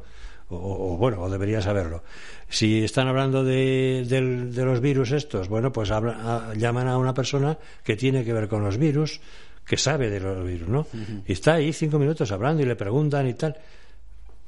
O, 0.49 0.95
bueno, 0.97 1.21
o 1.21 1.29
debería 1.29 1.61
saberlo. 1.61 2.03
Si 2.47 2.83
están 2.83 3.07
hablando 3.07 3.43
de, 3.43 4.05
los 4.55 4.79
virus 4.79 5.11
estos, 5.11 5.49
bueno, 5.49 5.71
pues 5.73 5.89
llaman 5.89 6.88
a 6.88 6.97
una 6.97 7.13
persona 7.13 7.57
que 7.83 7.97
tiene 7.97 8.23
que 8.23 8.33
ver 8.33 8.47
con 8.47 8.63
los 8.63 8.77
virus, 8.77 9.19
que 9.68 9.78
sabe 9.78 10.09
de 10.09 10.20
los 10.20 10.45
virus, 10.45 10.70
¿no? 10.70 10.88
Y 11.28 11.34
está 11.34 11.55
ahí 11.55 11.74
cinco 11.74 11.99
minutos 11.99 12.32
hablando 12.32 12.63
y 12.63 12.65
le 12.65 12.76
preguntan 12.76 13.28
y 13.28 13.34
tal. 13.34 13.55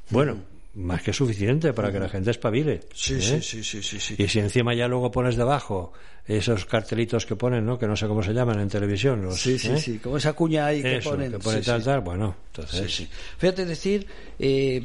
Bueno, 0.10 0.38
más 0.76 1.02
que 1.02 1.12
suficiente 1.12 1.74
para 1.74 1.92
que 1.92 2.00
la 2.00 2.10
gente 2.10 2.32
espabile. 2.32 2.74
¿eh? 2.74 2.82
Sí, 2.94 3.22
sí, 3.22 3.42
sí, 3.42 3.64
sí, 3.64 4.00
sí, 4.00 4.16
Y 4.18 4.28
si 4.28 4.40
encima 4.40 4.74
ya 4.74 4.88
luego 4.88 5.12
pones 5.12 5.36
debajo 5.36 5.92
esos 6.26 6.66
cartelitos 6.66 7.26
que 7.26 7.36
ponen, 7.36 7.66
¿no? 7.66 7.78
Que 7.78 7.88
no 7.88 7.96
sé 7.96 8.08
cómo 8.08 8.24
se 8.24 8.34
llaman 8.34 8.60
en 8.60 8.70
televisión. 8.70 9.22
Los, 9.22 9.42
sí, 9.42 9.60
sí, 9.60 9.70
¿eh? 9.70 9.78
sí, 9.78 10.00
como 10.00 10.18
esa 10.18 10.34
cuña 10.34 10.68
ahí 10.68 10.82
que 10.82 11.00
ponen. 11.04 11.32
Que 11.34 11.62
tal, 11.62 11.84
tal, 11.84 12.02
bueno, 12.02 12.36
entonces... 12.48 13.08
Fíjate 13.38 13.66
decir, 13.66 14.08
eh, 14.38 14.82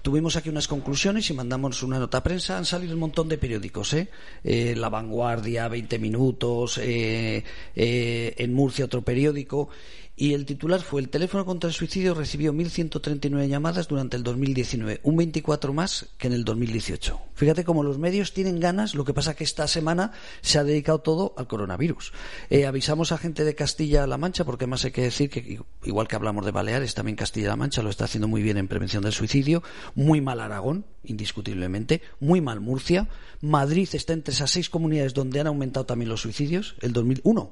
tuvimos 0.00 0.36
aquí 0.36 0.48
unas 0.48 0.68
conclusiones 0.68 1.28
y 1.30 1.34
mandamos 1.34 1.82
una 1.82 1.98
nota 1.98 2.18
a 2.18 2.22
prensa. 2.22 2.56
Han 2.56 2.64
salido 2.64 2.94
un 2.94 3.00
montón 3.00 3.28
de 3.28 3.38
periódicos, 3.38 3.92
¿eh? 3.94 4.08
eh 4.44 4.74
la 4.76 4.88
Vanguardia, 4.88 5.68
20 5.68 5.98
Minutos, 5.98 6.80
en 6.82 8.54
Murcia 8.54 8.84
otro 8.84 9.02
periódico 9.02 9.68
y 10.14 10.34
el 10.34 10.44
titular 10.44 10.82
fue 10.82 11.00
el 11.00 11.08
teléfono 11.08 11.46
contra 11.46 11.68
el 11.68 11.74
suicidio 11.74 12.14
recibió 12.14 12.52
1.139 12.52 13.48
llamadas 13.48 13.88
durante 13.88 14.16
el 14.16 14.22
2019, 14.22 15.00
un 15.04 15.16
24 15.16 15.72
más 15.72 16.10
que 16.18 16.26
en 16.26 16.34
el 16.34 16.44
2018. 16.44 17.18
Fíjate 17.34 17.64
cómo 17.64 17.82
los 17.82 17.98
medios 17.98 18.34
tienen 18.34 18.60
ganas, 18.60 18.94
lo 18.94 19.04
que 19.04 19.14
pasa 19.14 19.34
que 19.34 19.44
esta 19.44 19.66
semana 19.66 20.12
se 20.42 20.58
ha 20.58 20.64
dedicado 20.64 21.00
todo 21.00 21.34
al 21.38 21.48
coronavirus. 21.48 22.12
Eh, 22.50 22.66
avisamos 22.66 23.10
a 23.10 23.18
gente 23.18 23.44
de 23.44 23.54
Castilla-La 23.54 24.18
Mancha, 24.18 24.44
porque 24.44 24.64
además 24.64 24.84
hay 24.84 24.90
que 24.90 25.02
decir 25.02 25.30
que, 25.30 25.60
igual 25.84 26.08
que 26.08 26.16
hablamos 26.16 26.44
de 26.44 26.52
Baleares, 26.52 26.94
también 26.94 27.16
Castilla-La 27.16 27.56
Mancha 27.56 27.82
lo 27.82 27.88
está 27.88 28.04
haciendo 28.04 28.28
muy 28.28 28.42
bien 28.42 28.58
en 28.58 28.68
prevención 28.68 29.02
del 29.02 29.12
suicidio, 29.12 29.62
muy 29.94 30.20
mal 30.20 30.40
Aragón, 30.40 30.84
indiscutiblemente, 31.04 32.02
muy 32.20 32.42
mal 32.42 32.60
Murcia, 32.60 33.08
Madrid 33.40 33.88
está 33.92 34.12
entre 34.12 34.34
esas 34.34 34.50
seis 34.50 34.68
comunidades 34.68 35.14
donde 35.14 35.40
han 35.40 35.46
aumentado 35.46 35.86
también 35.86 36.10
los 36.10 36.20
suicidios, 36.20 36.76
el 36.82 36.92
2001, 36.92 37.50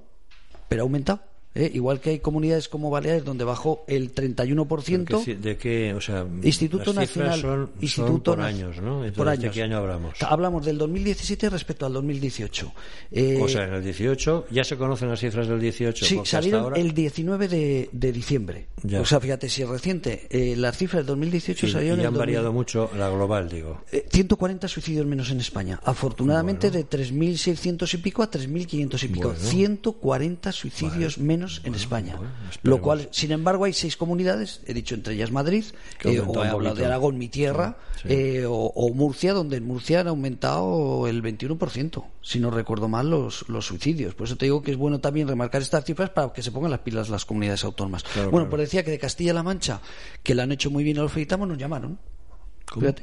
pero 0.68 0.82
ha 0.82 0.84
aumentado 0.84 1.29
¿eh? 1.54 1.70
igual 1.74 2.00
que 2.00 2.10
hay 2.10 2.18
comunidades 2.20 2.68
como 2.68 2.90
Baleares 2.90 3.24
donde 3.24 3.44
bajó 3.44 3.84
el 3.86 4.14
31%. 4.14 5.36
¿De 5.36 5.56
qué? 5.56 5.94
O 5.94 6.00
sea, 6.00 6.26
Instituto 6.42 6.92
Nacional. 6.92 7.40
Son, 7.40 7.70
Instituto 7.80 8.34
por 8.36 8.40
años, 8.40 8.80
¿no? 8.80 9.02
¿De 9.02 9.50
qué 9.50 9.62
año 9.62 9.78
hablamos? 9.78 10.14
Hablamos 10.22 10.64
del 10.64 10.78
2017 10.78 11.50
respecto 11.50 11.86
al 11.86 11.92
2018. 11.92 12.72
Eh, 13.12 13.40
o 13.42 13.48
sea, 13.48 13.64
en 13.64 13.74
el 13.74 13.84
18 13.84 14.46
ya 14.50 14.64
se 14.64 14.76
conocen 14.76 15.08
las 15.08 15.20
cifras 15.20 15.48
del 15.48 15.60
18. 15.60 16.04
Sí, 16.04 16.20
salieron 16.24 16.76
el 16.76 16.94
19 16.94 17.48
de, 17.48 17.88
de 17.92 18.12
diciembre. 18.12 18.66
O 19.00 19.04
sea, 19.04 19.20
fíjate, 19.20 19.48
si 19.48 19.62
es 19.62 19.68
reciente, 19.68 20.26
eh, 20.30 20.54
las 20.56 20.76
cifras 20.76 21.00
del 21.00 21.06
2018 21.06 21.68
salieron. 21.68 22.00
Y 22.00 22.04
han 22.04 22.14
variado 22.14 22.52
mucho 22.52 22.90
la 22.96 23.08
global, 23.08 23.48
digo. 23.48 23.82
140 24.10 24.68
suicidios 24.68 25.06
menos 25.06 25.30
en 25.30 25.40
España. 25.40 25.80
Afortunadamente, 25.84 26.70
de 26.70 26.88
3.600 26.88 27.94
y 27.94 27.96
pico 27.98 28.22
a 28.22 28.30
3.500 28.30 29.04
y 29.04 29.08
pico. 29.08 29.34
140 29.34 30.52
suicidios 30.52 31.18
menos 31.18 31.39
en 31.64 31.74
España. 31.74 32.16
lo 32.62 32.80
cual, 32.80 33.08
sin 33.10 33.32
embargo, 33.32 33.64
hay 33.64 33.72
seis 33.72 33.96
comunidades, 33.96 34.60
he 34.66 34.74
dicho 34.74 34.94
entre 34.94 35.14
ellas 35.14 35.30
Madrid, 35.30 35.64
eh, 36.04 36.20
o 36.20 36.44
he 36.44 36.48
hablado 36.48 36.76
de 36.76 36.86
Aragón, 36.86 37.18
mi 37.18 37.28
tierra, 37.28 37.76
eh, 38.04 38.44
o, 38.46 38.90
Murcia, 38.94 39.32
donde 39.32 39.56
en 39.56 39.66
Murcia 39.66 40.00
han 40.00 40.08
aumentado 40.08 41.06
el 41.06 41.22
21%, 41.22 42.04
si 42.22 42.40
no 42.40 42.50
recuerdo 42.50 42.88
mal, 42.88 43.10
los, 43.10 43.48
los 43.48 43.66
suicidios. 43.66 44.14
Por 44.14 44.26
eso 44.26 44.36
te 44.36 44.46
digo 44.46 44.62
que 44.62 44.72
es 44.72 44.76
bueno 44.76 45.00
también 45.00 45.28
remarcar 45.28 45.62
estas 45.62 45.84
cifras 45.84 46.10
para 46.10 46.32
que 46.32 46.42
se 46.42 46.52
pongan 46.52 46.70
las 46.70 46.80
pilas 46.80 47.08
las 47.08 47.24
comunidades 47.24 47.64
autónomas. 47.64 48.04
bueno, 48.30 48.48
pues 48.48 48.60
decía 48.60 48.84
que 48.84 48.90
de 48.90 48.98
Castilla-La 48.98 49.42
Mancha, 49.42 49.80
que 50.22 50.34
la 50.34 50.44
han 50.44 50.52
hecho 50.52 50.70
muy 50.70 50.84
bien 50.84 50.96
y 50.96 51.00
lo 51.00 51.08
felicitamos, 51.08 51.48
nos 51.48 51.58
llamaron 51.58 51.98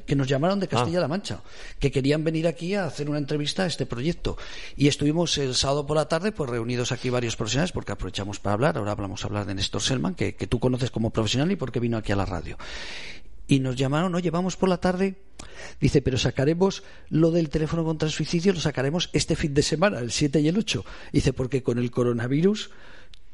que 0.06 0.16
nos 0.16 0.28
llamaron 0.28 0.60
de 0.60 0.68
Castilla-La 0.68 1.06
ah. 1.06 1.10
Mancha, 1.10 1.42
que 1.80 1.92
querían 1.92 2.24
venir 2.24 2.48
aquí 2.48 2.76
a 2.76 2.86
hacer 2.86 3.10
una 3.10 3.18
entrevista 3.18 3.64
a 3.64 3.68
este 3.68 3.86
proyecto. 3.86 4.38
Y 4.76 4.88
estuvimos 4.88 5.38
el 5.38 5.56
sábado 5.56 5.86
por 5.86 5.98
la 5.98 6.08
tarde, 6.08 6.32
pues 6.32 6.50
reunidos 6.50 6.92
aquí 6.92 7.10
varios 7.10 7.36
profesionales, 7.36 7.72
porque 7.72 7.92
aprovechamos 7.92 8.40
para 8.40 8.54
hablar. 8.54 8.78
Ahora 8.78 8.92
hablamos 8.92 9.24
a 9.24 9.28
hablar 9.28 9.46
de 9.46 9.56
Néstor 9.56 9.82
Selman, 9.82 10.16
que, 10.16 10.36
que 10.36 10.48
tú 10.48 10.60
conoces 10.60 10.92
como 10.92 11.10
profesional 11.10 11.52
y 11.52 11.56
porque 11.56 11.80
vino 11.80 11.98
aquí 11.98 12.12
a 12.12 12.16
la 12.16 12.26
radio. 12.26 12.58
Y 13.48 13.60
nos 13.60 13.76
llamaron, 13.76 14.14
oye, 14.14 14.30
vamos 14.30 14.58
por 14.58 14.70
la 14.70 14.78
tarde. 14.78 15.16
Dice, 15.80 16.02
pero 16.02 16.18
sacaremos 16.18 16.84
lo 17.10 17.32
del 17.32 17.50
teléfono 17.50 17.84
contra 17.86 18.08
el 18.08 18.14
suicidio, 18.14 18.54
lo 18.54 18.60
sacaremos 18.60 19.10
este 19.14 19.36
fin 19.36 19.54
de 19.54 19.62
semana, 19.62 20.00
el 20.00 20.12
7 20.12 20.42
y 20.42 20.48
el 20.50 20.58
8. 20.58 20.84
Dice, 21.14 21.34
porque 21.34 21.64
con 21.64 21.78
el 21.78 21.92
coronavirus 21.92 22.72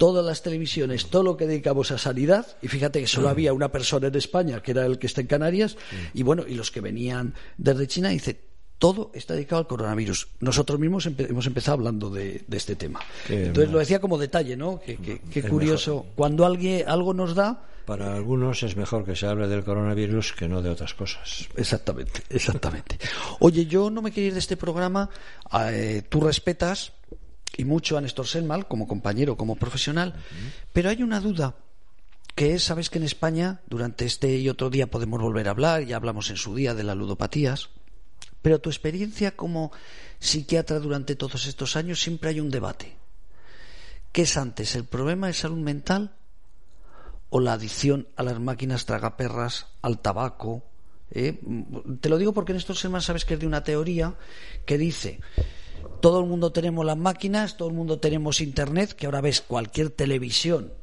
todas 0.04 0.26
las 0.26 0.44
televisiones, 0.44 1.06
todo 1.06 1.24
lo 1.24 1.38
que 1.38 1.48
dedicamos 1.48 1.90
a 1.92 1.98
sanidad, 1.98 2.46
y 2.62 2.68
fíjate 2.68 3.00
que 3.00 3.08
solo 3.08 3.30
había 3.30 3.54
una 3.54 3.72
persona 3.72 4.08
en 4.08 4.16
España, 4.16 4.62
que 4.62 4.72
era 4.72 4.86
el 4.86 5.00
que 5.00 5.08
está 5.08 5.22
en 5.22 5.28
Canarias, 5.28 5.78
y 6.14 6.24
bueno, 6.24 6.44
y 6.46 6.56
los 6.56 6.72
que 6.72 6.82
venían 6.82 7.34
desde 7.58 7.88
China, 7.88 8.10
dice, 8.10 8.38
todo 8.78 9.12
está 9.14 9.34
dedicado 9.34 9.62
al 9.62 9.68
coronavirus. 9.68 10.28
Nosotros 10.42 10.78
mismos 10.78 11.06
hemos 11.06 11.48
empezado 11.48 11.76
hablando 11.76 12.10
de, 12.10 12.44
este 12.52 12.76
tema. 12.76 13.00
Entonces 13.30 13.72
lo 13.72 13.80
decía 13.80 14.02
como 14.02 14.18
detalle, 14.18 14.58
¿no? 14.58 14.82
Qué 14.82 15.44
curioso. 15.44 16.06
Cuando 16.16 16.46
alguien, 16.46 16.84
algo 16.86 17.14
nos 17.14 17.34
da... 17.34 17.64
Para 17.86 18.14
algunos 18.14 18.62
es 18.64 18.76
mejor 18.76 19.06
que 19.06 19.16
se 19.16 19.26
hable 19.26 19.48
del 19.48 19.64
coronavirus 19.64 20.34
que 20.34 20.50
no 20.50 20.62
de 20.62 20.70
otras 20.70 20.94
cosas. 20.96 21.48
Exactamente, 21.56 22.24
exactamente. 22.30 23.00
Oye, 23.40 23.68
yo 23.68 23.90
no 23.90 24.02
me 24.02 24.12
quiero 24.12 24.28
ir 24.28 24.34
de 24.34 24.40
este 24.40 24.58
programa. 24.58 25.10
Eh, 25.72 26.02
tú 26.10 26.20
respetas 26.20 26.92
y 27.58 27.66
mucho 27.66 27.98
a 27.98 28.02
Néstor 28.02 28.28
Selmal 28.28 28.68
como 28.68 28.88
compañero, 28.88 29.38
como 29.38 29.56
profesional, 29.56 30.16
pero 30.72 30.90
hay 30.90 31.04
una 31.04 31.20
duda 31.20 31.56
que 32.36 32.56
es, 32.56 32.64
sabes 32.64 32.90
que 32.90 32.98
en 32.98 33.04
España 33.04 33.62
durante 33.68 34.06
este 34.06 34.38
y 34.38 34.50
otro 34.50 34.70
día 34.70 34.90
podemos 34.90 35.22
volver 35.22 35.48
a 35.48 35.52
hablar, 35.52 35.84
ya 35.84 35.98
hablamos 35.98 36.30
en 36.30 36.38
su 36.38 36.56
día 36.56 36.74
de 36.74 36.84
las 36.84 36.98
ludopatías, 36.98 37.70
pero 38.42 38.60
tu 38.60 38.70
experiencia 38.70 39.36
como 39.36 39.72
psiquiatra 40.20 40.80
durante 40.80 41.16
todos 41.16 41.46
estos 41.46 41.76
años 41.76 42.02
siempre 42.02 42.30
hay 42.30 42.40
un 42.40 42.50
debate. 42.50 42.98
¿Qué 44.12 44.24
es 44.24 44.38
antes, 44.38 44.76
el 44.76 44.86
problema 44.86 45.28
de 45.28 45.34
salud 45.34 45.58
mental 45.58 46.16
o 47.30 47.40
la 47.40 47.54
adicción 47.54 48.08
a 48.16 48.24
las 48.24 48.40
máquinas 48.40 48.86
tragaperras, 48.86 49.68
al 49.82 50.00
tabaco? 50.00 50.64
Eh? 51.12 51.40
Te 52.02 52.10
lo 52.10 52.18
digo 52.18 52.34
porque 52.34 52.54
Néstor 52.54 52.76
Selman 52.76 53.02
sabes 53.02 53.26
que 53.26 53.36
es 53.36 53.40
de 53.40 53.48
una 53.48 53.64
teoría 53.64 54.16
que 54.66 54.78
dice 54.78 55.20
todo 56.02 56.20
el 56.20 56.26
mundo 56.26 56.52
tenemos 56.52 56.86
las 56.86 56.98
máquinas, 56.98 57.58
todo 57.58 57.70
el 57.70 57.74
mundo 57.74 58.00
tenemos 58.00 58.42
internet, 58.42 58.94
que 58.94 59.06
ahora 59.06 59.22
ves 59.22 59.42
cualquier 59.42 59.90
televisión. 59.90 60.74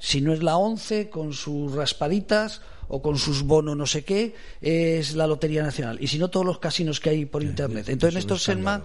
Si 0.00 0.20
no 0.20 0.32
es 0.32 0.42
la 0.42 0.56
11 0.56 1.10
con 1.10 1.32
sus 1.32 1.72
raspaditas 1.72 2.62
o 2.88 3.02
con 3.02 3.18
sus 3.18 3.42
bonos 3.42 3.76
no 3.76 3.86
sé 3.86 4.04
qué, 4.04 4.34
es 4.60 5.14
la 5.14 5.26
Lotería 5.26 5.62
Nacional. 5.62 5.98
Y 6.00 6.08
si 6.08 6.18
no, 6.18 6.28
todos 6.28 6.46
los 6.46 6.58
casinos 6.58 7.00
que 7.00 7.10
hay 7.10 7.26
por 7.26 7.42
internet. 7.42 7.88
Entonces, 7.88 8.14
Néstor 8.14 8.38
Selman 8.38 8.84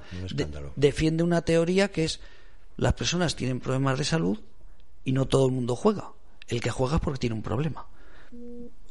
defiende 0.75 1.23
una 1.23 1.41
teoría 1.41 1.91
que 1.91 2.05
es 2.05 2.19
las 2.75 2.93
personas 2.93 3.35
tienen 3.35 3.59
problemas 3.59 3.99
de 3.99 4.05
salud 4.05 4.39
y 5.05 5.11
no 5.11 5.27
todo 5.27 5.45
el 5.45 5.51
mundo 5.51 5.75
juega. 5.75 6.11
El 6.47 6.59
que 6.59 6.71
juega 6.71 6.95
es 6.95 7.01
porque 7.01 7.19
tiene 7.19 7.35
un 7.35 7.43
problema 7.43 7.85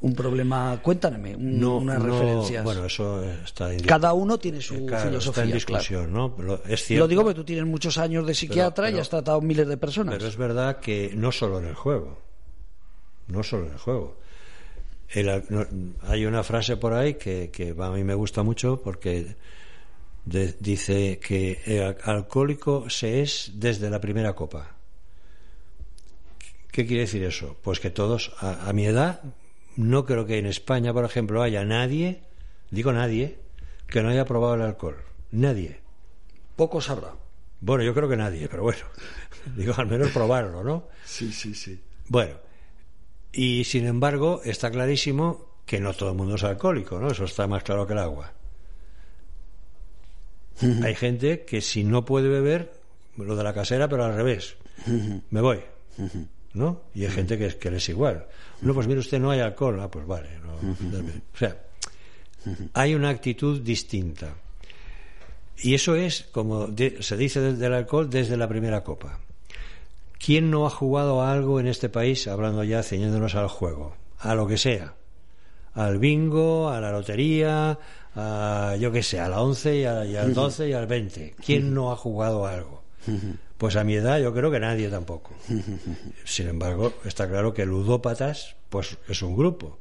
un 0.02 0.14
problema, 0.14 0.80
cuéntame, 0.82 1.36
no, 1.38 1.76
unas 1.76 2.02
referencias. 2.02 2.64
Bueno, 2.64 2.84
eso 2.86 3.22
está 3.22 3.70
Cada 3.86 4.12
uno 4.12 4.36
tiene 4.36 4.60
su 4.60 4.74
filosofía. 4.74 5.44
en 5.44 5.52
discusión, 5.52 6.12
¿no? 6.12 6.34
es 6.66 6.84
cierto, 6.84 7.04
Lo 7.04 7.08
digo 7.08 7.22
porque 7.22 7.36
tú 7.36 7.44
tienes 7.44 7.64
muchos 7.64 7.98
años 7.98 8.26
de 8.26 8.34
psiquiatra 8.34 8.90
y 8.90 8.98
has 8.98 9.08
tratado 9.08 9.40
miles 9.40 9.68
de 9.68 9.76
personas. 9.76 10.16
Pero 10.16 10.26
es 10.26 10.36
verdad 10.36 10.80
que 10.80 11.12
no 11.14 11.30
solo 11.30 11.60
en 11.60 11.66
el 11.66 11.74
juego, 11.74 12.18
no 13.28 13.44
solo 13.44 13.66
en 13.66 13.72
el 13.72 13.78
juego. 13.78 14.16
hay 16.02 16.26
una 16.26 16.42
frase 16.42 16.76
por 16.76 16.94
ahí 16.94 17.14
que, 17.14 17.50
que, 17.52 17.72
a 17.78 17.90
mí 17.90 18.02
me 18.02 18.14
gusta 18.14 18.42
mucho 18.42 18.82
porque 18.82 19.36
dice 20.24 21.20
que 21.20 21.60
el 21.64 21.96
alcohólico 22.02 22.90
se 22.90 23.22
es 23.22 23.52
desde 23.54 23.88
la 23.88 24.00
primera 24.00 24.32
copa. 24.34 24.74
¿Qué 26.72 26.86
quiere 26.86 27.02
decir 27.02 27.22
eso? 27.22 27.56
Pues 27.62 27.78
que 27.78 27.90
todos, 27.90 28.32
a 28.40 28.72
mi 28.72 28.86
edad, 28.86 29.20
no 29.76 30.04
creo 30.04 30.26
que 30.26 30.38
en 30.38 30.46
España, 30.46 30.92
por 30.92 31.04
ejemplo, 31.04 31.42
haya 31.42 31.64
nadie, 31.64 32.22
digo 32.70 32.92
nadie, 32.92 33.38
que 33.86 34.02
no 34.02 34.08
haya 34.08 34.24
probado 34.24 34.54
el 34.54 34.62
alcohol. 34.62 34.96
Nadie. 35.30 35.80
Pocos 36.56 36.90
habrá. 36.90 37.14
Bueno, 37.60 37.84
yo 37.84 37.94
creo 37.94 38.08
que 38.08 38.16
nadie, 38.16 38.48
pero 38.48 38.62
bueno, 38.64 38.82
digo 39.56 39.74
al 39.76 39.86
menos 39.86 40.10
probarlo, 40.10 40.62
¿no? 40.62 40.88
Sí, 41.04 41.32
sí, 41.32 41.54
sí. 41.54 41.80
Bueno, 42.08 42.34
y 43.32 43.64
sin 43.64 43.86
embargo, 43.86 44.42
está 44.44 44.70
clarísimo 44.70 45.52
que 45.64 45.80
no 45.80 45.94
todo 45.94 46.10
el 46.10 46.16
mundo 46.16 46.34
es 46.34 46.44
alcohólico, 46.44 46.98
¿no? 46.98 47.10
Eso 47.10 47.24
está 47.24 47.46
más 47.46 47.62
claro 47.62 47.86
que 47.86 47.92
el 47.92 47.98
agua. 48.00 48.32
Hay 50.82 50.94
gente 50.94 51.44
que 51.44 51.60
si 51.60 51.84
no 51.84 52.04
puede 52.04 52.28
beber, 52.28 52.72
lo 53.16 53.36
de 53.36 53.44
la 53.44 53.54
casera, 53.54 53.88
pero 53.88 54.04
al 54.04 54.14
revés, 54.14 54.56
me 55.30 55.40
voy, 55.40 55.60
¿no? 56.54 56.82
Y 56.94 57.04
hay 57.04 57.10
gente 57.10 57.38
que, 57.38 57.48
que 57.56 57.68
es 57.76 57.88
igual. 57.88 58.26
No, 58.60 58.74
pues 58.74 58.86
mire 58.86 59.00
usted, 59.00 59.18
no 59.18 59.30
hay 59.30 59.40
alcohol. 59.40 59.80
Ah, 59.80 59.90
pues 59.90 60.06
vale. 60.06 60.28
O 61.34 61.36
sea, 61.36 61.56
hay 62.74 62.94
una 62.94 63.10
actitud 63.10 63.60
distinta. 63.60 64.34
Y 65.58 65.74
eso 65.74 65.94
es, 65.94 66.28
como 66.32 66.68
se 67.00 67.16
dice 67.16 67.40
del 67.40 67.72
alcohol, 67.74 68.10
desde 68.10 68.36
la 68.36 68.48
primera 68.48 68.82
copa. 68.82 69.18
¿Quién 70.18 70.50
no 70.50 70.66
ha 70.66 70.70
jugado 70.70 71.22
a 71.22 71.32
algo 71.32 71.58
en 71.58 71.66
este 71.66 71.88
país, 71.88 72.28
hablando 72.28 72.62
ya, 72.64 72.82
ceñéndonos 72.82 73.34
al 73.34 73.48
juego? 73.48 73.96
A 74.18 74.34
lo 74.34 74.46
que 74.46 74.56
sea. 74.56 74.94
Al 75.74 75.98
bingo, 75.98 76.68
a 76.68 76.80
la 76.80 76.92
lotería, 76.92 77.78
a, 78.14 78.76
yo 78.78 78.92
qué 78.92 79.02
sé, 79.02 79.18
a 79.18 79.28
la 79.28 79.40
11 79.40 79.78
y, 79.78 79.84
al 79.84 80.34
12 80.34 80.68
y 80.68 80.72
al 80.74 80.86
20. 80.86 81.36
¿Quién 81.44 81.74
no 81.74 81.90
ha 81.90 81.96
jugado 81.96 82.46
a 82.46 82.54
algo? 82.54 82.82
Pues 83.62 83.76
a 83.76 83.84
mi 83.84 83.94
edad 83.94 84.18
yo 84.18 84.34
creo 84.34 84.50
que 84.50 84.58
nadie 84.58 84.88
tampoco. 84.88 85.36
Sin 86.24 86.48
embargo, 86.48 86.94
está 87.04 87.28
claro 87.28 87.54
que 87.54 87.64
ludópatas, 87.64 88.56
pues 88.68 88.98
es 89.06 89.22
un 89.22 89.36
grupo. 89.36 89.78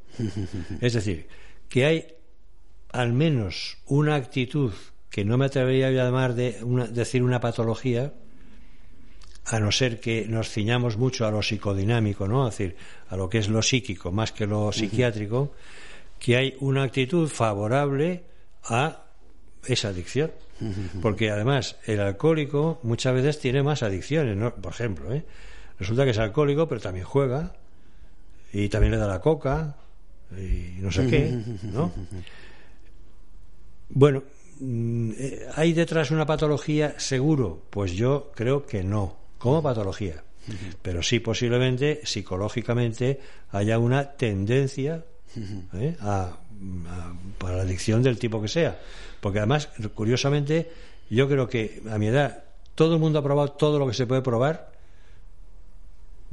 Es 0.81 0.93
decir, 0.93 1.27
que 1.67 1.85
hay 1.85 2.13
al 2.91 3.11
menos 3.11 3.79
una 3.87 4.13
actitud 4.13 4.71
que 5.09 5.25
no 5.25 5.35
me 5.39 5.45
atrevería 5.45 5.87
a 5.87 5.89
llamar 5.89 6.35
de 6.35 6.59
decir 6.91 7.23
una 7.23 7.39
patología, 7.39 8.13
a 9.45 9.59
no 9.59 9.71
ser 9.71 9.99
que 9.99 10.27
nos 10.27 10.51
ciñamos 10.51 10.97
mucho 10.97 11.25
a 11.25 11.31
lo 11.31 11.41
psicodinámico, 11.41 12.27
¿no? 12.27 12.47
Es 12.47 12.59
decir, 12.59 12.75
a 13.09 13.17
lo 13.17 13.31
que 13.31 13.39
es 13.39 13.49
lo 13.49 13.63
psíquico 13.63 14.11
más 14.11 14.31
que 14.31 14.45
lo 14.45 14.71
psiquiátrico, 14.71 15.55
que 16.19 16.37
hay 16.37 16.55
una 16.59 16.83
actitud 16.83 17.27
favorable 17.27 18.25
a 18.63 19.05
esa 19.65 19.87
adicción. 19.87 20.29
Porque 21.01 21.31
además 21.31 21.77
el 21.85 21.99
alcohólico 21.99 22.79
muchas 22.83 23.13
veces 23.13 23.39
tiene 23.39 23.63
más 23.63 23.83
adicciones, 23.83 24.37
¿no? 24.37 24.53
Por 24.55 24.73
ejemplo, 24.73 25.13
¿eh? 25.13 25.25
resulta 25.79 26.05
que 26.05 26.11
es 26.11 26.19
alcohólico 26.19 26.67
pero 26.67 26.79
también 26.79 27.05
juega 27.05 27.53
y 28.53 28.69
también 28.69 28.91
le 28.91 28.97
da 28.97 29.07
la 29.07 29.21
coca 29.21 29.75
y 30.37 30.79
no 30.79 30.91
sé 30.91 31.07
qué, 31.07 31.41
¿no? 31.63 31.91
Bueno, 33.89 34.23
mm, 34.59 35.11
eh, 35.17 35.47
¿hay 35.55 35.73
detrás 35.73 36.11
una 36.11 36.25
patología 36.25 36.99
seguro? 36.99 37.63
Pues 37.69 37.93
yo 37.93 38.31
creo 38.35 38.65
que 38.65 38.83
no, 38.83 39.17
como 39.37 39.61
patología. 39.61 40.23
Pero 40.81 41.03
sí 41.03 41.19
posiblemente 41.19 42.01
psicológicamente 42.03 43.19
haya 43.51 43.77
una 43.79 44.11
tendencia 44.13 45.05
¿eh? 45.73 45.95
a, 45.99 46.37
para 47.37 47.57
la 47.57 47.63
adicción 47.63 48.03
del 48.03 48.17
tipo 48.19 48.41
que 48.41 48.47
sea. 48.47 48.79
Porque 49.19 49.39
además, 49.39 49.69
curiosamente, 49.93 50.71
yo 51.09 51.27
creo 51.27 51.47
que 51.47 51.81
a 51.89 51.97
mi 51.97 52.07
edad 52.07 52.43
todo 52.75 52.95
el 52.95 52.99
mundo 52.99 53.19
ha 53.19 53.23
probado 53.23 53.51
todo 53.51 53.79
lo 53.79 53.87
que 53.87 53.93
se 53.93 54.07
puede 54.07 54.21
probar. 54.21 54.71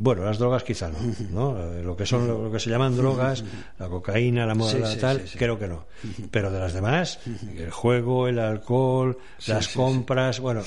Bueno, 0.00 0.22
las 0.22 0.38
drogas 0.38 0.62
quizá 0.62 0.88
no, 0.88 0.98
¿no? 1.32 1.82
Lo 1.82 1.96
que 1.96 2.06
son 2.06 2.28
lo 2.28 2.52
que 2.52 2.60
se 2.60 2.70
llaman 2.70 2.96
drogas, 2.96 3.44
la 3.78 3.88
cocaína, 3.88 4.46
la 4.46 4.54
moda, 4.54 4.96
tal, 4.96 5.24
creo 5.36 5.58
que 5.58 5.66
no. 5.66 5.86
Pero 6.30 6.52
de 6.52 6.60
las 6.60 6.72
demás, 6.72 7.18
el 7.56 7.70
juego, 7.70 8.28
el 8.28 8.38
alcohol, 8.38 9.18
las 9.46 9.68
compras, 9.68 10.38
bueno, 10.38 10.62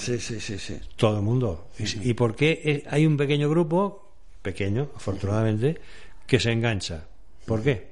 todo 0.97 1.15
el 1.17 1.23
mundo. 1.23 1.69
¿Y, 1.79 2.09
¿Y 2.09 2.13
por 2.13 2.35
qué 2.35 2.83
hay 2.89 3.05
un 3.05 3.15
pequeño 3.15 3.49
grupo, 3.49 4.11
pequeño, 4.41 4.89
afortunadamente, 4.95 5.79
que 6.27 6.39
se 6.39 6.51
engancha? 6.51 7.05
¿Por 7.45 7.63
qué? 7.63 7.90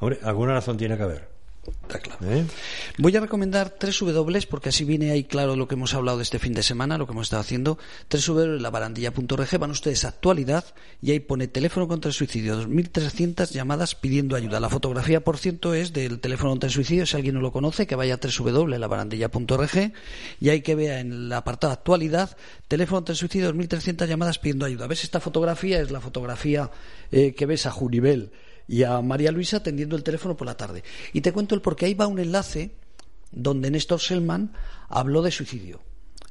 Hombre, 0.00 0.18
alguna 0.22 0.54
razón 0.54 0.76
tiene 0.76 0.96
que 0.96 1.02
haber. 1.02 1.38
Está 1.82 1.98
claro. 1.98 2.18
¿Eh? 2.30 2.44
Voy 2.98 3.16
a 3.16 3.20
recomendar 3.20 3.70
tres 3.70 3.98
W 3.98 4.46
porque 4.48 4.70
así 4.70 4.84
viene 4.84 5.10
ahí 5.10 5.24
claro 5.24 5.56
lo 5.56 5.68
que 5.68 5.74
hemos 5.74 5.94
hablado 5.94 6.18
de 6.18 6.22
este 6.22 6.38
fin 6.38 6.52
de 6.52 6.62
semana, 6.62 6.98
lo 6.98 7.06
que 7.06 7.12
hemos 7.12 7.26
estado 7.26 7.40
haciendo. 7.40 7.78
Tres 8.08 8.26
W, 8.26 8.60
la 8.60 8.70
barandilla.org, 8.70 9.58
van 9.58 9.70
ustedes 9.70 10.04
a 10.04 10.08
actualidad 10.08 10.64
y 11.02 11.12
ahí 11.12 11.20
pone 11.20 11.48
teléfono 11.48 11.88
contra 11.88 12.08
el 12.08 12.14
suicidio, 12.14 12.60
2.300 12.62 13.50
llamadas 13.50 13.94
pidiendo 13.94 14.36
ayuda. 14.36 14.60
La 14.60 14.68
fotografía, 14.68 15.22
por 15.22 15.38
cierto, 15.38 15.74
es 15.74 15.92
del 15.92 16.20
teléfono 16.20 16.50
contra 16.50 16.68
el 16.68 16.72
suicidio, 16.72 17.06
si 17.06 17.16
alguien 17.16 17.34
no 17.34 17.40
lo 17.40 17.52
conoce, 17.52 17.86
que 17.86 17.96
vaya 17.96 18.14
a 18.14 18.18
W, 18.18 18.78
la 18.78 18.86
barandilla.org 18.86 19.92
y 20.40 20.48
hay 20.48 20.62
que 20.62 20.74
vea 20.74 21.00
en 21.00 21.12
el 21.12 21.32
apartado 21.32 21.72
actualidad, 21.72 22.36
teléfono 22.68 22.98
contra 22.98 23.12
el 23.12 23.18
suicidio, 23.18 23.52
2.300 23.52 24.06
llamadas 24.06 24.38
pidiendo 24.38 24.66
ayuda. 24.66 24.86
¿Ves? 24.86 25.04
Esta 25.04 25.20
fotografía 25.20 25.80
es 25.80 25.90
la 25.90 26.00
fotografía 26.00 26.70
eh, 27.10 27.34
que 27.34 27.46
ves 27.46 27.66
a 27.66 27.70
Junivel 27.70 28.32
y 28.68 28.82
a 28.84 29.00
María 29.00 29.32
Luisa 29.32 29.56
atendiendo 29.56 29.96
el 29.96 30.04
teléfono 30.04 30.36
por 30.36 30.46
la 30.46 30.56
tarde. 30.56 30.84
Y 31.12 31.22
te 31.22 31.32
cuento 31.32 31.54
el 31.54 31.62
porque 31.62 31.86
ahí 31.86 31.94
va 31.94 32.06
un 32.06 32.18
enlace 32.18 32.72
donde 33.32 33.70
Néstor 33.70 34.00
Selman 34.00 34.52
habló 34.88 35.22
de 35.22 35.30
suicidio, 35.30 35.80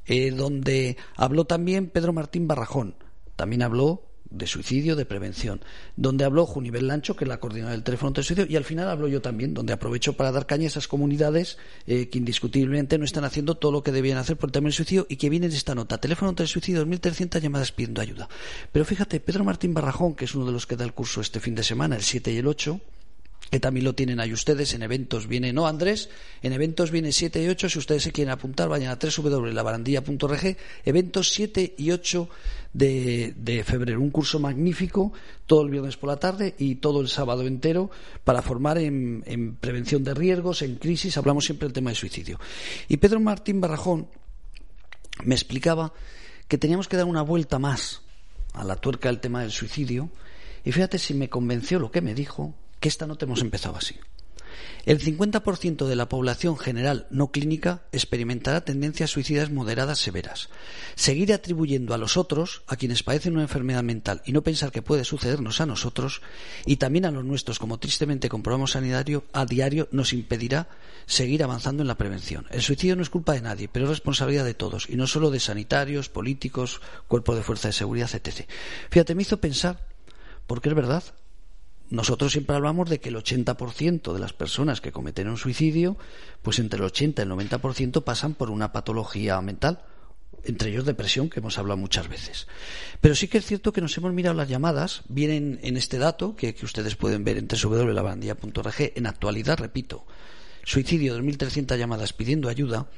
eh, 0.05 0.31
donde 0.31 0.97
habló 1.15 1.45
también 1.45 1.89
Pedro 1.89 2.13
Martín 2.13 2.47
Barrajón, 2.47 2.95
también 3.35 3.63
habló 3.63 4.03
de 4.29 4.47
suicidio, 4.47 4.95
de 4.95 5.05
prevención, 5.05 5.61
donde 5.95 6.25
habló 6.25 6.45
Junivel 6.45 6.87
Lancho, 6.87 7.15
que 7.15 7.25
es 7.25 7.27
la 7.27 7.39
coordinadora 7.39 7.73
del 7.73 7.83
teléfono 7.83 8.11
de 8.11 8.23
suicidio, 8.23 8.45
y 8.49 8.55
al 8.55 8.63
final 8.63 8.89
hablo 8.89 9.07
yo 9.07 9.21
también, 9.21 9.53
donde 9.53 9.73
aprovecho 9.73 10.13
para 10.13 10.31
dar 10.31 10.45
caña 10.45 10.65
a 10.65 10.67
esas 10.67 10.87
comunidades 10.87 11.57
eh, 11.85 12.09
que 12.09 12.17
indiscutiblemente 12.17 12.97
no 12.97 13.05
están 13.05 13.25
haciendo 13.25 13.55
todo 13.55 13.71
lo 13.71 13.83
que 13.83 13.91
debían 13.91 14.17
hacer 14.17 14.37
por 14.37 14.49
el 14.49 14.53
tema 14.53 14.65
del 14.65 14.73
suicidio 14.73 15.05
y 15.09 15.17
que 15.17 15.29
vienen 15.29 15.51
esta 15.51 15.75
nota. 15.75 15.97
Teléfono 15.97 16.33
de 16.33 16.47
suicidio, 16.47 16.85
2.300 16.85 17.39
llamadas 17.39 17.71
pidiendo 17.71 18.01
ayuda. 18.01 18.29
Pero 18.71 18.85
fíjate, 18.85 19.19
Pedro 19.19 19.43
Martín 19.43 19.73
Barrajón, 19.73 20.15
que 20.15 20.25
es 20.25 20.35
uno 20.35 20.45
de 20.45 20.51
los 20.51 20.65
que 20.67 20.75
da 20.75 20.85
el 20.85 20.93
curso 20.93 21.21
este 21.21 21.39
fin 21.39 21.55
de 21.55 21.63
semana, 21.63 21.95
el 21.95 22.03
7 22.03 22.31
y 22.31 22.37
el 22.37 22.47
8, 22.47 22.79
que 23.49 23.59
también 23.59 23.85
lo 23.85 23.95
tienen 23.95 24.19
ahí 24.19 24.33
ustedes. 24.33 24.73
En 24.73 24.83
eventos 24.83 25.27
viene, 25.27 25.53
¿no, 25.53 25.67
Andrés? 25.67 26.09
En 26.41 26.53
eventos 26.53 26.91
viene 26.91 27.11
7 27.11 27.41
y 27.41 27.47
8. 27.47 27.69
Si 27.69 27.79
ustedes 27.79 28.03
se 28.03 28.11
quieren 28.11 28.31
apuntar, 28.31 28.67
vayan 28.67 28.91
a 28.91 28.99
www.labarandilla.org. 28.99 30.57
Eventos 30.83 31.29
7 31.29 31.75
y 31.77 31.91
8 31.91 32.29
de, 32.73 33.33
de, 33.37 33.63
febrero. 33.63 34.01
Un 34.01 34.09
curso 34.09 34.39
magnífico, 34.39 35.13
todo 35.45 35.61
el 35.61 35.69
viernes 35.69 35.95
por 35.95 36.09
la 36.09 36.17
tarde 36.17 36.55
y 36.57 36.75
todo 36.75 36.99
el 36.99 37.07
sábado 37.07 37.43
entero 37.43 37.89
para 38.23 38.41
formar 38.41 38.77
en, 38.79 39.23
en 39.25 39.55
prevención 39.55 40.03
de 40.03 40.13
riesgos, 40.13 40.61
en 40.61 40.75
crisis. 40.75 41.17
Hablamos 41.17 41.45
siempre 41.45 41.67
del 41.67 41.73
tema 41.73 41.89
del 41.89 41.97
suicidio. 41.97 42.39
Y 42.89 42.97
Pedro 42.97 43.19
Martín 43.21 43.61
Barrajón 43.61 44.09
me 45.23 45.35
explicaba 45.35 45.93
que 46.47 46.57
teníamos 46.57 46.87
que 46.87 46.97
dar 46.97 47.05
una 47.05 47.21
vuelta 47.21 47.59
más 47.59 48.01
a 48.53 48.63
la 48.63 48.75
tuerca 48.75 49.07
del 49.09 49.19
tema 49.19 49.41
del 49.41 49.51
suicidio. 49.51 50.09
Y 50.65 50.71
fíjate 50.73 50.99
si 50.99 51.13
me 51.13 51.29
convenció 51.29 51.79
lo 51.79 51.91
que 51.91 52.01
me 52.01 52.13
dijo, 52.13 52.53
que 52.79 52.89
esta 52.89 53.07
nota 53.07 53.25
hemos 53.25 53.41
empezado 53.41 53.75
así. 53.75 53.95
El 54.87 55.01
50% 55.03 55.85
de 55.85 55.95
la 55.97 56.07
población 56.07 56.57
general 56.57 57.07
no 57.09 57.29
clínica 57.29 57.81
experimentará 57.91 58.61
tendencias 58.61 59.09
suicidas 59.09 59.51
moderadas 59.51 59.99
severas. 59.99 60.47
Seguir 60.95 61.33
atribuyendo 61.33 61.93
a 61.93 61.97
los 61.97 62.15
otros, 62.15 62.61
a 62.67 62.77
quienes 62.77 63.03
padecen 63.03 63.33
una 63.33 63.41
enfermedad 63.41 63.83
mental, 63.83 64.21
y 64.25 64.31
no 64.31 64.43
pensar 64.43 64.71
que 64.71 64.81
puede 64.81 65.03
sucedernos 65.03 65.59
a 65.59 65.65
nosotros, 65.65 66.21
y 66.65 66.77
también 66.77 67.03
a 67.03 67.11
los 67.11 67.25
nuestros, 67.25 67.59
como 67.59 67.79
tristemente 67.79 68.29
comprobamos 68.29 68.71
sanitario, 68.71 69.25
a 69.33 69.45
diario, 69.45 69.89
nos 69.91 70.13
impedirá 70.13 70.69
seguir 71.05 71.43
avanzando 71.43 71.83
en 71.83 71.89
la 71.89 71.97
prevención. 71.97 72.45
El 72.49 72.61
suicidio 72.61 72.95
no 72.95 73.01
es 73.01 73.09
culpa 73.09 73.33
de 73.33 73.41
nadie, 73.41 73.67
pero 73.67 73.87
es 73.87 73.89
responsabilidad 73.89 74.45
de 74.45 74.53
todos, 74.53 74.89
y 74.89 74.95
no 74.95 75.05
solo 75.05 75.31
de 75.31 75.41
sanitarios, 75.41 76.07
políticos, 76.07 76.79
cuerpos 77.09 77.35
de 77.35 77.43
fuerza 77.43 77.67
de 77.67 77.73
seguridad, 77.73 78.09
etc. 78.13 78.47
Fíjate, 78.89 79.15
me 79.15 79.23
hizo 79.23 79.41
pensar, 79.41 79.85
porque 80.47 80.69
es 80.69 80.75
verdad, 80.75 81.03
nosotros 81.89 82.33
siempre 82.33 82.55
hablamos 82.55 82.89
de 82.89 82.99
que 82.99 83.09
el 83.09 83.15
80% 83.15 84.13
de 84.13 84.19
las 84.19 84.33
personas 84.33 84.81
que 84.81 84.91
cometen 84.91 85.29
un 85.29 85.37
suicidio, 85.37 85.97
pues 86.41 86.59
entre 86.59 86.79
el 86.79 86.85
80 86.85 87.21
y 87.21 87.25
el 87.25 87.31
90% 87.31 88.03
pasan 88.03 88.33
por 88.33 88.49
una 88.49 88.73
patología 88.73 89.39
mental, 89.41 89.83
entre 90.43 90.69
ellos 90.69 90.85
depresión, 90.85 91.29
que 91.29 91.39
hemos 91.39 91.57
hablado 91.57 91.77
muchas 91.77 92.09
veces. 92.09 92.47
Pero 92.99 93.15
sí 93.15 93.27
que 93.27 93.37
es 93.37 93.45
cierto 93.45 93.71
que 93.71 93.81
nos 93.81 93.97
hemos 93.97 94.13
mirado 94.13 94.35
las 94.35 94.49
llamadas, 94.49 95.03
vienen 95.07 95.59
en 95.63 95.77
este 95.77 95.97
dato 95.97 96.35
que, 96.35 96.55
ustedes 96.61 96.95
pueden 96.95 97.23
ver 97.23 97.37
en 97.37 97.47
www.labandía.org, 97.47 98.93
en 98.95 99.07
actualidad, 99.07 99.57
repito, 99.57 100.05
suicidio 100.63 101.17
2.300 101.17 101.77
llamadas 101.77 102.11
pidiendo 102.11 102.49
ayuda, 102.49 102.89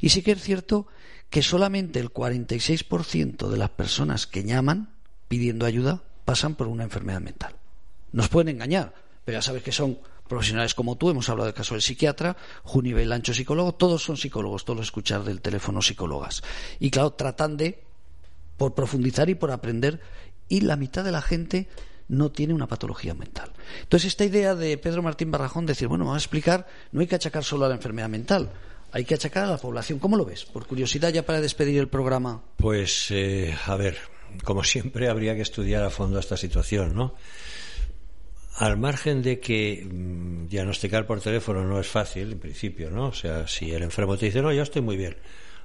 y 0.00 0.10
sí 0.10 0.22
que 0.22 0.32
es 0.32 0.42
cierto 0.42 0.86
que 1.30 1.42
solamente 1.42 1.98
el 1.98 2.12
46% 2.12 3.48
de 3.48 3.56
las 3.56 3.70
personas 3.70 4.28
que 4.28 4.44
llaman 4.44 4.94
pidiendo 5.26 5.66
ayuda 5.66 6.04
pasan 6.24 6.54
por 6.54 6.68
una 6.68 6.84
enfermedad 6.84 7.20
mental. 7.20 7.56
Nos 8.12 8.28
pueden 8.28 8.54
engañar, 8.54 8.94
pero 9.24 9.38
ya 9.38 9.42
sabes 9.42 9.62
que 9.62 9.72
son 9.72 9.98
profesionales 10.28 10.74
como 10.74 10.96
tú, 10.96 11.10
hemos 11.10 11.28
hablado 11.28 11.46
del 11.46 11.54
caso 11.54 11.74
del 11.74 11.82
psiquiatra, 11.82 12.36
Junivel 12.62 13.12
Ancho 13.12 13.32
psicólogo, 13.32 13.74
todos 13.74 14.02
son 14.02 14.16
psicólogos, 14.16 14.64
todos 14.64 14.78
los 14.78 14.86
escuchar 14.86 15.24
del 15.24 15.40
teléfono 15.40 15.82
psicólogas. 15.82 16.42
Y 16.80 16.90
claro, 16.90 17.12
tratan 17.12 17.56
de, 17.56 17.82
por 18.56 18.74
profundizar 18.74 19.28
y 19.30 19.34
por 19.34 19.50
aprender, 19.50 20.00
y 20.48 20.60
la 20.60 20.76
mitad 20.76 21.04
de 21.04 21.12
la 21.12 21.22
gente 21.22 21.68
no 22.08 22.30
tiene 22.30 22.54
una 22.54 22.68
patología 22.68 23.14
mental. 23.14 23.52
Entonces, 23.82 24.08
esta 24.08 24.24
idea 24.24 24.54
de 24.54 24.78
Pedro 24.78 25.02
Martín 25.02 25.30
Barrajón, 25.30 25.66
decir, 25.66 25.88
bueno, 25.88 26.04
vamos 26.04 26.22
a 26.22 26.24
explicar, 26.24 26.66
no 26.92 27.00
hay 27.00 27.06
que 27.06 27.16
achacar 27.16 27.44
solo 27.44 27.64
a 27.64 27.68
la 27.68 27.74
enfermedad 27.74 28.08
mental, 28.08 28.50
hay 28.92 29.04
que 29.04 29.14
achacar 29.14 29.44
a 29.44 29.50
la 29.50 29.58
población. 29.58 29.98
¿Cómo 29.98 30.16
lo 30.16 30.24
ves? 30.24 30.44
Por 30.44 30.66
curiosidad, 30.66 31.12
ya 31.12 31.24
para 31.24 31.40
despedir 31.40 31.78
el 31.78 31.88
programa. 31.88 32.42
Pues, 32.56 33.10
eh, 33.10 33.56
a 33.66 33.76
ver, 33.76 33.98
como 34.44 34.62
siempre, 34.62 35.08
habría 35.08 35.34
que 35.34 35.42
estudiar 35.42 35.82
a 35.82 35.90
fondo 35.90 36.18
esta 36.18 36.36
situación, 36.36 36.94
¿no? 36.94 37.14
Al 38.56 38.78
margen 38.78 39.22
de 39.22 39.38
que 39.38 39.86
mm, 39.86 40.46
diagnosticar 40.46 41.06
por 41.06 41.20
teléfono 41.20 41.64
no 41.64 41.78
es 41.78 41.86
fácil, 41.86 42.32
en 42.32 42.38
principio, 42.38 42.90
¿no? 42.90 43.08
O 43.08 43.12
sea, 43.12 43.46
si 43.46 43.72
el 43.72 43.82
enfermo 43.82 44.16
te 44.16 44.26
dice, 44.26 44.40
no, 44.40 44.52
yo 44.52 44.62
estoy 44.62 44.82
muy 44.82 44.96
bien. 44.96 45.16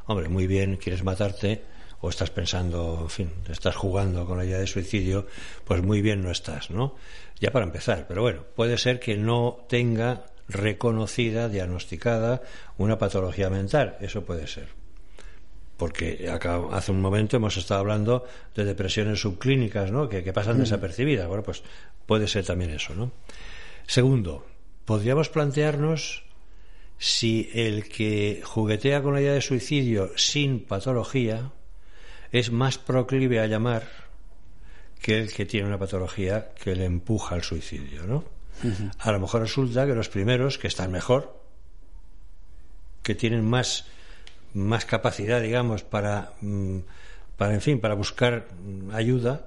Hombre, 0.06 0.28
muy 0.28 0.46
bien, 0.46 0.76
quieres 0.76 1.04
matarte 1.04 1.64
o 2.02 2.10
estás 2.10 2.32
pensando, 2.32 3.00
en 3.04 3.10
fin, 3.10 3.32
estás 3.50 3.76
jugando 3.76 4.26
con 4.26 4.38
la 4.38 4.46
idea 4.46 4.58
de 4.58 4.68
suicidio, 4.68 5.28
pues 5.64 5.82
muy 5.84 6.02
bien 6.02 6.22
no 6.22 6.32
estás, 6.32 6.72
¿no? 6.72 6.96
Ya 7.40 7.52
para 7.52 7.66
empezar, 7.66 8.08
pero 8.08 8.24
bueno, 8.24 8.44
puede 8.56 8.78
ser 8.78 9.00
que 9.00 9.16
no 9.16 9.66
tenga 9.70 10.26
reconocida, 10.50 11.48
diagnosticada 11.48 12.42
una 12.78 12.98
patología 12.98 13.50
mental, 13.50 13.98
eso 14.02 14.26
puede 14.26 14.48
ser. 14.48 14.81
Porque 15.82 16.30
acá, 16.30 16.62
hace 16.74 16.92
un 16.92 17.02
momento 17.02 17.38
hemos 17.38 17.58
estado 17.58 17.80
hablando 17.80 18.24
de 18.54 18.66
depresiones 18.66 19.20
subclínicas, 19.20 19.92
¿no? 19.92 20.08
Que, 20.08 20.22
pasan 20.32 20.60
desapercibidas. 20.60 21.28
Bueno, 21.28 21.42
pues 21.42 21.64
puede 22.06 22.28
ser 22.28 22.46
también 22.46 22.70
eso, 22.70 22.94
¿no? 22.94 23.12
Segundo, 23.88 24.46
podríamos 24.86 25.30
plantearnos 25.30 26.24
si 27.00 27.50
el 27.56 27.90
que 27.90 28.44
juguetea 28.46 29.02
con 29.02 29.16
la 29.16 29.22
idea 29.22 29.34
de 29.34 29.42
suicidio 29.42 30.12
sin 30.18 30.60
patología 30.60 31.52
es 32.32 32.52
más 32.52 32.78
proclive 32.78 33.40
a 33.40 33.48
llamar 33.48 33.88
que 35.02 35.18
el 35.18 35.34
que 35.34 35.48
tiene 35.48 35.66
una 35.66 35.80
patología 35.80 36.50
que 36.64 36.76
le 36.76 36.86
empuja 36.86 37.34
al 37.34 37.42
suicidio, 37.42 38.06
¿no? 38.06 38.24
A 39.00 39.12
lo 39.12 39.20
mejor 39.20 39.42
resulta 39.42 39.88
que 39.88 39.96
los 39.96 40.10
primeros, 40.10 40.60
que 40.60 40.68
están 40.68 40.92
mejor, 40.92 41.42
que 43.02 43.16
tienen 43.16 43.44
más, 43.44 43.88
más 44.54 44.86
capacidad, 44.86 45.42
digamos, 45.42 45.84
para, 45.84 46.34
mm, 46.42 46.80
para, 47.38 47.54
en 47.54 47.62
fin, 47.62 47.80
para 47.80 47.94
buscar 47.94 48.48
ayuda, 48.94 49.46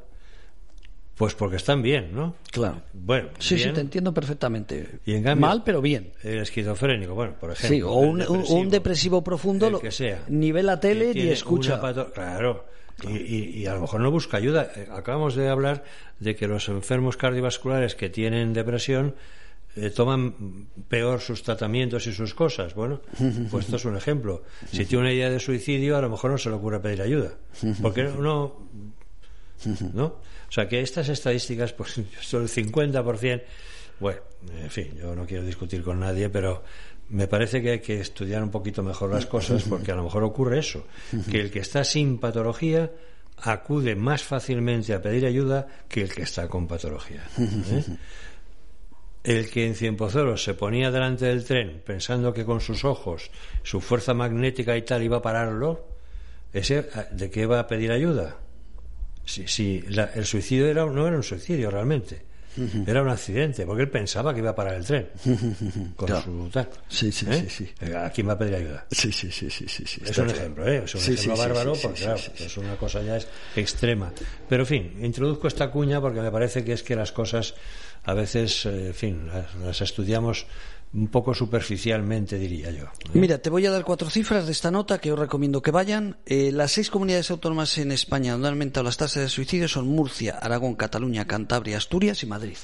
pues 1.17 1.35
porque 1.35 1.57
están 1.57 1.83
bien, 1.83 2.11
¿no? 2.13 2.35
Claro. 2.51 2.83
Bueno, 2.93 3.29
sí, 3.39 3.59
sí, 3.59 3.71
te 3.71 3.81
entiendo 3.81 4.13
perfectamente. 4.13 4.99
Y 5.07 5.15
en 5.15 5.39
Mal, 5.39 5.63
pero 5.65 5.81
bien. 5.81 6.13
El 6.23 6.39
esquizofrénico, 6.39 7.15
bueno, 7.15 7.35
por 7.39 7.53
ejemplo. 7.53 7.77
Sí, 7.77 7.83
o 7.83 7.95
un 8.55 8.69
depresivo, 8.69 9.23
profundo, 9.23 9.71
lo 9.71 9.79
que 9.79 9.93
sea. 9.93 10.25
Nivel 10.29 10.69
a 10.69 10.81
tele 10.81 11.13
y 11.15 11.29
escucha. 11.29 11.81
Claro. 12.13 12.67
Y, 13.03 13.67
a 13.67 13.75
lo 13.75 13.83
mejor 13.83 14.01
no 14.01 14.11
busca 14.11 14.37
ayuda. 14.37 14.71
Eh, 14.77 14.89
acabamos 14.93 15.35
de 15.35 15.49
hablar 15.49 15.85
de 16.21 16.37
que 16.37 16.47
los 16.47 16.69
enfermos 16.69 17.17
cardiovasculares 17.17 17.95
que 17.95 18.09
tienen 18.09 18.53
depresión 18.53 19.15
eh, 19.77 19.91
toman 19.91 20.69
peor 20.89 21.21
sus 21.21 21.43
tratamientos 21.43 22.07
y 22.07 22.13
sus 22.13 22.35
cosas. 22.35 22.75
Bueno, 22.75 23.01
pues 23.51 23.65
esto 23.65 23.77
es 23.77 23.85
un 23.85 23.97
ejemplo. 23.97 24.43
Si 24.71 24.85
tiene 24.85 25.05
una 25.05 25.13
idea 25.13 25.31
de 25.31 25.41
suicidio, 25.41 25.97
a 25.97 26.01
lo 26.01 26.11
mejor 26.11 26.31
no 26.31 26.39
se 26.39 26.49
le 26.49 26.57
ocurre 26.57 26.81
pedir 26.81 27.03
ayuda. 27.03 27.33
Porque 27.83 28.05
no. 28.05 28.69
¿No? 29.93 30.05
O 30.05 30.53
sea 30.53 30.69
que 30.69 30.81
estas 30.81 31.09
estadísticas, 31.09 31.73
pues 31.73 32.01
son 32.21 32.43
el 32.43 32.49
50%. 32.49 33.43
Bueno, 34.01 34.21
en 34.61 34.71
fin, 34.71 34.95
yo 35.01 35.15
no 35.15 35.27
quiero 35.27 35.45
discutir 35.45 35.83
con 35.83 36.01
nadie, 36.01 36.29
pero 36.29 36.63
me 37.09 37.27
parece 37.27 37.63
que 37.63 37.71
hay 37.71 37.81
que 37.81 38.01
estudiar 38.01 38.43
un 38.43 38.51
poquito 38.51 38.83
mejor 38.83 39.11
las 39.11 39.27
cosas 39.27 39.63
porque 39.65 39.93
a 39.93 39.95
lo 39.95 40.05
mejor 40.05 40.25
ocurre 40.25 40.59
eso, 40.59 40.87
que 41.31 41.41
el 41.41 41.51
que 41.51 41.61
está 41.61 41.85
sin 41.85 42.19
patología 42.19 42.91
acude 43.39 43.95
más 43.95 44.23
fácilmente 44.23 44.95
a 44.95 45.03
pedir 45.03 45.27
ayuda 45.27 45.67
que 45.89 46.03
el 46.03 46.15
que 46.15 46.23
está 46.23 46.49
con 46.49 46.67
patología. 46.67 47.25
¿eh? 47.39 47.85
El 49.25 49.51
que 49.51 49.67
en 49.67 49.75
Cienpozuelos 49.75 50.45
se 50.45 50.55
ponía 50.55 50.91
delante 50.91 51.25
del 51.25 51.45
tren 51.45 51.83
pensando 51.85 52.33
que 52.33 52.45
con 52.45 52.61
sus 52.61 52.85
ojos, 52.85 53.31
su 53.63 53.81
fuerza 53.81 54.15
magnética 54.15 54.77
y 54.77 54.83
tal 54.83 55.03
iba 55.03 55.17
a 55.17 55.23
pararlo, 55.23 55.89
ese, 56.53 56.87
¿de 57.11 57.31
qué 57.31 57.47
va 57.47 57.61
a 57.61 57.67
pedir 57.67 57.91
ayuda? 57.91 58.37
Si, 59.25 59.49
si 59.49 59.83
el 59.89 60.27
suicidio 60.27 60.67
era, 60.67 60.85
no 60.85 61.07
era 61.07 61.17
un 61.17 61.23
suicidio 61.23 61.71
realmente 61.71 62.35
era 62.87 63.03
un 63.03 63.09
accidente, 63.09 63.67
porque 63.67 63.83
él 63.83 63.91
pensaba 63.91 64.33
que 64.33 64.41
iba 64.41 64.51
a 64.51 64.55
parar 64.55 64.75
el 64.75 64.85
tren 64.85 65.09
con 65.97 66.23
su 66.23 66.49
tal. 66.53 66.69
Sí, 66.89 67.11
sí, 67.11 67.27
¿Eh? 67.29 67.47
sí, 67.49 67.69
¿A 67.95 68.11
quién 68.11 68.29
va 68.29 68.35
a 68.35 68.39
pedir 68.39 68.55
ayuda? 68.55 68.87
Sí, 68.91 69.11
sí, 69.11 69.31
sí, 69.31 69.51
sí, 69.51 69.67
sí. 69.69 70.01
Es 70.05 70.17
un 70.19 70.31
ejemplo, 70.31 70.67
¿eh? 70.69 70.83
Es 70.85 70.95
un 70.95 71.01
ejemplo 71.01 71.37
bárbaro, 71.37 71.73
porque 71.81 72.03
claro, 72.03 72.21
es 72.39 72.57
una 72.57 72.77
cosa 72.77 73.03
ya 73.03 73.17
es 73.17 73.27
extrema. 73.57 74.13
Pero, 74.49 74.63
en 74.63 74.67
fin, 74.67 74.99
introduzco 75.03 75.49
esta 75.49 75.71
cuña 75.71 76.01
porque 76.01 76.21
me 76.21 76.31
parece 76.31 76.65
que 76.65 76.73
es 76.73 76.83
que 76.83 76.95
las 76.95 77.13
cosas 77.13 77.55
a 78.05 78.15
veces, 78.15 78.67
eh, 78.67 78.89
en 78.89 78.95
fin, 78.95 79.29
las 79.63 79.81
estudiamos 79.81 80.47
un 80.93 81.09
poco 81.09 81.35
superficialmente, 81.35 82.39
diría 82.39 82.71
yo. 82.71 82.85
Mira, 83.15 83.39
te 83.39 83.51
voy 83.51 83.67
a 83.67 83.71
dar 83.71 83.85
cuatro 83.85 84.11
cifras 84.11 84.47
de 84.47 84.53
esta 84.53 84.71
nota 84.71 84.99
que 84.99 85.13
os 85.13 85.19
recomiendo 85.19 85.61
que 85.61 85.73
vayan. 85.73 86.19
Eh, 86.25 86.53
las 86.53 86.73
seis 86.73 86.89
comunidades 86.89 87.31
autónomas 87.31 87.77
en 87.79 87.91
España 87.91 88.33
donde 88.33 88.49
han 88.49 88.55
aumentado 88.55 88.85
las 88.85 88.97
tasas 88.97 89.25
de 89.25 89.29
suicidio 89.29 89.67
son 89.67 89.89
Murcia, 89.89 90.39
Aragón, 90.41 90.77
Cataluña, 90.77 91.27
Cantabria, 91.27 91.79
Asturias 91.79 92.23
y 92.23 92.27
Madrid. 92.27 92.59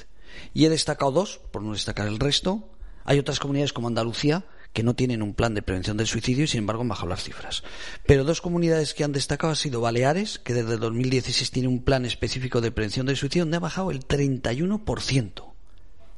Y 0.54 0.64
he 0.64 0.68
destacado 0.68 1.10
dos, 1.10 1.40
por 1.50 1.62
no 1.62 1.72
destacar 1.72 2.06
el 2.06 2.20
resto. 2.20 2.68
Hay 3.04 3.18
otras 3.18 3.40
comunidades 3.40 3.72
como 3.72 3.88
Andalucía 3.88 4.44
que 4.72 4.82
no 4.82 4.94
tienen 4.94 5.22
un 5.22 5.34
plan 5.34 5.54
de 5.54 5.62
prevención 5.62 5.96
del 5.96 6.06
suicidio 6.06 6.44
y 6.44 6.48
sin 6.48 6.58
embargo 6.58 6.82
han 6.82 6.88
bajado 6.88 7.08
las 7.08 7.24
cifras. 7.24 7.62
Pero 8.06 8.24
dos 8.24 8.40
comunidades 8.40 8.94
que 8.94 9.04
han 9.04 9.12
destacado 9.12 9.50
han 9.50 9.56
sido 9.56 9.80
Baleares, 9.80 10.38
que 10.38 10.54
desde 10.54 10.76
2016 10.76 11.50
tiene 11.50 11.68
un 11.68 11.82
plan 11.82 12.04
específico 12.04 12.60
de 12.60 12.70
prevención 12.70 13.06
del 13.06 13.16
suicidio 13.16 13.44
donde 13.44 13.56
ha 13.56 13.60
bajado 13.60 13.90
el 13.90 14.06
31% 14.06 15.50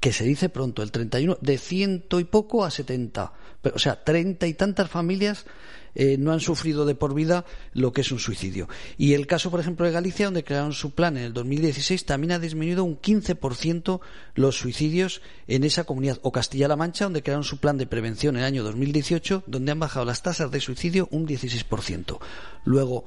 que 0.03 0.13
se 0.13 0.25
dice 0.25 0.49
pronto, 0.49 0.83
el 0.83 0.91
31, 0.91 1.39
de 1.41 1.59
ciento 1.59 2.19
y 2.19 2.25
poco 2.25 2.65
a 2.65 2.73
70. 2.73 3.33
Pero, 3.63 3.77
o 3.77 3.79
sea, 3.79 4.03
treinta 4.03 4.49
y 4.49 4.55
tantas 4.55 4.91
familias 4.91 5.47
eh, 5.95 6.17
no 6.19 6.33
han 6.33 6.41
sufrido 6.41 6.85
de 6.87 6.95
por 6.95 7.15
vida 7.15 7.45
lo 7.75 7.93
que 7.93 8.01
es 8.01 8.13
un 8.13 8.19
suicidio. 8.19 8.69
Y 8.97 9.15
el 9.15 9.27
caso, 9.27 9.51
por 9.51 9.61
ejemplo, 9.61 9.87
de 9.87 9.93
Galicia, 9.93 10.27
donde 10.27 10.45
crearon 10.45 10.73
su 10.73 10.93
plan 10.93 11.17
en 11.17 11.25
el 11.25 11.33
2016, 11.33 12.05
también 12.05 12.33
ha 12.33 12.39
disminuido 12.39 12.85
un 12.85 13.01
15% 13.01 14.01
los 14.35 14.57
suicidios 14.57 15.23
en 15.49 15.65
esa 15.65 15.85
comunidad. 15.85 16.19
O 16.23 16.33
Castilla-La 16.33 16.77
Mancha, 16.77 17.05
donde 17.05 17.23
crearon 17.23 17.45
su 17.45 17.59
plan 17.59 17.79
de 17.79 17.87
prevención 17.87 18.37
en 18.37 18.43
el 18.43 18.47
año 18.47 18.65
2018, 18.65 19.45
donde 19.47 19.73
han 19.73 19.81
bajado 19.81 20.05
las 20.07 20.23
tasas 20.23 20.51
de 20.51 20.61
suicidio 20.61 21.09
un 21.11 21.27
16%. 21.27 22.19
Luego, 22.65 23.05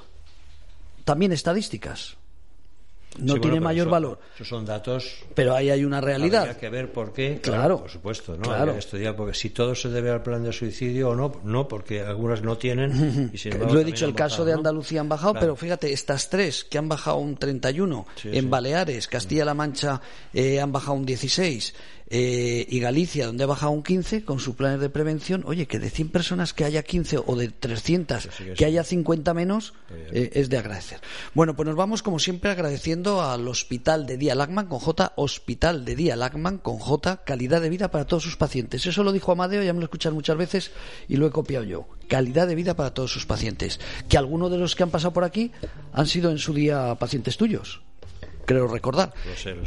también 1.03 1.31
estadísticas 1.31 2.17
no 3.19 3.39
tiene 3.39 3.59
mayor 3.59 3.89
valor. 3.89 4.19
Esos 4.35 4.47
son 4.47 4.65
datos. 4.65 5.23
Pero 5.33 5.55
ahí 5.55 5.69
hay 5.69 5.83
una 5.83 6.01
realidad. 6.01 6.49
Hay 6.49 6.55
que 6.55 6.69
ver 6.69 6.91
por 6.91 7.13
qué. 7.13 7.39
Claro. 7.41 7.79
por 7.81 7.89
supuesto, 7.89 8.35
¿no? 8.35 8.43
Claro. 8.43 8.73
estudiar 8.73 9.15
porque 9.15 9.33
si 9.33 9.49
todo 9.49 9.75
se 9.75 9.89
debe 9.89 10.09
al 10.09 10.21
plan 10.21 10.43
de 10.43 10.51
suicidio 10.51 11.09
o 11.09 11.15
no, 11.15 11.41
no, 11.43 11.67
porque 11.67 12.01
algunas 12.01 12.41
no 12.41 12.57
tienen. 12.57 13.31
Lo 13.71 13.79
he 13.79 13.83
dicho, 13.83 14.05
el 14.05 14.15
caso 14.15 14.45
de 14.45 14.53
Andalucía 14.53 15.01
han 15.01 15.09
bajado, 15.09 15.33
pero 15.39 15.55
fíjate, 15.55 15.91
estas 15.91 16.29
tres 16.29 16.63
que 16.63 16.77
han 16.77 16.89
bajado 16.89 17.17
un 17.17 17.37
31, 17.37 18.05
en 18.23 18.49
Baleares, 18.49 19.07
Castilla-La 19.07 19.53
Mancha 19.53 20.01
eh, 20.33 20.59
han 20.59 20.71
bajado 20.71 20.93
un 20.93 21.05
16 21.05 21.73
eh, 22.07 22.67
y 22.69 22.79
Galicia, 22.79 23.25
donde 23.25 23.43
ha 23.43 23.47
bajado 23.47 23.71
un 23.71 23.81
15 23.81 24.25
con 24.25 24.39
sus 24.39 24.55
planes 24.55 24.79
de 24.79 24.89
prevención, 24.89 25.43
oye, 25.45 25.65
que 25.65 25.79
de 25.79 25.89
100 25.89 26.09
personas 26.09 26.53
que 26.53 26.63
haya 26.63 26.83
15 26.83 27.19
o 27.25 27.35
de 27.35 27.49
300 27.49 28.29
que 28.55 28.65
haya 28.65 28.83
50 28.83 29.33
menos, 29.33 29.73
eh, 30.11 30.31
es 30.33 30.49
de 30.49 30.57
agradecer. 30.57 30.99
Bueno, 31.33 31.55
pues 31.55 31.67
nos 31.67 31.75
vamos 31.75 32.03
como 32.03 32.19
siempre 32.19 32.51
agradeciendo 32.51 33.23
al 33.23 33.47
Hospital 33.47 34.05
de 34.05 34.17
Día 34.17 34.35
Lagman 34.35 34.67
con 34.67 34.79
J, 34.79 35.13
Hospital 35.15 35.83
de 35.83 35.95
Día 35.95 36.15
Lagman 36.15 36.59
con 36.59 36.77
J, 36.77 37.23
calidad 37.25 37.61
de 37.61 37.69
vida 37.69 37.89
para 37.89 38.05
todos 38.05 38.23
sus 38.23 38.37
pacientes. 38.37 38.85
Eso 38.85 39.03
lo 39.03 39.11
dijo 39.11 39.31
Amadeo, 39.31 39.63
ya 39.63 39.73
me 39.73 39.79
lo 39.79 39.85
escuchan 39.85 40.13
muchas 40.13 40.37
veces 40.37 40.71
y 41.07 41.17
lo 41.17 41.25
he 41.25 41.31
copiado 41.31 41.65
yo. 41.65 41.87
Calidad 42.07 42.47
de 42.47 42.53
vida 42.53 42.75
para 42.75 42.93
todos 42.93 43.11
sus 43.11 43.25
pacientes. 43.25 43.79
Que 44.09 44.17
algunos 44.17 44.51
de 44.51 44.59
los 44.59 44.75
que 44.75 44.83
han 44.83 44.91
pasado 44.91 45.13
por 45.13 45.23
aquí 45.23 45.51
han 45.91 46.05
sido 46.05 46.29
en 46.29 46.37
su 46.37 46.53
día 46.53 46.95
pacientes 46.99 47.37
tuyos 47.37 47.81
creo 48.45 48.67
recordar. 48.67 49.13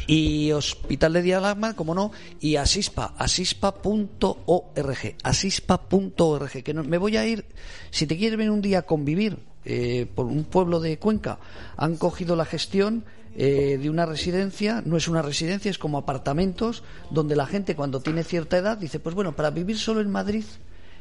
Y 0.07 0.53
Hospital 0.53 1.13
de 1.15 1.23
Dialagma, 1.23 1.75
como 1.75 1.95
no, 1.95 2.13
y 2.41 2.57
Asispa, 2.57 3.15
asispa.org, 3.19 5.17
asispa.org, 5.23 6.63
que 6.63 6.75
no, 6.75 6.85
me 6.85 6.99
voy 6.99 7.17
a 7.17 7.27
ir, 7.27 7.45
si 7.91 8.07
te 8.07 8.17
quieres 8.17 8.39
venir 8.39 8.53
un 8.53 8.63
día 8.63 8.81
a 8.81 8.83
convivir 8.83 9.39
eh, 9.65 10.07
por 10.15 10.27
un 10.27 10.45
pueblo 10.45 10.81
de 10.81 10.99
Cuenca, 10.99 11.39
han 11.77 11.97
cogido 11.97 12.37
la 12.37 12.45
gestión 12.45 13.05
eh, 13.37 13.79
de 13.81 13.91
una 13.91 14.07
residencia, 14.07 14.83
no 14.85 14.97
es 14.97 15.09
una 15.09 15.23
residencia, 15.23 15.71
es 15.71 15.79
como 15.79 15.99
apartamentos, 15.99 16.83
donde 17.11 17.37
la 17.37 17.47
gente 17.47 17.77
cuando 17.77 18.01
tiene 18.01 18.25
cierta 18.25 18.57
edad 18.57 18.79
dice, 18.79 19.01
pues 19.01 19.15
bueno, 19.15 19.37
para 19.37 19.51
vivir 19.51 19.79
solo 19.79 20.01
en 20.01 20.11
Madrid, 20.11 20.45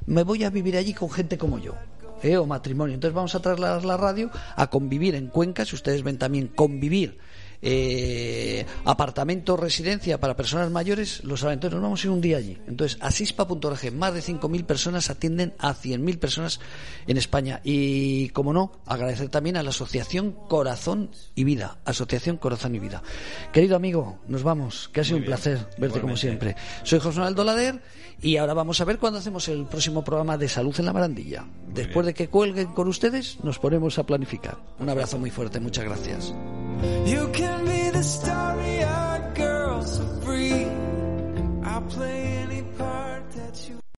me 0.05 0.23
voy 0.23 0.43
a 0.43 0.49
vivir 0.49 0.77
allí 0.77 0.93
con 0.93 1.09
gente 1.09 1.37
como 1.37 1.59
yo. 1.59 1.73
Eh, 2.23 2.35
o 2.35 2.47
matrimonio. 2.47 2.95
Entonces 2.95 3.13
vamos 3.13 3.35
a 3.35 3.41
trasladar 3.41 3.85
la 3.85 3.95
radio 3.95 4.31
a 4.55 4.71
convivir 4.71 5.13
en 5.13 5.27
Cuenca, 5.27 5.65
si 5.65 5.75
ustedes 5.75 6.01
ven 6.01 6.17
también 6.17 6.47
convivir 6.47 7.19
eh, 7.61 8.65
apartamento, 8.85 9.57
residencia 9.57 10.19
para 10.19 10.35
personas 10.35 10.71
mayores, 10.71 11.23
los 11.23 11.39
saben. 11.39 11.55
Entonces 11.55 11.75
nos 11.75 11.83
vamos 11.83 12.03
a 12.03 12.07
ir 12.07 12.11
un 12.11 12.21
día 12.21 12.37
allí. 12.37 12.57
Entonces, 12.67 12.97
asispa.org, 13.01 13.91
más 13.93 14.13
de 14.13 14.21
5.000 14.21 14.65
personas 14.65 15.09
atienden 15.09 15.53
a 15.57 15.73
100.000 15.73 16.19
personas 16.19 16.59
en 17.07 17.17
España. 17.17 17.61
Y, 17.63 18.29
como 18.29 18.53
no, 18.53 18.71
agradecer 18.85 19.29
también 19.29 19.57
a 19.57 19.63
la 19.63 19.69
Asociación 19.69 20.31
Corazón 20.47 21.09
y 21.35 21.43
Vida. 21.43 21.79
Asociación 21.85 22.37
Corazón 22.37 22.75
y 22.75 22.79
Vida. 22.79 23.01
Querido 23.51 23.75
amigo, 23.75 24.19
nos 24.27 24.43
vamos, 24.43 24.89
que 24.93 25.01
ha 25.01 25.03
sido 25.03 25.17
un 25.17 25.25
placer 25.25 25.67
verte 25.77 26.01
como 26.01 26.17
siempre. 26.17 26.55
Soy 26.83 26.99
José 26.99 27.19
Manuel 27.19 27.35
Dolader 27.35 27.81
y 28.21 28.37
ahora 28.37 28.53
vamos 28.53 28.81
a 28.81 28.85
ver 28.85 28.97
cuándo 28.97 29.19
hacemos 29.19 29.47
el 29.47 29.65
próximo 29.65 30.03
programa 30.03 30.37
de 30.37 30.49
Salud 30.49 30.75
en 30.79 30.85
la 30.85 30.91
Barandilla. 30.91 31.45
Después 31.67 32.05
de 32.05 32.13
que 32.13 32.29
cuelguen 32.29 32.73
con 32.73 32.87
ustedes, 32.87 33.37
nos 33.43 33.59
ponemos 33.59 33.99
a 33.99 34.05
planificar. 34.05 34.57
Un 34.79 34.89
abrazo 34.89 35.19
muy 35.19 35.29
fuerte, 35.29 35.59
muchas 35.59 35.85
gracias. 35.85 36.33